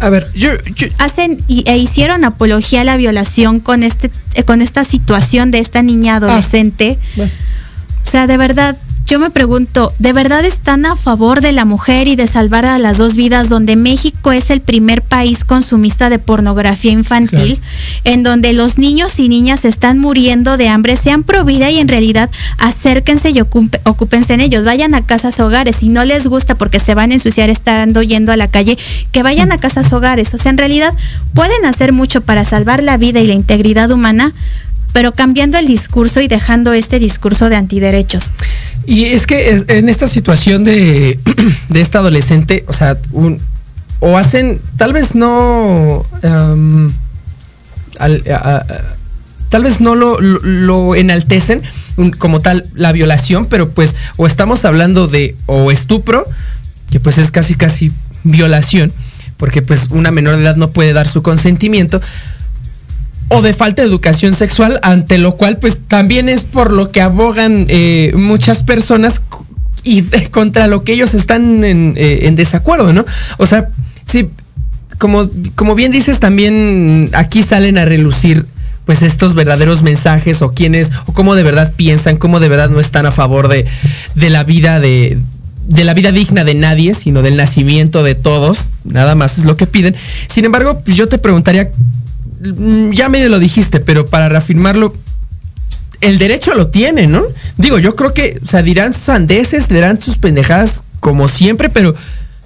A 0.00 0.08
ver, 0.08 0.26
yo, 0.34 0.50
yo- 0.76 0.86
hacen 0.98 1.42
y, 1.48 1.68
e 1.68 1.76
hicieron 1.78 2.24
apología 2.24 2.82
a 2.82 2.84
la 2.84 2.96
violación 2.96 3.60
con 3.60 3.82
este 3.82 4.10
eh, 4.34 4.42
con 4.44 4.62
esta 4.62 4.84
situación 4.84 5.50
de 5.50 5.58
esta 5.58 5.82
niña 5.82 6.16
adolescente. 6.16 6.98
bueno, 7.16 7.32
O 8.06 8.10
sea, 8.10 8.26
de 8.26 8.36
verdad, 8.36 8.76
yo 9.06 9.18
me 9.18 9.28
pregunto, 9.28 9.92
¿de 9.98 10.14
verdad 10.14 10.46
están 10.46 10.86
a 10.86 10.96
favor 10.96 11.42
de 11.42 11.52
la 11.52 11.66
mujer 11.66 12.08
y 12.08 12.16
de 12.16 12.26
salvar 12.26 12.64
a 12.64 12.78
las 12.78 12.96
dos 12.96 13.16
vidas 13.16 13.50
donde 13.50 13.76
México 13.76 14.32
es 14.32 14.48
el 14.48 14.62
primer 14.62 15.02
país 15.02 15.44
consumista 15.44 16.08
de 16.08 16.18
pornografía 16.18 16.92
infantil, 16.92 17.60
en 18.04 18.22
donde 18.22 18.54
los 18.54 18.78
niños 18.78 19.18
y 19.18 19.28
niñas 19.28 19.66
están 19.66 19.98
muriendo 19.98 20.56
de 20.56 20.68
hambre, 20.68 20.96
sean 20.96 21.22
pro 21.22 21.44
vida 21.44 21.70
y 21.70 21.80
en 21.80 21.88
realidad 21.88 22.30
acérquense 22.56 23.30
y 23.30 23.40
ocúpense 23.40 24.32
en 24.32 24.40
ellos, 24.40 24.64
vayan 24.64 24.94
a 24.94 25.02
casas 25.02 25.38
hogares, 25.38 25.76
si 25.76 25.90
no 25.90 26.04
les 26.04 26.26
gusta 26.26 26.54
porque 26.54 26.80
se 26.80 26.94
van 26.94 27.10
a 27.10 27.14
ensuciar 27.14 27.50
estando 27.50 28.02
yendo 28.02 28.32
a 28.32 28.38
la 28.38 28.48
calle, 28.48 28.78
que 29.12 29.22
vayan 29.22 29.52
a 29.52 29.58
casas 29.58 29.92
hogares, 29.92 30.32
o 30.32 30.38
sea, 30.38 30.50
en 30.50 30.58
realidad 30.58 30.94
pueden 31.34 31.66
hacer 31.66 31.92
mucho 31.92 32.22
para 32.22 32.44
salvar 32.44 32.82
la 32.82 32.96
vida 32.96 33.20
y 33.20 33.26
la 33.26 33.34
integridad 33.34 33.90
humana, 33.90 34.32
pero 34.94 35.10
cambiando 35.12 35.58
el 35.58 35.66
discurso 35.66 36.20
y 36.20 36.28
dejando 36.28 36.72
este 36.72 37.00
discurso 37.00 37.50
de 37.50 37.56
antiderechos. 37.56 38.30
Y 38.86 39.06
es 39.06 39.26
que 39.26 39.62
en 39.68 39.88
esta 39.88 40.06
situación 40.08 40.62
de, 40.62 41.18
de 41.68 41.80
esta 41.80 41.98
adolescente, 41.98 42.64
o 42.68 42.72
sea, 42.72 42.96
o 43.98 44.16
hacen, 44.16 44.60
tal 44.78 44.92
vez 44.92 45.16
no, 45.16 46.06
a- 47.98 48.62
tal 49.48 49.62
vez 49.64 49.80
no 49.80 49.94
lo, 49.96 50.20
lo- 50.20 50.94
enaltecen 50.94 51.62
como 52.18 52.40
tal 52.40 52.64
la 52.74 52.92
violación, 52.92 53.46
pero 53.46 53.70
pues 53.70 53.96
o 54.16 54.26
estamos 54.28 54.64
hablando 54.64 55.08
de 55.08 55.36
o 55.46 55.70
estupro, 55.72 56.24
que 56.90 57.00
pues 57.00 57.18
es 57.18 57.30
casi 57.32 57.54
casi 57.54 57.90
violación, 58.24 58.92
porque 59.36 59.60
pues 59.62 59.88
una 59.90 60.10
menor 60.12 60.36
de 60.36 60.42
edad 60.42 60.56
no 60.56 60.70
puede 60.70 60.92
dar 60.92 61.08
su 61.08 61.22
consentimiento, 61.22 62.00
o 63.28 63.42
de 63.42 63.54
falta 63.54 63.82
de 63.82 63.88
educación 63.88 64.34
sexual, 64.34 64.78
ante 64.82 65.18
lo 65.18 65.36
cual 65.36 65.58
pues 65.58 65.82
también 65.86 66.28
es 66.28 66.44
por 66.44 66.72
lo 66.72 66.90
que 66.90 67.00
abogan 67.00 67.66
eh, 67.68 68.12
muchas 68.16 68.62
personas 68.62 69.22
y 69.82 70.02
contra 70.30 70.66
lo 70.66 70.84
que 70.84 70.92
ellos 70.92 71.14
están 71.14 71.64
en, 71.64 71.94
eh, 71.96 72.20
en 72.22 72.36
desacuerdo, 72.36 72.92
¿no? 72.92 73.04
O 73.38 73.46
sea, 73.46 73.68
sí, 74.04 74.28
como, 74.98 75.28
como 75.54 75.74
bien 75.74 75.92
dices, 75.92 76.20
también 76.20 77.10
aquí 77.12 77.42
salen 77.42 77.78
a 77.78 77.84
relucir 77.84 78.46
pues 78.84 79.02
estos 79.02 79.34
verdaderos 79.34 79.82
mensajes 79.82 80.42
o 80.42 80.52
quienes, 80.52 80.90
o 81.06 81.14
cómo 81.14 81.34
de 81.34 81.42
verdad 81.42 81.72
piensan, 81.74 82.16
cómo 82.16 82.38
de 82.38 82.48
verdad 82.48 82.68
no 82.68 82.80
están 82.80 83.06
a 83.06 83.10
favor 83.10 83.48
de, 83.48 83.64
de 84.14 84.30
la 84.30 84.44
vida 84.44 84.78
de, 84.78 85.18
de 85.66 85.84
la 85.84 85.94
vida 85.94 86.12
digna 86.12 86.44
de 86.44 86.54
nadie, 86.54 86.94
sino 86.94 87.22
del 87.22 87.36
nacimiento 87.36 88.02
de 88.02 88.14
todos, 88.14 88.70
nada 88.84 89.14
más 89.14 89.38
es 89.38 89.44
lo 89.44 89.56
que 89.56 89.66
piden. 89.66 89.94
Sin 90.28 90.44
embargo, 90.44 90.80
yo 90.86 91.08
te 91.08 91.18
preguntaría, 91.18 91.70
ya 92.92 93.08
medio 93.08 93.28
lo 93.28 93.38
dijiste, 93.38 93.80
pero 93.80 94.06
para 94.06 94.28
reafirmarlo, 94.28 94.92
el 96.00 96.18
derecho 96.18 96.54
lo 96.54 96.68
tiene, 96.68 97.06
¿no? 97.06 97.24
Digo, 97.56 97.78
yo 97.78 97.96
creo 97.96 98.12
que, 98.12 98.38
o 98.42 98.46
sea, 98.46 98.62
dirán 98.62 98.92
sandeces, 98.92 99.68
dirán 99.68 100.00
sus 100.00 100.16
pendejadas 100.16 100.84
como 101.00 101.28
siempre, 101.28 101.70
pero 101.70 101.94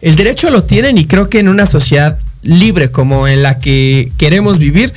el 0.01 0.17
derecho 0.17 0.51
lo 0.51 0.63
tienen 0.65 0.99
y 0.99 1.07
creo 1.07 1.29
que 1.29 1.41
en 1.41 1.49
una 1.49 1.67
sociedad 1.67 2.19
libre 2.43 2.91
como 2.91 3.27
en 3.27 3.43
la 3.43 3.59
que 3.59 4.13
queremos 4.17 4.59
vivir, 4.59 4.93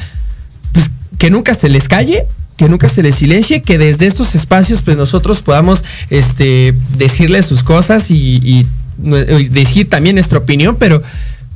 pues 0.74 0.92
que 1.18 1.32
nunca 1.32 1.56
se 1.56 1.70
les 1.70 1.88
calle, 1.88 2.24
que 2.58 2.70
nunca 2.70 2.88
se 2.88 3.02
les 3.02 3.16
silencie, 3.16 3.62
que 3.62 3.78
desde 3.80 4.06
estos 4.06 4.36
espacios 4.36 4.84
pues 4.84 4.96
nosotros 4.96 5.42
podamos 5.42 5.84
este, 6.10 6.76
decirles 6.98 7.48
sus 7.48 7.64
cosas 7.64 8.12
y 8.12 8.68
decir 9.50 9.90
también 9.90 10.16
nuestra 10.16 10.38
opinión, 10.38 10.76
pero 10.78 11.02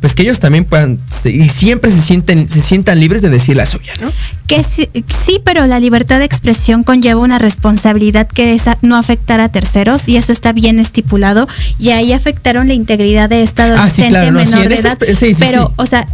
pues 0.02 0.14
que 0.14 0.24
ellos 0.24 0.40
también 0.40 0.66
puedan 0.66 1.00
y 1.26 1.50
siempre 1.50 1.92
se 1.92 2.02
sienten 2.02 2.48
se 2.50 2.62
sientan 2.62 3.00
libres 3.00 3.22
de 3.22 3.30
decir 3.30 3.56
la 3.56 3.66
suya, 3.66 3.94
¿no? 4.02 4.12
Que 4.46 4.64
sí, 4.64 4.90
sí, 5.10 5.42
pero 5.44 5.66
la 5.66 5.80
libertad 5.80 6.20
de 6.20 6.26
expresión 6.26 6.84
conlleva 6.84 7.22
una 7.22 7.40
responsabilidad 7.40 8.28
que 8.28 8.54
es 8.54 8.64
no 8.82 8.98
afectar 8.98 9.40
a 9.40 9.50
terceros 9.50 10.08
y 10.08 10.18
eso 10.18 10.32
está 10.32 10.54
bien 10.54 10.80
estipulado 10.80 11.48
y 11.80 11.90
ahí 11.92 12.14
afectaron 12.14 12.68
la 12.68 12.74
integridad 12.74 13.30
de 13.30 13.42
esta 13.42 13.64
Ah, 13.66 13.88
sí, 13.90 14.04
adolescente 14.04 14.10
claro, 14.10 14.32
no, 14.34 14.40
sí, 14.42 14.46
menor 14.46 14.64
en 14.64 14.70
de 14.70 14.76
edad. 14.76 14.98
sí, 15.18 15.34
sí, 15.34 15.36
pero, 15.40 15.68
sí. 15.68 15.74
o 15.78 15.86
sea, 15.86 16.06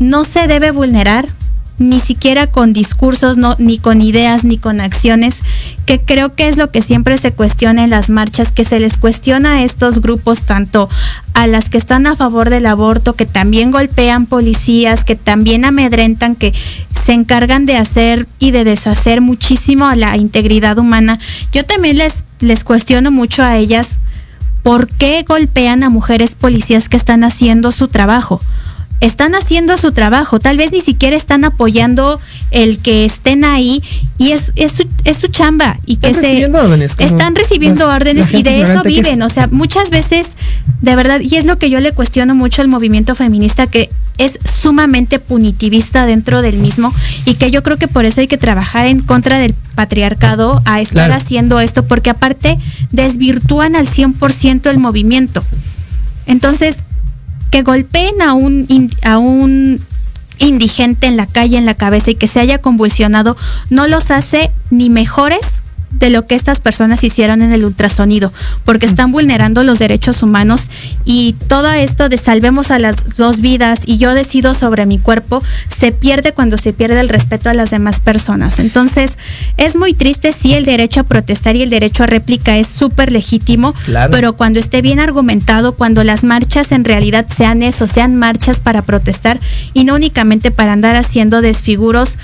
no 0.00 0.24
se 0.24 0.46
debe 0.48 0.70
vulnerar 0.72 1.26
ni 1.78 2.00
siquiera 2.00 2.46
con 2.46 2.72
discursos, 2.72 3.36
no, 3.36 3.54
ni 3.58 3.78
con 3.78 4.00
ideas, 4.00 4.44
ni 4.44 4.58
con 4.58 4.80
acciones, 4.80 5.42
que 5.86 6.00
creo 6.00 6.34
que 6.34 6.48
es 6.48 6.56
lo 6.56 6.70
que 6.70 6.82
siempre 6.82 7.18
se 7.18 7.32
cuestiona 7.32 7.84
en 7.84 7.90
las 7.90 8.10
marchas, 8.10 8.52
que 8.52 8.64
se 8.64 8.80
les 8.80 8.98
cuestiona 8.98 9.54
a 9.54 9.62
estos 9.62 10.00
grupos, 10.00 10.42
tanto 10.42 10.88
a 11.34 11.46
las 11.46 11.70
que 11.70 11.78
están 11.78 12.06
a 12.06 12.16
favor 12.16 12.50
del 12.50 12.66
aborto, 12.66 13.14
que 13.14 13.26
también 13.26 13.70
golpean 13.70 14.26
policías, 14.26 15.04
que 15.04 15.16
también 15.16 15.64
amedrentan, 15.64 16.34
que 16.34 16.52
se 17.00 17.12
encargan 17.12 17.64
de 17.64 17.76
hacer 17.76 18.26
y 18.38 18.50
de 18.50 18.64
deshacer 18.64 19.20
muchísimo 19.20 19.86
a 19.86 19.96
la 19.96 20.16
integridad 20.16 20.78
humana. 20.78 21.18
Yo 21.52 21.64
también 21.64 21.98
les, 21.98 22.24
les 22.40 22.64
cuestiono 22.64 23.10
mucho 23.10 23.42
a 23.42 23.56
ellas 23.56 23.98
por 24.62 24.88
qué 24.88 25.24
golpean 25.26 25.82
a 25.82 25.90
mujeres 25.90 26.34
policías 26.34 26.88
que 26.88 26.96
están 26.96 27.24
haciendo 27.24 27.72
su 27.72 27.88
trabajo 27.88 28.40
están 29.00 29.34
haciendo 29.34 29.76
su 29.76 29.92
trabajo, 29.92 30.40
tal 30.40 30.56
vez 30.56 30.72
ni 30.72 30.80
siquiera 30.80 31.16
están 31.16 31.44
apoyando 31.44 32.20
el 32.50 32.78
que 32.78 33.04
estén 33.04 33.44
ahí 33.44 33.80
y 34.18 34.32
es, 34.32 34.52
es, 34.56 34.72
su, 34.72 34.88
es 35.04 35.18
su 35.18 35.28
chamba 35.28 35.76
y 35.86 35.96
que 35.96 36.08
Están 36.08 36.22
se 36.24 36.28
recibiendo 36.30 36.58
órdenes, 36.60 36.96
como 36.96 37.08
están 37.08 37.34
recibiendo 37.36 37.86
las- 37.86 37.96
órdenes 37.96 38.32
y 38.34 38.42
de 38.42 38.62
eso 38.62 38.82
que 38.82 38.88
es. 38.88 38.94
viven, 38.96 39.22
o 39.22 39.28
sea, 39.28 39.46
muchas 39.52 39.90
veces 39.90 40.30
de 40.80 40.96
verdad 40.96 41.20
y 41.20 41.36
es 41.36 41.44
lo 41.44 41.58
que 41.58 41.70
yo 41.70 41.78
le 41.80 41.92
cuestiono 41.92 42.34
mucho 42.34 42.60
al 42.62 42.68
movimiento 42.68 43.14
feminista 43.14 43.66
que 43.68 43.88
es 44.18 44.38
sumamente 44.44 45.20
punitivista 45.20 46.04
dentro 46.04 46.42
del 46.42 46.58
mismo 46.58 46.92
y 47.24 47.34
que 47.34 47.52
yo 47.52 47.62
creo 47.62 47.76
que 47.76 47.86
por 47.86 48.04
eso 48.04 48.20
hay 48.20 48.26
que 48.26 48.36
trabajar 48.38 48.86
en 48.86 48.98
contra 49.00 49.38
del 49.38 49.54
patriarcado 49.76 50.60
a 50.64 50.80
estar 50.80 51.06
Claro. 51.06 51.14
haciendo 51.14 51.60
esto 51.60 51.86
porque 51.86 52.10
aparte 52.10 52.58
desvirtúan 52.90 53.76
al 53.76 53.86
100% 53.86 54.70
el 54.70 54.78
movimiento. 54.80 55.44
Entonces, 56.26 56.78
que 57.50 57.62
golpeen 57.62 58.20
a 58.22 58.34
un, 58.34 58.66
a 59.02 59.18
un 59.18 59.80
indigente 60.38 61.06
en 61.06 61.16
la 61.16 61.26
calle, 61.26 61.58
en 61.58 61.66
la 61.66 61.74
cabeza 61.74 62.10
y 62.10 62.14
que 62.14 62.26
se 62.26 62.40
haya 62.40 62.58
convulsionado, 62.58 63.36
no 63.70 63.88
los 63.88 64.10
hace 64.10 64.50
ni 64.70 64.90
mejores 64.90 65.62
de 65.98 66.10
lo 66.10 66.26
que 66.26 66.34
estas 66.34 66.60
personas 66.60 67.02
hicieron 67.04 67.42
en 67.42 67.52
el 67.52 67.64
ultrasonido, 67.64 68.32
porque 68.64 68.86
están 68.86 69.12
vulnerando 69.12 69.62
los 69.62 69.78
derechos 69.78 70.22
humanos 70.22 70.68
y 71.04 71.34
todo 71.48 71.70
esto 71.72 72.08
de 72.08 72.18
salvemos 72.18 72.70
a 72.70 72.78
las 72.78 73.16
dos 73.16 73.40
vidas 73.40 73.80
y 73.86 73.98
yo 73.98 74.14
decido 74.14 74.54
sobre 74.54 74.86
mi 74.86 74.98
cuerpo, 74.98 75.42
se 75.68 75.92
pierde 75.92 76.32
cuando 76.32 76.56
se 76.56 76.72
pierde 76.72 77.00
el 77.00 77.08
respeto 77.08 77.50
a 77.50 77.54
las 77.54 77.70
demás 77.70 78.00
personas. 78.00 78.58
Entonces, 78.58 79.18
es 79.56 79.76
muy 79.76 79.94
triste, 79.94 80.32
sí, 80.32 80.54
el 80.54 80.64
derecho 80.64 81.00
a 81.00 81.04
protestar 81.04 81.56
y 81.56 81.62
el 81.62 81.70
derecho 81.70 82.04
a 82.04 82.06
réplica 82.06 82.56
es 82.56 82.66
súper 82.66 83.12
legítimo, 83.12 83.72
Claro. 83.84 84.12
pero 84.12 84.32
cuando 84.34 84.60
esté 84.60 84.82
bien 84.82 85.00
argumentado, 85.00 85.72
cuando 85.74 86.04
las 86.04 86.24
marchas 86.24 86.72
en 86.72 86.84
realidad 86.84 87.26
sean 87.34 87.62
eso, 87.62 87.86
sean 87.86 88.16
marchas 88.16 88.60
para 88.60 88.82
protestar 88.82 89.38
y 89.74 89.84
no 89.84 89.94
únicamente 89.94 90.50
para 90.50 90.72
andar 90.72 90.96
haciendo 90.96 91.40
desfiguros, 91.40 92.18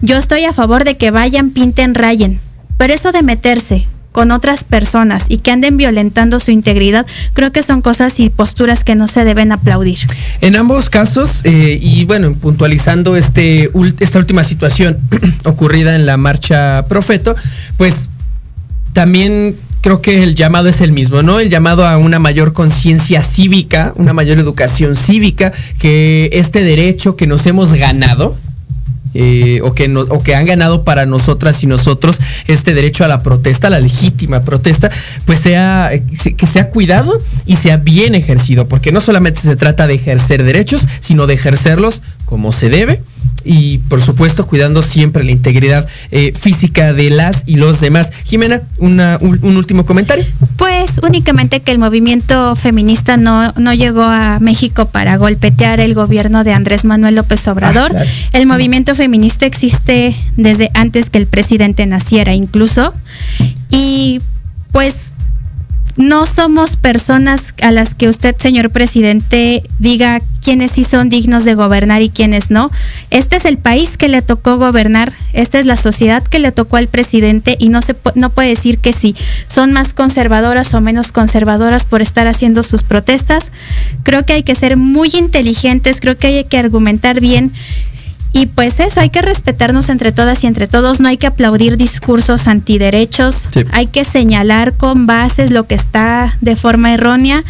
yo 0.00 0.16
estoy 0.16 0.44
a 0.44 0.52
favor 0.52 0.84
de 0.84 0.96
que 0.96 1.10
vayan, 1.10 1.50
pinten, 1.50 1.94
rayen, 1.94 2.40
pero 2.80 2.94
eso 2.94 3.12
de 3.12 3.20
meterse 3.20 3.86
con 4.10 4.30
otras 4.30 4.64
personas 4.64 5.26
y 5.28 5.36
que 5.36 5.50
anden 5.50 5.76
violentando 5.76 6.40
su 6.40 6.50
integridad, 6.50 7.04
creo 7.34 7.52
que 7.52 7.62
son 7.62 7.82
cosas 7.82 8.18
y 8.20 8.30
posturas 8.30 8.84
que 8.84 8.94
no 8.94 9.06
se 9.06 9.22
deben 9.22 9.52
aplaudir. 9.52 9.98
En 10.40 10.56
ambos 10.56 10.88
casos, 10.88 11.42
eh, 11.44 11.78
y 11.78 12.06
bueno, 12.06 12.32
puntualizando 12.32 13.18
este, 13.18 13.68
esta 13.98 14.18
última 14.18 14.44
situación 14.44 14.96
ocurrida 15.44 15.94
en 15.94 16.06
la 16.06 16.16
marcha 16.16 16.86
Profeto, 16.88 17.36
pues 17.76 18.08
también 18.94 19.56
creo 19.82 20.00
que 20.00 20.22
el 20.22 20.34
llamado 20.34 20.70
es 20.70 20.80
el 20.80 20.92
mismo, 20.92 21.22
¿no? 21.22 21.38
El 21.38 21.50
llamado 21.50 21.86
a 21.86 21.98
una 21.98 22.18
mayor 22.18 22.54
conciencia 22.54 23.22
cívica, 23.22 23.92
una 23.96 24.14
mayor 24.14 24.38
educación 24.38 24.96
cívica, 24.96 25.52
que 25.78 26.30
este 26.32 26.64
derecho 26.64 27.14
que 27.14 27.26
nos 27.26 27.44
hemos 27.44 27.74
ganado, 27.74 28.38
eh, 29.14 29.60
o, 29.62 29.74
que 29.74 29.88
o 29.94 30.22
que 30.22 30.34
han 30.34 30.46
ganado 30.46 30.84
para 30.84 31.04
nosotras 31.06 31.62
y 31.62 31.66
nosotros 31.66 32.18
este 32.46 32.74
derecho 32.74 33.04
a 33.04 33.08
la 33.08 33.22
protesta, 33.22 33.68
la 33.70 33.80
legítima 33.80 34.42
protesta, 34.42 34.90
pues 35.26 35.40
sea 35.40 35.90
se- 36.16 36.34
que 36.34 36.46
sea 36.46 36.68
cuidado 36.68 37.12
y 37.46 37.56
sea 37.56 37.76
bien 37.76 38.14
ejercido, 38.14 38.68
porque 38.68 38.92
no 38.92 39.00
solamente 39.00 39.40
se 39.40 39.56
trata 39.56 39.86
de 39.86 39.94
ejercer 39.94 40.44
derechos, 40.44 40.86
sino 41.00 41.26
de 41.26 41.34
ejercerlos 41.34 42.02
como 42.24 42.52
se 42.52 42.68
debe 42.68 43.02
y 43.44 43.78
por 43.78 44.02
supuesto 44.02 44.46
cuidando 44.46 44.82
siempre 44.82 45.24
la 45.24 45.30
integridad 45.30 45.86
eh, 46.10 46.32
física 46.36 46.92
de 46.92 47.10
las 47.10 47.44
y 47.46 47.56
los 47.56 47.80
demás. 47.80 48.10
Jimena, 48.24 48.62
una- 48.78 49.18
un, 49.20 49.38
un 49.42 49.56
último 49.56 49.86
comentario. 49.86 50.24
Pues 50.56 51.00
únicamente 51.02 51.60
que 51.60 51.72
el 51.72 51.78
movimiento 51.78 52.54
feminista 52.56 53.16
no, 53.16 53.52
no 53.56 53.74
llegó 53.74 54.02
a 54.02 54.38
México 54.40 54.86
para 54.86 55.16
golpetear 55.16 55.80
el 55.80 55.94
gobierno 55.94 56.44
de 56.44 56.52
Andrés 56.52 56.84
Manuel 56.84 57.14
López 57.16 57.46
Obrador. 57.48 57.90
Ah, 57.90 58.00
claro. 58.02 58.10
El 58.32 58.46
movimiento 58.46 58.94
feminista 58.94 59.46
existe 59.46 60.16
desde 60.36 60.68
antes 60.74 61.10
que 61.10 61.18
el 61.18 61.26
presidente 61.26 61.86
naciera 61.86 62.34
incluso. 62.34 62.92
Y 63.70 64.20
pues 64.72 64.96
no 65.96 66.26
somos 66.26 66.76
personas 66.76 67.54
a 67.62 67.70
las 67.70 67.94
que 67.94 68.08
usted, 68.08 68.36
señor 68.36 68.70
presidente, 68.70 69.62
diga 69.78 70.20
quiénes 70.42 70.72
sí 70.72 70.84
son 70.84 71.08
dignos 71.08 71.44
de 71.44 71.54
gobernar 71.54 72.02
y 72.02 72.10
quiénes 72.10 72.50
no. 72.50 72.70
Este 73.10 73.36
es 73.36 73.44
el 73.44 73.58
país 73.58 73.96
que 73.96 74.08
le 74.08 74.22
tocó 74.22 74.56
gobernar, 74.56 75.12
esta 75.32 75.58
es 75.58 75.66
la 75.66 75.76
sociedad 75.76 76.22
que 76.22 76.38
le 76.38 76.52
tocó 76.52 76.76
al 76.76 76.88
presidente 76.88 77.56
y 77.58 77.68
no 77.68 77.82
se 77.82 77.94
no 78.14 78.30
puede 78.30 78.48
decir 78.48 78.78
que 78.78 78.92
sí 78.92 79.14
son 79.46 79.72
más 79.72 79.92
conservadoras 79.92 80.72
o 80.74 80.80
menos 80.80 81.12
conservadoras 81.12 81.84
por 81.84 82.02
estar 82.02 82.26
haciendo 82.26 82.62
sus 82.62 82.82
protestas. 82.82 83.52
Creo 84.02 84.24
que 84.24 84.32
hay 84.34 84.42
que 84.42 84.54
ser 84.54 84.76
muy 84.76 85.10
inteligentes, 85.12 86.00
creo 86.00 86.16
que 86.16 86.28
hay 86.28 86.44
que 86.44 86.58
argumentar 86.58 87.20
bien 87.20 87.52
y 88.32 88.46
pues 88.46 88.78
eso, 88.80 89.00
hay 89.00 89.10
que 89.10 89.22
respetarnos 89.22 89.88
entre 89.88 90.12
todas 90.12 90.44
y 90.44 90.46
entre 90.46 90.66
todos, 90.68 91.00
no 91.00 91.08
hay 91.08 91.16
que 91.16 91.26
aplaudir 91.26 91.76
discursos 91.76 92.46
antiderechos, 92.46 93.48
Sí. 93.52 93.64
hay 93.72 93.86
que 93.86 94.04
señalar 94.04 94.74
con 94.76 95.06
bases 95.06 95.50
lo 95.50 95.66
que 95.66 95.74
está 95.74 96.36
de 96.40 96.54
forma 96.56 96.94
errónea. 96.94 97.42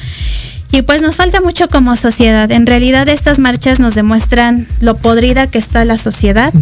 Y 0.73 0.83
pues 0.83 1.03
nos 1.03 1.17
falta 1.17 1.41
mucho 1.41 1.67
como 1.69 1.97
sociedad. 1.97 2.51
En 2.53 2.65
realidad 2.65 3.09
estas 3.09 3.41
marchas 3.41 3.81
nos 3.81 3.97
demuestran 3.97 4.69
lo 4.81 4.97
podrida 4.97 5.49
que 5.49 5.59
está 5.59 5.85
la 5.85 5.99
sociedad. 5.99 6.55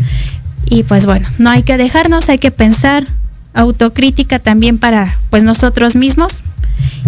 Y 0.64 0.82
pues 0.82 1.04
bueno, 1.04 1.28
no 1.38 1.50
hay 1.50 1.62
que 1.62 1.76
dejarnos, 1.76 2.28
hay 2.30 2.38
que 2.38 2.50
pensar, 2.50 3.06
autocrítica 3.54 4.38
también 4.38 4.78
para 4.78 5.16
pues 5.30 5.42
nosotros 5.42 5.94
mismos. 5.94 6.42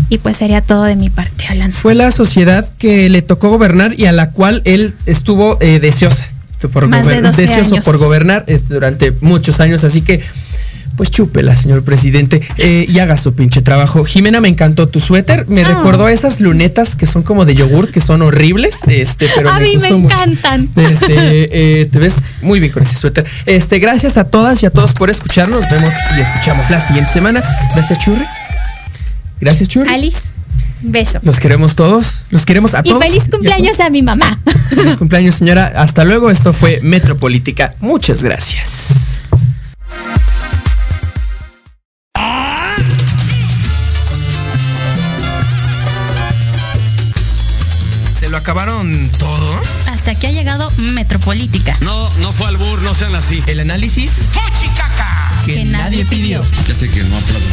Y 0.09 0.19
pues 0.19 0.37
sería 0.37 0.61
todo 0.61 0.85
de 0.85 0.97
mi 0.97 1.11
parte, 1.11 1.47
Alan. 1.49 1.73
Fue 1.73 1.95
la 1.95 2.11
sociedad 2.11 2.71
que 2.79 3.09
le 3.09 3.23
tocó 3.23 3.49
gobernar 3.49 3.99
y 3.99 4.07
a 4.07 4.13
la 4.13 4.31
cual 4.33 4.63
él 4.65 4.95
estuvo 5.07 5.59
eh, 5.61 5.81
deseosa. 5.81 6.27
Por 6.69 6.89
Más 6.89 7.07
de 7.07 7.15
gober- 7.21 7.23
12 7.23 7.43
deseoso 7.43 7.75
años. 7.75 7.85
por 7.85 7.99
gobernar 7.99 8.45
este, 8.47 8.75
durante 8.75 9.13
muchos 9.21 9.61
años. 9.61 9.83
Así 9.85 10.03
que, 10.03 10.21
pues 10.97 11.11
chúpela, 11.11 11.57
señor 11.57 11.83
presidente, 11.83 12.43
eh, 12.59 12.85
y 12.87 12.99
haga 12.99 13.17
su 13.17 13.33
pinche 13.35 13.63
trabajo. 13.63 14.05
Jimena, 14.05 14.41
me 14.43 14.49
encantó 14.49 14.87
tu 14.87 15.01
suéter. 15.01 15.47
Me 15.49 15.63
Ah. 15.65 15.69
recordó 15.69 16.07
a 16.07 16.13
esas 16.13 16.41
lunetas 16.41 16.95
que 16.97 17.07
son 17.07 17.23
como 17.23 17.47
de 17.47 17.55
yogurt, 17.55 17.91
que 17.91 18.01
son 18.03 18.21
horribles. 18.21 18.77
Este, 18.87 19.27
pero 19.35 19.49
A 19.51 19.59
mí 19.61 19.79
me 19.79 19.93
gustó 19.93 19.99
mucho. 19.99 20.15
encantan. 20.17 20.69
Este, 20.77 21.81
eh, 21.83 21.87
te 21.91 21.99
ves 21.99 22.17
muy 22.43 22.61
bien 22.61 22.71
con 22.73 22.83
ese 22.83 22.95
suéter. 22.97 23.25
Este, 23.47 23.79
gracias 23.79 24.19
a 24.19 24.25
todas 24.25 24.63
y 24.63 24.67
a 24.67 24.71
todos 24.71 24.93
por 24.93 25.09
escucharnos. 25.09 25.61
Nos 25.63 25.71
vemos 25.71 25.95
y 26.19 26.21
escuchamos 26.21 26.69
la 26.69 26.87
siguiente 26.87 27.11
semana. 27.13 27.43
Gracias, 27.75 27.99
Churri. 28.05 28.25
Gracias, 29.41 29.69
Churri. 29.71 29.89
Alice, 29.91 30.21
beso. 30.83 31.21
Los 31.23 31.41
queremos 31.41 31.75
todos. 31.77 32.23
Los 32.31 32.47
queremos 32.47 32.75
a 32.75 32.81
Y 32.85 32.91
todos. 32.91 33.03
feliz 33.03 33.23
y 33.25 33.29
a 33.29 33.31
cumpleaños 33.31 33.81
a 33.81 33.91
mi 33.91 34.03
mamá. 34.03 34.39
Feliz 34.71 34.97
cumpleaños, 34.97 35.35
señora. 35.37 35.73
Hasta 35.77 36.05
luego. 36.05 36.31
Esto 36.31 36.53
fue 36.53 36.81
Metropolítica. 36.83 37.73
Muchas 37.81 38.23
gracias. 38.23 39.21
¿Se 48.19 48.29
lo 48.29 48.37
acabaron 48.37 49.11
todo? 49.19 49.61
Hasta 49.89 50.11
aquí 50.13 50.27
ha 50.27 50.33
llegado 50.33 50.69
Metropolítica. 50.77 51.77
No, 51.81 52.09
no 52.19 52.33
fue 52.33 52.47
albur, 52.49 52.83
no 52.83 52.95
sean 52.95 53.15
así. 53.15 53.43
El 53.47 53.61
análisis 53.61 54.13
que, 55.45 55.55
Que 55.55 55.65
nadie 55.65 56.05
pidió. 56.05 56.43
Ya 56.67 56.75
sé 56.75 56.91
que 56.91 57.03
no 57.03 57.17
aplaudo. 57.17 57.47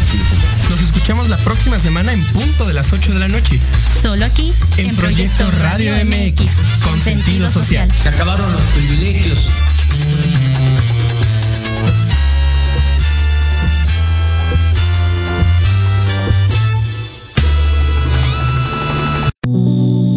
Nos 0.70 0.82
escuchamos 0.82 1.30
la 1.30 1.38
próxima 1.38 1.80
semana 1.80 2.12
en 2.12 2.24
punto 2.26 2.66
de 2.66 2.74
las 2.74 2.92
8 2.92 3.14
de 3.14 3.20
la 3.20 3.28
noche. 3.28 3.60
Solo 4.02 4.26
aquí 4.26 4.54
En, 4.78 4.96
Proyecto 4.96 5.50
Radio 5.62 5.94
MX, 6.06 6.52
con 6.84 7.00
sentido 7.00 7.50
social. 7.50 7.90
Se 7.92 8.10
acabaron 8.10 8.52
los 8.52 8.62
privilegios. 8.74 9.46
La 19.48 20.17